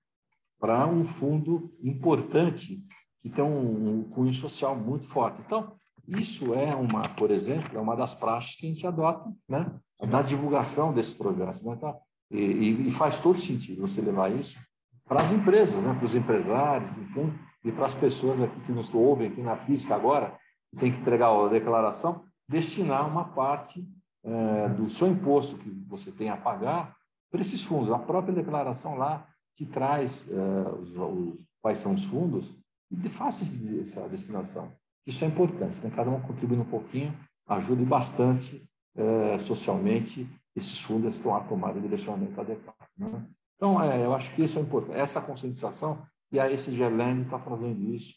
para 0.59 0.87
um 0.87 1.05
fundo 1.05 1.75
importante 1.83 2.83
que 3.21 3.29
tem 3.29 3.45
um, 3.45 4.01
um 4.01 4.05
cunho 4.05 4.33
social 4.33 4.75
muito 4.75 5.07
forte. 5.07 5.43
Então, 5.45 5.75
isso 6.07 6.55
é 6.55 6.75
uma, 6.75 7.03
por 7.17 7.31
exemplo, 7.31 7.77
é 7.77 7.81
uma 7.81 7.97
das 7.97 8.15
práticas 8.15 8.57
que 8.57 8.67
a 8.67 8.69
gente 8.69 8.87
adota 8.87 9.33
né, 9.49 9.67
na 10.03 10.23
divulgação 10.23 10.93
desses 10.93 11.15
projetos. 11.15 11.63
Né? 11.63 11.75
Então, 11.77 11.99
e, 12.31 12.89
e, 12.89 12.91
faz 12.91 13.21
todo 13.21 13.39
sentido 13.39 13.83
você 13.83 14.01
levar 14.01 14.31
isso 14.33 14.59
para 15.07 15.23
as 15.23 15.33
empresas, 15.33 15.83
né, 15.83 15.95
para 15.95 16.05
os 16.05 16.17
empresários, 16.17 16.91
enfim, 16.97 17.33
e 17.65 17.71
para 17.71 17.87
as 17.87 17.95
pessoas 17.95 18.41
aqui 18.41 18.61
que 18.61 18.73
nos 18.73 18.93
ouvem 18.95 19.29
aqui 19.29 19.43
na 19.43 19.57
física 19.57 19.95
agora, 19.95 20.37
que 20.71 20.77
tem 20.77 20.93
que 20.93 20.99
entregar 20.99 21.29
a 21.29 21.49
declaração, 21.49 22.25
destinar 22.49 23.09
uma 23.09 23.25
parte 23.25 23.87
é, 24.25 24.69
do 24.71 24.89
seu 24.89 25.09
imposto 25.09 25.59
que 25.59 25.71
você 25.87 26.11
tem 26.11 26.29
a 26.29 26.37
pagar 26.37 26.97
para 27.31 27.41
esses 27.41 27.63
fundos. 27.63 27.91
A 27.91 27.99
própria 27.99 28.35
declaração 28.35 28.97
lá 28.97 29.27
te 29.55 29.67
traz 29.67 30.29
é, 30.31 30.69
os, 30.81 30.97
os, 30.97 31.47
quais 31.63 31.79
são 31.79 31.95
os 31.95 32.05
fundos 32.05 32.55
e 32.91 32.97
de 32.97 33.09
fácil 33.09 33.47
essa 33.81 34.09
destinação. 34.09 34.73
Isso 35.07 35.25
é 35.25 35.29
importante, 35.29 35.83
né? 35.85 35.93
cada 35.95 36.11
um 36.11 36.21
contribuindo 36.21 36.63
um 36.63 36.71
pouquinho, 36.71 37.15
ajuda 37.47 37.85
bastante 37.85 38.63
é, 38.97 39.39
socialmente 39.39 40.27
esses 40.57 40.81
fundos 40.81 41.21
a 41.27 41.41
tomar 41.41 41.77
o 41.77 41.81
direcionamento 41.81 42.41
adequado. 42.41 42.89
Né? 42.97 43.27
Então, 43.57 43.83
é, 43.83 44.05
eu 44.05 44.15
acho 44.15 44.35
que 44.35 44.45
isso 44.45 44.59
é 44.59 44.63
importante, 44.63 44.99
essa 44.99 45.21
conscientização, 45.21 46.07
e 46.33 46.41
a 46.41 46.51
esse 46.51 46.75
Gerland 46.75 47.23
está 47.23 47.39
fazendo 47.39 47.83
isso, 47.95 48.15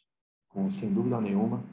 com, 0.49 0.69
sem 0.71 0.91
dúvida 0.93 1.19
nenhuma, 1.19 1.63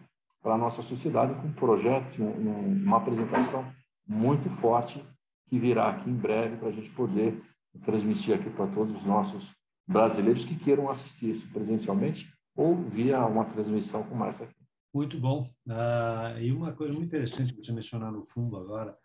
para 0.42 0.54
a 0.54 0.58
nossa 0.58 0.82
sociedade, 0.82 1.34
com 1.40 1.48
um 1.48 1.52
projeto, 1.52 2.22
um, 2.22 2.82
uma 2.84 2.98
apresentação 2.98 3.64
muito 4.06 4.50
forte 4.50 5.02
que 5.48 5.58
virá 5.58 5.88
aqui 5.88 6.10
em 6.10 6.14
breve 6.14 6.56
para 6.56 6.68
a 6.68 6.72
gente 6.72 6.90
poder 6.90 7.42
transmitir 7.82 8.34
aqui 8.34 8.50
para 8.50 8.66
todos 8.66 8.96
os 8.96 9.04
nossos 9.04 9.52
brasileiros 9.86 10.44
que 10.44 10.56
queiram 10.56 10.90
assistir 10.90 11.30
isso 11.30 11.48
presencialmente 11.50 12.32
ou 12.56 12.76
via 12.76 13.24
uma 13.26 13.44
transmissão 13.44 14.02
como 14.04 14.24
essa 14.24 14.44
aqui. 14.44 14.63
Muito 14.94 15.18
bom. 15.18 15.52
Ah, 15.68 16.36
e 16.40 16.52
uma 16.52 16.72
coisa 16.72 16.92
muito 16.94 17.06
interessante 17.06 17.52
que 17.52 17.64
você 17.64 17.72
mencionar 17.72 18.12
no 18.12 18.24
fundo 18.24 18.56
agora, 18.56 18.96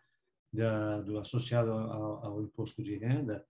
da, 0.53 1.01
do 1.01 1.17
associado 1.17 1.71
ao, 1.71 2.25
ao, 2.25 2.43
imposto 2.43 2.83
de 2.83 2.95
renda, 2.97 3.43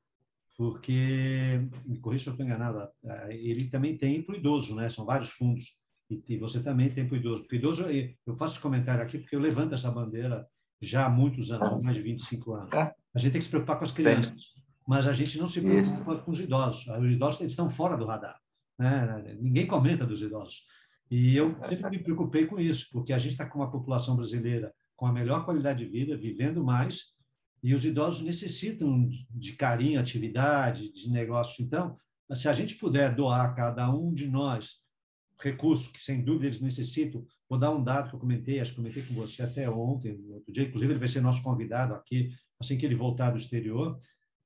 porque, 0.58 1.60
me 1.86 1.99
corrija 1.99 2.23
se 2.23 2.30
eu 2.30 2.34
estou 2.34 2.45
enganado, 2.45 2.89
ah, 3.06 3.28
ele 3.30 3.69
também 3.69 3.97
tem 3.97 4.21
para 4.21 4.36
o 4.36 4.38
idoso, 4.38 4.73
né? 4.73 4.89
São 4.89 5.06
vários 5.06 5.32
fundos. 5.32 5.78
E, 6.10 6.23
e 6.30 6.38
você 6.38 6.63
também 6.63 6.89
tem 6.89 7.06
para 7.06 7.15
o 7.15 7.17
idoso. 7.17 7.41
Porque 7.41 7.58
idoso, 7.58 7.86
eu 7.89 8.36
faço 8.38 8.54
esse 8.54 8.62
comentário 8.62 9.04
aqui 9.04 9.19
porque 9.19 9.36
eu 9.36 9.39
levanto 9.41 9.73
essa 9.73 9.91
bandeira 9.91 10.47
já 10.82 11.08
há 11.08 11.10
muitos 11.10 11.52
anos, 11.52 11.84
mais 11.84 11.97
de 11.97 12.02
25 12.02 12.54
anos. 12.54 12.73
É. 12.73 12.93
A 13.13 13.19
gente 13.19 13.34
tem 13.34 13.39
que 13.39 13.45
se 13.45 13.49
preocupar 13.49 13.78
com 13.78 13.84
as 13.84 13.91
crianças, 13.91 14.54
mas 14.88 15.06
a 15.06 15.12
gente 15.12 15.38
não 15.38 15.47
se 15.47 15.60
preocupa 15.60 16.13
Isso. 16.13 16.23
com 16.23 16.32
os 16.32 16.39
idosos. 16.39 16.88
Os 16.88 17.13
idosos 17.13 17.41
eles 17.41 17.52
estão 17.52 17.69
fora 17.69 17.97
do 17.97 18.06
radar. 18.06 18.39
Né? 18.78 19.38
Ninguém 19.41 19.67
comenta 19.67 20.06
dos 20.06 20.21
idosos. 20.21 20.65
E 21.10 21.36
eu 21.36 21.56
sempre 21.67 21.89
me 21.89 22.00
preocupei 22.00 22.45
com 22.45 22.60
isso, 22.60 22.88
porque 22.91 23.13
a 23.13 23.17
gente 23.17 23.32
está 23.32 23.45
com 23.45 23.60
uma 23.60 23.72
população 23.72 24.15
brasileira 24.15 24.74
com 24.95 25.06
a 25.06 25.13
melhor 25.13 25.45
qualidade 25.45 25.84
de 25.84 25.89
vida, 25.89 26.17
vivendo 26.17 26.63
mais, 26.63 27.06
e 27.63 27.74
os 27.74 27.84
idosos 27.84 28.22
necessitam 28.22 29.10
de 29.30 29.54
carinho, 29.54 30.00
atividade, 30.00 30.91
de 30.91 31.10
negócio. 31.10 31.63
Então, 31.63 31.98
se 32.34 32.48
a 32.48 32.54
gente 32.54 32.76
puder 32.76 33.15
doar 33.15 33.45
a 33.45 33.54
cada 33.54 33.89
um 33.93 34.13
de 34.13 34.28
nós 34.28 34.82
recursos 35.41 35.88
que, 35.88 36.02
sem 36.02 36.24
dúvida, 36.24 36.48
eles 36.48 36.62
necessitam, 36.62 37.26
vou 37.50 37.58
dar 37.58 37.72
um 37.72 37.84
dado 37.84 38.10
que 38.10 38.15
eu 38.15 38.19
comentei, 38.19 38.60
acho 38.60 38.72
que 38.72 38.78
comentei 38.78 39.04
com 39.04 39.13
você 39.13 39.41
até 39.41 39.69
ontem, 39.69 40.19
outro 40.32 40.52
dia, 40.52 40.63
inclusive 40.63 40.91
ele 40.91 41.00
vai 41.00 41.08
ser 41.08 41.22
nosso 41.22 41.41
convidado 41.41 41.93
aqui, 41.93 42.30
assim 42.60 42.78
que 42.78 42.86
ele 42.86 42.96
voltar 42.96 43.31
do 43.31 43.38
exterior. 43.38 43.98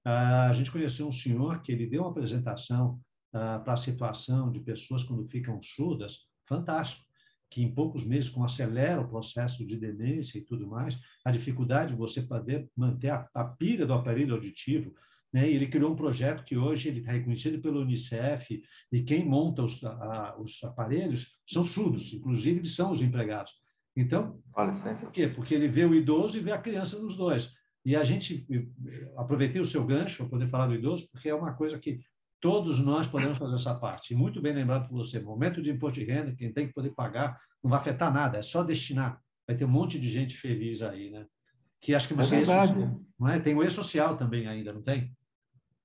Ah, 0.06 0.50
a 0.50 0.54
gente 0.54 0.72
conheceu 0.72 1.08
um 1.08 1.12
senhor 1.12 1.62
que 1.62 1.72
ele 1.72 1.88
deu 1.88 2.04
uma 2.04 2.12
apresentação 2.12 3.00
ah, 3.34 3.60
para 3.60 3.74
a 3.74 3.78
situação 3.78 4.52
de 4.52 4.60
pessoas 4.60 5.04
quando 5.04 5.28
ficam 5.28 5.60
surdas, 5.62 6.28
fantástico, 6.48 7.06
que 7.50 7.62
em 7.62 7.74
poucos 7.74 8.04
meses, 8.06 8.30
como 8.30 8.46
acelera 8.46 9.02
o 9.02 9.08
processo 9.08 9.66
de 9.66 9.78
demência 9.78 10.38
e 10.38 10.41
tudo 10.41 10.68
mais, 10.68 11.00
a 11.24 11.32
dificuldade 11.32 11.91
de 11.91 11.98
você 11.98 12.22
poder 12.24 12.68
manter 12.76 13.10
a, 13.10 13.30
a 13.34 13.44
pilha 13.46 13.86
do 13.86 13.94
aparelho 13.94 14.34
auditivo, 14.34 14.94
né? 15.34 15.50
Ele 15.50 15.68
criou 15.68 15.91
um 15.91 15.96
projeto 15.96 16.44
que 16.44 16.56
hoje 16.56 16.89
ele 16.89 17.00
está 17.00 17.12
reconhecido 17.12 17.60
pelo 17.60 17.82
Unicef 17.82 18.62
e 18.91 19.02
quem 19.02 19.26
monta 19.26 19.64
os, 19.64 19.84
a, 19.84 20.36
os 20.39 20.64
aparelhos 20.64 21.36
são 21.46 21.66
surdos, 21.66 22.14
inclusive 22.14 22.60
eles 22.60 22.76
são 22.76 22.91
os 22.91 23.02
empregados. 23.02 23.54
Então, 23.96 24.39
por 25.06 25.12
quê? 25.12 25.28
Porque 25.28 25.54
ele 25.54 25.68
vê 25.68 25.86
o 25.86 25.96
idoso 25.96 26.38
e 26.38 26.41
vê 26.41 26.52
a 26.52 26.62
criança 26.62 27.00
nos 27.00 27.16
dois. 27.16 27.52
E 27.86 27.96
a 27.96 28.04
gente 28.04 28.48
aproveitei 29.18 29.60
o 29.60 29.66
seu 29.66 29.86
gancho 29.86 30.18
para 30.18 30.30
poder 30.30 30.48
falar 30.48 30.68
do 30.68 30.76
idoso, 30.76 31.10
porque 31.12 31.30
é 31.30 31.36
uma 31.36 31.54
coisa 31.54 31.78
que 31.78 32.00
Todos 32.44 32.78
nós 32.78 33.08
podemos 33.08 33.38
fazer 33.38 33.56
essa 33.56 33.74
parte. 33.74 34.14
muito 34.14 34.41
bem 34.41 34.52
lembrado 34.52 34.89
por 34.89 34.98
você, 34.98 35.18
momento 35.18 35.62
de 35.62 35.72
imposto 35.72 35.98
de 35.98 36.06
renda, 36.06 36.36
quem 36.36 36.52
tem 36.52 36.68
que 36.68 36.74
poder 36.74 36.89
pagar, 36.89 37.39
não 37.64 37.70
vai 37.70 37.80
afetar 37.80 38.14
nada, 38.14 38.38
é 38.38 38.41
só 38.41 38.62
destinar. 38.66 39.18
Vai 39.48 39.56
ter 39.56 39.64
um 39.64 39.70
monte 39.70 39.98
de 39.98 40.12
gente 40.12 40.36
feliz 40.36 40.82
aí, 40.82 41.10
né? 41.10 41.26
Que 41.80 41.96
acho 41.96 42.06
que 42.06 42.14
você 42.14 42.36
é 42.36 42.38
verdade. 42.39 42.91
não 43.18 43.30
é? 43.30 43.39
Tem 43.39 43.56
o 43.56 43.64
e-social 43.64 44.18
também 44.18 44.46
ainda, 44.46 44.74
não 44.74 44.82
tem? 44.82 45.16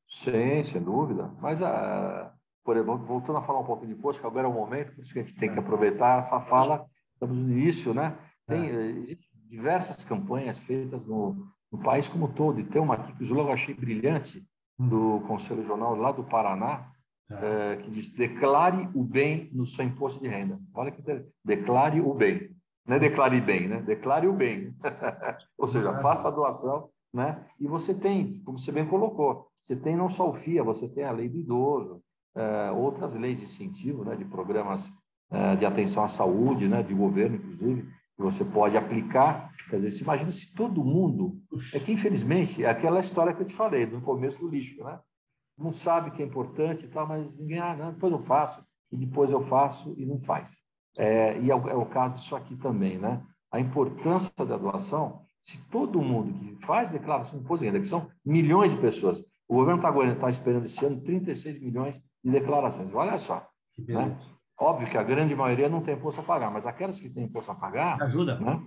Sim, 0.08 0.64
sem 0.64 0.82
dúvida. 0.82 1.30
Mas, 1.40 1.60
uh, 1.60 2.28
por 2.64 2.76
exemplo, 2.76 3.06
voltando 3.06 3.38
a 3.38 3.42
falar 3.42 3.60
um 3.60 3.64
pouco 3.64 3.86
de 3.86 3.94
post, 3.94 4.20
que 4.20 4.26
agora 4.26 4.48
é 4.48 4.50
o 4.50 4.52
momento, 4.52 4.96
por 4.96 5.04
isso 5.04 5.12
que 5.12 5.20
a 5.20 5.22
gente 5.22 5.36
tem 5.36 5.52
que 5.52 5.60
aproveitar 5.60 6.24
essa 6.24 6.40
fala, 6.40 6.84
estamos 7.12 7.36
no 7.36 7.52
início, 7.52 7.94
né? 7.94 8.18
Tem 8.48 8.68
é. 8.68 9.16
diversas 9.48 10.02
campanhas 10.02 10.64
feitas 10.64 11.06
no, 11.06 11.52
no 11.70 11.78
país 11.78 12.08
como 12.08 12.24
um 12.24 12.32
todo, 12.32 12.58
e 12.58 12.64
tem 12.64 12.82
uma 12.82 12.94
aqui 12.94 13.12
que 13.12 13.30
eu 13.30 13.52
achei 13.52 13.74
brilhante. 13.76 14.44
Do 14.78 15.20
Conselho 15.26 15.64
Jornal 15.64 15.96
lá 15.96 16.12
do 16.12 16.22
Paraná, 16.22 16.92
é. 17.30 17.72
É, 17.72 17.76
que 17.76 17.90
diz: 17.90 18.10
declare 18.10 18.88
o 18.94 19.02
bem 19.02 19.50
no 19.52 19.66
seu 19.66 19.84
imposto 19.84 20.20
de 20.20 20.28
renda. 20.28 20.58
Olha 20.72 20.90
que 20.90 21.02
declare 21.44 22.00
o 22.00 22.14
bem. 22.14 22.56
Não 22.86 22.96
é 22.96 22.98
declare 22.98 23.38
bem, 23.40 23.68
né? 23.68 23.82
Declare 23.82 24.26
o 24.26 24.32
bem. 24.32 24.74
Ou 25.58 25.68
seja, 25.68 26.00
faça 26.00 26.28
a 26.28 26.30
doação, 26.30 26.88
né? 27.12 27.44
E 27.60 27.66
você 27.66 27.92
tem, 27.92 28.42
como 28.44 28.58
você 28.58 28.72
bem 28.72 28.86
colocou, 28.86 29.46
você 29.60 29.76
tem 29.76 29.94
não 29.94 30.08
só 30.08 30.30
o 30.30 30.34
FIA, 30.34 30.64
você 30.64 30.88
tem 30.88 31.04
a 31.04 31.12
lei 31.12 31.28
do 31.28 31.38
idoso, 31.38 32.02
é, 32.34 32.70
outras 32.70 33.14
leis 33.14 33.40
de 33.40 33.44
incentivo, 33.44 34.04
né? 34.04 34.16
De 34.16 34.24
programas 34.24 34.90
é, 35.30 35.56
de 35.56 35.66
atenção 35.66 36.02
à 36.02 36.08
saúde, 36.08 36.66
né? 36.66 36.82
De 36.82 36.94
governo, 36.94 37.36
inclusive, 37.36 37.86
que 38.18 38.22
você 38.24 38.44
pode 38.44 38.76
aplicar. 38.76 39.52
Quer 39.70 39.76
dizer, 39.76 39.92
se 39.92 40.02
imagina 40.02 40.32
se 40.32 40.54
todo 40.54 40.84
mundo. 40.84 41.40
É 41.72 41.78
que, 41.78 41.92
infelizmente, 41.92 42.64
é 42.64 42.68
aquela 42.68 42.98
história 42.98 43.32
que 43.32 43.42
eu 43.42 43.46
te 43.46 43.54
falei, 43.54 43.86
no 43.86 44.00
começo 44.00 44.40
do 44.40 44.48
lixo, 44.48 44.82
né? 44.82 44.98
Não 45.56 45.72
sabe 45.72 46.10
que 46.10 46.22
é 46.22 46.26
importante 46.26 46.84
e 46.84 46.88
tal, 46.88 47.06
mas 47.06 47.38
ninguém, 47.38 47.58
ah, 47.58 47.76
não, 47.76 47.92
depois 47.92 48.12
eu 48.12 48.18
faço, 48.18 48.64
e 48.90 48.96
depois 48.96 49.30
eu 49.30 49.40
faço 49.40 49.94
e 49.96 50.04
não 50.04 50.20
faz. 50.20 50.58
É, 50.96 51.38
e 51.40 51.50
é 51.50 51.54
o, 51.54 51.68
é 51.68 51.74
o 51.74 51.86
caso 51.86 52.16
disso 52.16 52.34
aqui 52.34 52.56
também, 52.56 52.98
né? 52.98 53.22
A 53.52 53.60
importância 53.60 54.32
da 54.44 54.56
doação, 54.56 55.22
se 55.40 55.68
todo 55.68 56.02
mundo 56.02 56.38
que 56.38 56.66
faz 56.66 56.90
declaração 56.90 57.38
de 57.38 57.44
imposto 57.44 57.60
de 57.60 57.66
renda, 57.66 57.80
que 57.80 57.88
são 57.88 58.10
milhões 58.24 58.72
de 58.72 58.78
pessoas, 58.78 59.24
o 59.48 59.54
governo 59.54 59.80
está 59.80 60.20
tá 60.20 60.30
esperando 60.30 60.64
esse 60.64 60.84
ano 60.84 61.00
36 61.00 61.60
milhões 61.60 62.02
de 62.22 62.30
declarações. 62.30 62.92
Olha 62.92 63.18
só. 63.18 63.48
Né? 63.78 64.18
Óbvio 64.60 64.88
que 64.88 64.98
a 64.98 65.02
grande 65.02 65.36
maioria 65.36 65.68
não 65.68 65.80
tem 65.80 65.94
imposto 65.94 66.20
a 66.20 66.24
pagar, 66.24 66.50
mas 66.50 66.66
aquelas 66.66 66.98
que 66.98 67.08
têm 67.08 67.24
imposto 67.24 67.52
a 67.52 67.54
pagar. 67.54 68.02
Ajuda. 68.02 68.38
Né? 68.40 68.60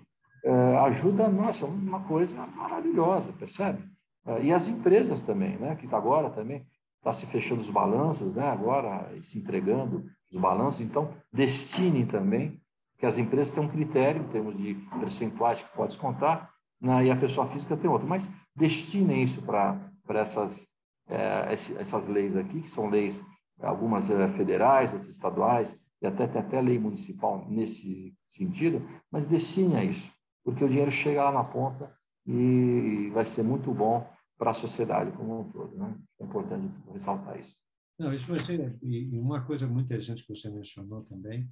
É, 0.43 0.77
ajuda, 0.77 1.27
nossa, 1.27 1.65
uma 1.65 1.99
coisa 2.01 2.45
maravilhosa, 2.55 3.33
percebe? 3.33 3.83
É, 4.25 4.41
e 4.43 4.53
as 4.53 4.67
empresas 4.67 5.21
também, 5.21 5.57
né? 5.57 5.75
Que 5.75 5.87
tá 5.87 5.97
agora 5.97 6.29
também 6.29 6.65
está 6.97 7.11
se 7.11 7.25
fechando 7.25 7.59
os 7.59 7.69
balanços, 7.69 8.35
né? 8.35 8.47
Agora 8.47 9.11
se 9.21 9.39
entregando 9.39 10.05
os 10.31 10.39
balanços. 10.39 10.81
Então, 10.81 11.13
destinem 11.33 12.05
também, 12.05 12.61
que 12.97 13.05
as 13.05 13.17
empresas 13.17 13.51
têm 13.51 13.63
um 13.63 13.67
critério 13.67 14.21
em 14.21 14.27
termos 14.27 14.55
de 14.55 14.75
percentuais 14.99 15.61
que 15.61 15.75
pode 15.75 15.89
descontar, 15.93 16.51
né? 16.79 17.05
e 17.05 17.11
a 17.11 17.15
pessoa 17.15 17.47
física 17.47 17.75
tem 17.75 17.89
outro. 17.89 18.07
Mas 18.07 18.29
destinem 18.55 19.23
isso 19.23 19.41
para 19.41 19.79
essas, 20.09 20.67
é, 21.09 21.51
essas 21.51 22.07
leis 22.07 22.37
aqui, 22.37 22.61
que 22.61 22.69
são 22.69 22.89
leis, 22.89 23.23
algumas 23.59 24.09
é, 24.11 24.27
federais, 24.29 24.93
outras 24.93 25.11
estaduais, 25.11 25.80
e 26.01 26.07
até 26.07 26.27
tem 26.27 26.41
até 26.41 26.59
lei 26.61 26.79
municipal 26.79 27.47
nesse 27.49 28.17
sentido, 28.27 28.81
mas 29.11 29.27
destine 29.27 29.75
a 29.75 29.83
isso, 29.83 30.11
porque 30.43 30.63
o 30.63 30.67
dinheiro 30.67 30.91
chega 30.91 31.23
lá 31.23 31.31
na 31.31 31.43
ponta 31.43 31.95
e 32.25 33.09
vai 33.13 33.25
ser 33.25 33.43
muito 33.43 33.73
bom 33.73 34.07
para 34.37 34.51
a 34.51 34.55
sociedade 34.55 35.11
como 35.11 35.41
um 35.41 35.51
todo. 35.51 35.77
Né? 35.77 35.95
É 36.19 36.23
importante 36.23 36.73
ressaltar 36.91 37.39
isso. 37.39 37.57
Não, 37.99 38.11
isso 38.11 38.27
vai 38.27 38.39
ser. 38.39 38.75
E 38.81 39.19
uma 39.19 39.41
coisa 39.45 39.67
muito 39.67 39.85
interessante 39.85 40.23
que 40.23 40.33
você 40.33 40.49
mencionou 40.49 41.03
também, 41.03 41.43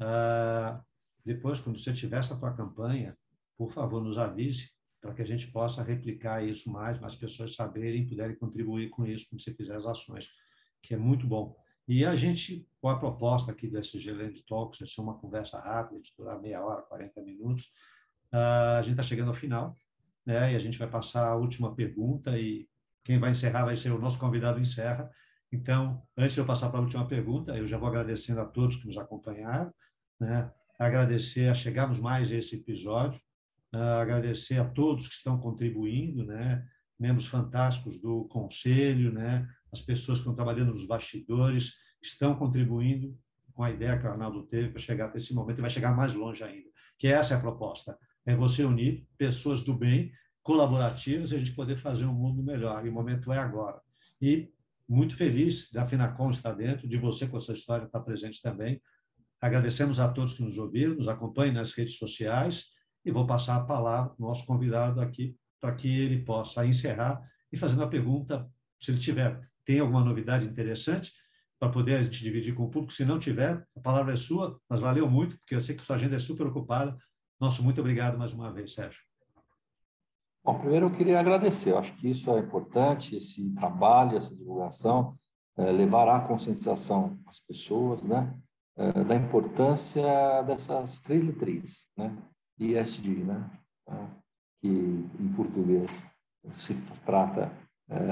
uh, 0.00 0.82
depois, 1.24 1.60
quando 1.60 1.78
você 1.78 1.92
tiver 1.92 2.18
essa 2.18 2.36
tua 2.36 2.52
campanha, 2.52 3.14
por 3.56 3.72
favor, 3.72 4.02
nos 4.02 4.18
avise 4.18 4.68
para 5.00 5.14
que 5.14 5.22
a 5.22 5.24
gente 5.24 5.50
possa 5.52 5.82
replicar 5.82 6.44
isso 6.44 6.70
mais, 6.70 6.98
mais 7.00 7.14
pessoas 7.14 7.54
saberem 7.54 8.08
puderem 8.08 8.36
contribuir 8.36 8.88
com 8.90 9.06
isso 9.06 9.26
quando 9.28 9.40
você 9.40 9.54
fizer 9.54 9.76
as 9.76 9.86
ações, 9.86 10.28
que 10.82 10.94
é 10.94 10.96
muito 10.96 11.26
bom. 11.26 11.56
E 11.94 12.06
a 12.06 12.16
gente, 12.16 12.66
com 12.80 12.88
a 12.88 12.98
proposta 12.98 13.52
aqui 13.52 13.68
do 13.68 13.76
SG 13.78 14.12
Land 14.12 14.42
Talks, 14.46 14.78
vai 14.78 14.88
ser 14.88 15.02
uma 15.02 15.18
conversa 15.18 15.60
rápida, 15.60 16.00
de 16.00 16.10
durar 16.16 16.40
meia 16.40 16.64
hora, 16.64 16.80
40 16.80 17.20
minutos, 17.20 17.64
uh, 18.32 18.78
a 18.78 18.80
gente 18.80 18.92
está 18.92 19.02
chegando 19.02 19.28
ao 19.28 19.34
final, 19.34 19.76
né? 20.24 20.54
e 20.54 20.56
a 20.56 20.58
gente 20.58 20.78
vai 20.78 20.88
passar 20.88 21.28
a 21.28 21.36
última 21.36 21.74
pergunta, 21.74 22.38
e 22.38 22.66
quem 23.04 23.18
vai 23.18 23.32
encerrar 23.32 23.66
vai 23.66 23.76
ser 23.76 23.92
o 23.92 23.98
nosso 23.98 24.18
convidado 24.18 24.58
encerra, 24.58 25.10
então, 25.52 26.02
antes 26.16 26.32
de 26.32 26.40
eu 26.40 26.46
passar 26.46 26.70
para 26.70 26.78
a 26.78 26.82
última 26.82 27.06
pergunta, 27.06 27.54
eu 27.54 27.66
já 27.66 27.76
vou 27.76 27.90
agradecendo 27.90 28.40
a 28.40 28.46
todos 28.46 28.76
que 28.76 28.86
nos 28.86 28.96
acompanharam, 28.96 29.70
né? 30.18 30.50
agradecer 30.78 31.50
a 31.50 31.54
chegarmos 31.54 31.98
mais 31.98 32.32
a 32.32 32.36
esse 32.36 32.56
episódio, 32.56 33.20
uh, 33.74 34.00
agradecer 34.00 34.58
a 34.58 34.64
todos 34.64 35.08
que 35.08 35.14
estão 35.14 35.38
contribuindo, 35.38 36.24
né? 36.24 36.66
membros 36.98 37.26
fantásticos 37.26 38.00
do 38.00 38.24
conselho, 38.28 39.12
né? 39.12 39.46
As 39.72 39.80
pessoas 39.80 40.18
que 40.18 40.22
estão 40.22 40.34
trabalhando 40.34 40.74
nos 40.74 40.86
bastidores, 40.86 41.74
estão 42.02 42.34
contribuindo 42.34 43.16
com 43.54 43.62
a 43.62 43.70
ideia 43.70 43.98
que 43.98 44.06
o 44.06 44.10
Arnaldo 44.10 44.44
teve 44.44 44.70
para 44.70 44.80
chegar 44.80 45.06
até 45.06 45.18
esse 45.18 45.34
momento 45.34 45.58
e 45.58 45.62
vai 45.62 45.70
chegar 45.70 45.96
mais 45.96 46.14
longe 46.14 46.42
ainda, 46.42 46.68
que 46.98 47.06
essa 47.06 47.34
é 47.34 47.36
a 47.36 47.40
proposta, 47.40 47.98
é 48.24 48.34
você 48.34 48.64
unir 48.64 49.06
pessoas 49.16 49.62
do 49.62 49.74
bem, 49.74 50.12
colaborativas, 50.42 51.30
e 51.30 51.36
a 51.36 51.38
gente 51.38 51.52
poder 51.52 51.76
fazer 51.76 52.04
um 52.04 52.14
mundo 52.14 52.42
melhor, 52.42 52.84
e 52.84 52.88
o 52.88 52.92
momento 52.92 53.32
é 53.32 53.38
agora. 53.38 53.80
E 54.20 54.50
muito 54.88 55.16
feliz 55.16 55.70
da 55.70 55.86
Finacom 55.86 56.30
estar 56.30 56.52
dentro, 56.52 56.88
de 56.88 56.96
você 56.96 57.26
com 57.26 57.36
a 57.36 57.40
sua 57.40 57.54
história 57.54 57.84
estar 57.84 58.00
presente 58.00 58.42
também. 58.42 58.80
Agradecemos 59.40 59.98
a 60.00 60.08
todos 60.08 60.34
que 60.34 60.42
nos 60.42 60.58
ouviram, 60.58 60.94
nos 60.94 61.08
acompanhem 61.08 61.54
nas 61.54 61.72
redes 61.72 61.96
sociais 61.96 62.66
e 63.04 63.10
vou 63.10 63.26
passar 63.26 63.56
a 63.56 63.64
palavra 63.64 64.10
para 64.10 64.24
o 64.24 64.28
nosso 64.28 64.44
convidado 64.46 65.00
aqui 65.00 65.36
para 65.60 65.74
que 65.74 65.88
ele 65.88 66.24
possa 66.24 66.66
encerrar 66.66 67.22
e 67.52 67.56
fazendo 67.56 67.82
a 67.82 67.88
pergunta, 67.88 68.48
se 68.78 68.90
ele 68.90 68.98
tiver, 68.98 69.40
tem 69.64 69.80
alguma 69.80 70.04
novidade 70.04 70.46
interessante 70.46 71.12
para 71.58 71.70
poder 71.70 71.94
a 71.96 72.02
gente 72.02 72.22
dividir 72.22 72.54
com 72.54 72.64
o 72.64 72.70
público. 72.70 72.92
Se 72.92 73.04
não 73.04 73.18
tiver, 73.18 73.64
a 73.76 73.80
palavra 73.80 74.12
é 74.12 74.16
sua, 74.16 74.58
mas 74.68 74.80
valeu 74.80 75.08
muito, 75.08 75.38
porque 75.38 75.54
eu 75.54 75.60
sei 75.60 75.76
que 75.76 75.82
sua 75.82 75.96
agenda 75.96 76.16
é 76.16 76.18
super 76.18 76.46
ocupada. 76.46 76.96
Nosso 77.40 77.62
muito 77.62 77.80
obrigado 77.80 78.18
mais 78.18 78.32
uma 78.32 78.52
vez, 78.52 78.74
Sérgio. 78.74 79.00
Bom, 80.44 80.58
primeiro 80.58 80.86
eu 80.86 80.90
queria 80.90 81.20
agradecer. 81.20 81.70
Eu 81.70 81.78
acho 81.78 81.94
que 81.94 82.10
isso 82.10 82.30
é 82.32 82.40
importante, 82.40 83.16
esse 83.16 83.54
trabalho, 83.54 84.16
essa 84.16 84.34
divulgação, 84.34 85.16
é, 85.56 85.70
levará 85.70 86.16
a 86.16 86.26
conscientização 86.26 87.20
às 87.26 87.38
pessoas, 87.38 88.02
né, 88.02 88.34
é, 88.76 89.04
da 89.04 89.14
importância 89.14 90.42
dessas 90.42 91.00
três 91.00 91.22
letrinhas, 91.22 91.88
né, 91.96 92.16
ISD, 92.58 93.22
né, 93.22 93.50
tá? 93.84 94.16
que 94.60 94.68
em 94.68 95.32
português 95.34 96.02
se 96.52 96.74
trata 97.04 97.52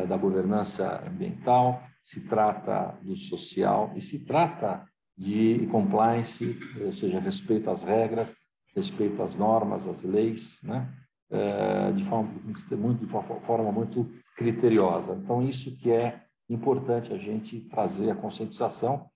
da 0.08 0.16
governança 0.16 1.02
ambiental, 1.06 1.82
se 2.02 2.26
trata 2.28 2.98
do 3.02 3.16
social 3.16 3.92
e 3.94 4.00
se 4.00 4.24
trata 4.24 4.84
de 5.16 5.66
compliance, 5.70 6.58
ou 6.84 6.92
seja, 6.92 7.20
respeito 7.20 7.70
às 7.70 7.82
regras, 7.82 8.34
respeito 8.74 9.22
às 9.22 9.36
normas, 9.36 9.86
às 9.86 10.02
leis, 10.02 10.58
né? 10.62 10.88
Eh, 11.32 11.92
de 11.92 12.02
forma 12.02 12.28
muito, 12.76 12.98
de 12.98 13.06
forma 13.06 13.70
muito 13.70 14.10
criteriosa. 14.36 15.14
Então, 15.14 15.40
isso 15.40 15.78
que 15.78 15.90
é 15.90 16.24
importante 16.48 17.12
a 17.12 17.18
gente 17.18 17.60
trazer 17.68 18.10
a 18.10 18.16
conscientização, 18.16 19.06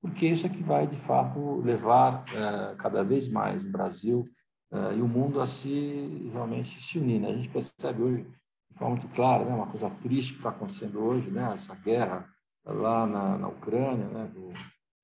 porque 0.00 0.26
isso 0.26 0.46
é 0.46 0.48
que 0.48 0.62
vai, 0.62 0.86
de 0.86 0.94
fato, 0.94 1.56
levar 1.56 2.24
eh, 2.32 2.76
cada 2.78 3.02
vez 3.02 3.28
mais 3.28 3.64
o 3.64 3.72
Brasil 3.72 4.24
eh, 4.72 4.94
e 4.98 5.00
o 5.00 5.08
mundo 5.08 5.40
a 5.40 5.46
se 5.48 6.30
realmente 6.32 6.80
se 6.80 6.96
unir. 6.96 7.20
Né? 7.20 7.30
A 7.30 7.34
gente 7.34 7.48
percebe 7.48 8.02
hoje, 8.02 8.26
forma 8.78 8.96
muito 8.96 9.14
clara, 9.14 9.44
né? 9.44 9.54
uma 9.54 9.66
coisa 9.66 9.90
triste 10.02 10.32
que 10.32 10.38
está 10.38 10.50
acontecendo 10.50 11.00
hoje, 11.00 11.30
né? 11.30 11.50
essa 11.52 11.74
guerra 11.74 12.28
lá 12.64 13.06
na, 13.06 13.38
na 13.38 13.48
Ucrânia, 13.48 14.06
né? 14.06 14.30
Do, 14.32 14.52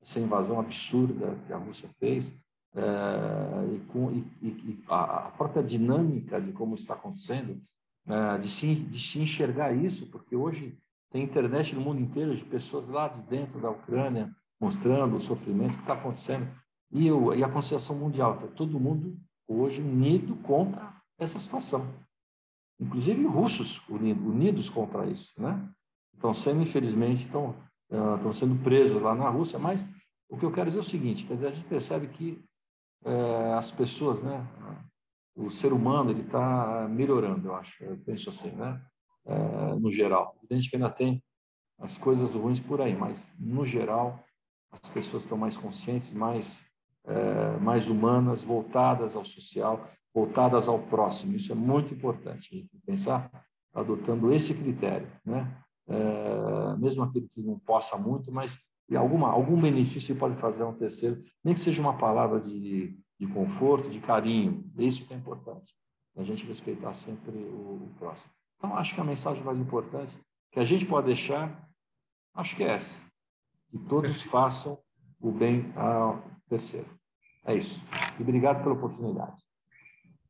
essa 0.02 0.20
invasão 0.20 0.60
absurda 0.60 1.34
que 1.46 1.52
a 1.52 1.56
Rússia 1.56 1.88
fez, 1.98 2.30
é, 2.74 3.74
e, 3.74 3.78
com, 3.86 4.10
e, 4.10 4.46
e, 4.46 4.84
a 4.88 5.30
própria 5.36 5.62
dinâmica 5.62 6.40
de 6.40 6.52
como 6.52 6.74
está 6.74 6.92
acontecendo, 6.92 7.58
é, 8.06 8.38
de, 8.38 8.48
se, 8.48 8.74
de 8.74 9.00
se 9.00 9.18
enxergar 9.18 9.72
isso, 9.72 10.10
porque 10.10 10.36
hoje 10.36 10.76
tem 11.10 11.22
internet 11.22 11.74
no 11.74 11.80
mundo 11.80 12.00
inteiro 12.02 12.36
de 12.36 12.44
pessoas 12.44 12.88
lá 12.88 13.08
de 13.08 13.22
dentro 13.22 13.58
da 13.60 13.70
Ucrânia 13.70 14.30
mostrando 14.60 15.16
o 15.16 15.20
sofrimento 15.20 15.74
que 15.74 15.80
está 15.80 15.94
acontecendo 15.94 16.48
e, 16.92 17.10
o, 17.10 17.32
e 17.34 17.42
a 17.42 17.48
consciência 17.48 17.94
mundial, 17.94 18.34
está 18.34 18.46
todo 18.48 18.78
mundo 18.78 19.16
hoje 19.48 19.80
unido 19.80 20.36
contra 20.42 20.92
essa 21.18 21.38
situação. 21.38 21.86
Inclusive 22.80 23.24
russos 23.24 23.88
unidos, 23.88 24.24
unidos 24.26 24.70
contra 24.70 25.06
isso, 25.06 25.40
né? 25.40 25.68
Estão 26.14 26.34
sendo, 26.34 26.62
infelizmente, 26.62 27.26
estão, 27.26 27.54
uh, 27.90 28.16
estão 28.16 28.32
sendo 28.32 28.62
presos 28.62 29.00
lá 29.00 29.14
na 29.14 29.28
Rússia, 29.28 29.58
mas 29.58 29.84
o 30.28 30.36
que 30.36 30.44
eu 30.44 30.52
quero 30.52 30.66
dizer 30.66 30.78
é 30.78 30.80
o 30.80 30.84
seguinte, 30.84 31.24
quer 31.24 31.34
dizer, 31.34 31.46
a 31.46 31.50
gente 31.50 31.68
percebe 31.68 32.08
que 32.08 32.44
é, 33.04 33.52
as 33.54 33.70
pessoas, 33.70 34.22
né? 34.22 34.46
O 35.36 35.50
ser 35.50 35.72
humano 35.72 36.10
ele 36.10 36.22
está 36.22 36.88
melhorando, 36.88 37.48
eu 37.48 37.54
acho. 37.54 37.84
Eu 37.84 37.98
penso 37.98 38.30
assim, 38.30 38.50
né? 38.50 38.80
É, 39.26 39.74
no 39.74 39.90
geral, 39.90 40.36
a 40.50 40.54
gente 40.54 40.70
que 40.70 40.76
ainda 40.76 40.90
tem 40.90 41.22
as 41.78 41.96
coisas 41.96 42.34
ruins 42.34 42.60
por 42.60 42.80
aí, 42.80 42.94
mas 42.96 43.32
no 43.38 43.64
geral 43.64 44.24
as 44.70 44.88
pessoas 44.90 45.24
estão 45.24 45.36
mais 45.36 45.56
conscientes, 45.56 46.12
mais 46.12 46.66
é, 47.06 47.58
mais 47.58 47.88
humanas, 47.88 48.42
voltadas 48.42 49.14
ao 49.14 49.24
social, 49.24 49.86
voltadas 50.14 50.68
ao 50.68 50.78
próximo. 50.78 51.34
Isso 51.34 51.52
é 51.52 51.54
muito 51.54 51.92
importante 51.92 52.48
a 52.52 52.56
gente 52.56 52.70
pensar 52.86 53.30
adotando 53.74 54.32
esse 54.32 54.54
critério, 54.54 55.08
né? 55.24 55.64
é, 55.88 56.76
mesmo 56.78 57.02
aquele 57.02 57.28
que 57.28 57.42
não 57.42 57.58
possa 57.58 57.96
muito, 57.96 58.32
mas 58.32 58.58
alguma, 58.96 59.28
algum 59.30 59.60
benefício 59.60 60.16
pode 60.16 60.36
fazer 60.36 60.62
a 60.62 60.68
um 60.68 60.74
terceiro, 60.74 61.22
nem 61.42 61.54
que 61.54 61.60
seja 61.60 61.80
uma 61.80 61.96
palavra 61.96 62.40
de, 62.40 62.98
de 63.18 63.26
conforto, 63.26 63.88
de 63.88 64.00
carinho. 64.00 64.70
Isso 64.78 65.04
que 65.06 65.14
é 65.14 65.16
importante, 65.16 65.74
a 66.16 66.24
gente 66.24 66.46
respeitar 66.46 66.94
sempre 66.94 67.36
o, 67.36 67.84
o 67.84 67.94
próximo. 67.98 68.32
Então, 68.56 68.76
acho 68.76 68.94
que 68.94 69.00
a 69.00 69.04
mensagem 69.04 69.42
mais 69.42 69.58
importante 69.58 70.18
que 70.50 70.60
a 70.60 70.64
gente 70.64 70.86
pode 70.86 71.08
deixar, 71.08 71.68
acho 72.34 72.56
que 72.56 72.62
é 72.62 72.68
essa: 72.68 73.02
que 73.68 73.78
todos 73.78 74.22
façam 74.22 74.78
o 75.20 75.30
bem 75.30 75.72
ao 75.76 76.22
terceiro. 76.48 76.88
É 77.44 77.54
isso. 77.54 77.84
E 78.18 78.22
obrigado 78.22 78.62
pela 78.62 78.74
oportunidade. 78.74 79.42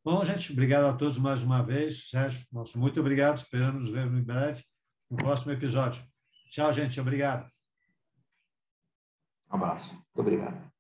Bom, 0.05 0.23
gente, 0.23 0.53
obrigado 0.53 0.85
a 0.85 0.93
todos 0.93 1.17
mais 1.17 1.43
uma 1.43 1.63
vez. 1.63 2.11
Sérgio, 2.11 2.47
nosso 2.53 2.79
muito 2.79 3.01
obrigado. 3.01 3.39
Esperamos 3.39 3.89
ver 3.89 4.07
em 4.07 4.23
breve 4.23 4.63
no 5.11 5.17
próximo 5.17 5.51
episódio. 5.51 6.05
Tchau, 6.51 6.71
gente. 6.75 7.01
Obrigado. 7.01 7.51
Um 9.51 9.57
abraço. 9.57 9.95
Muito 9.95 10.21
obrigado. 10.21 10.74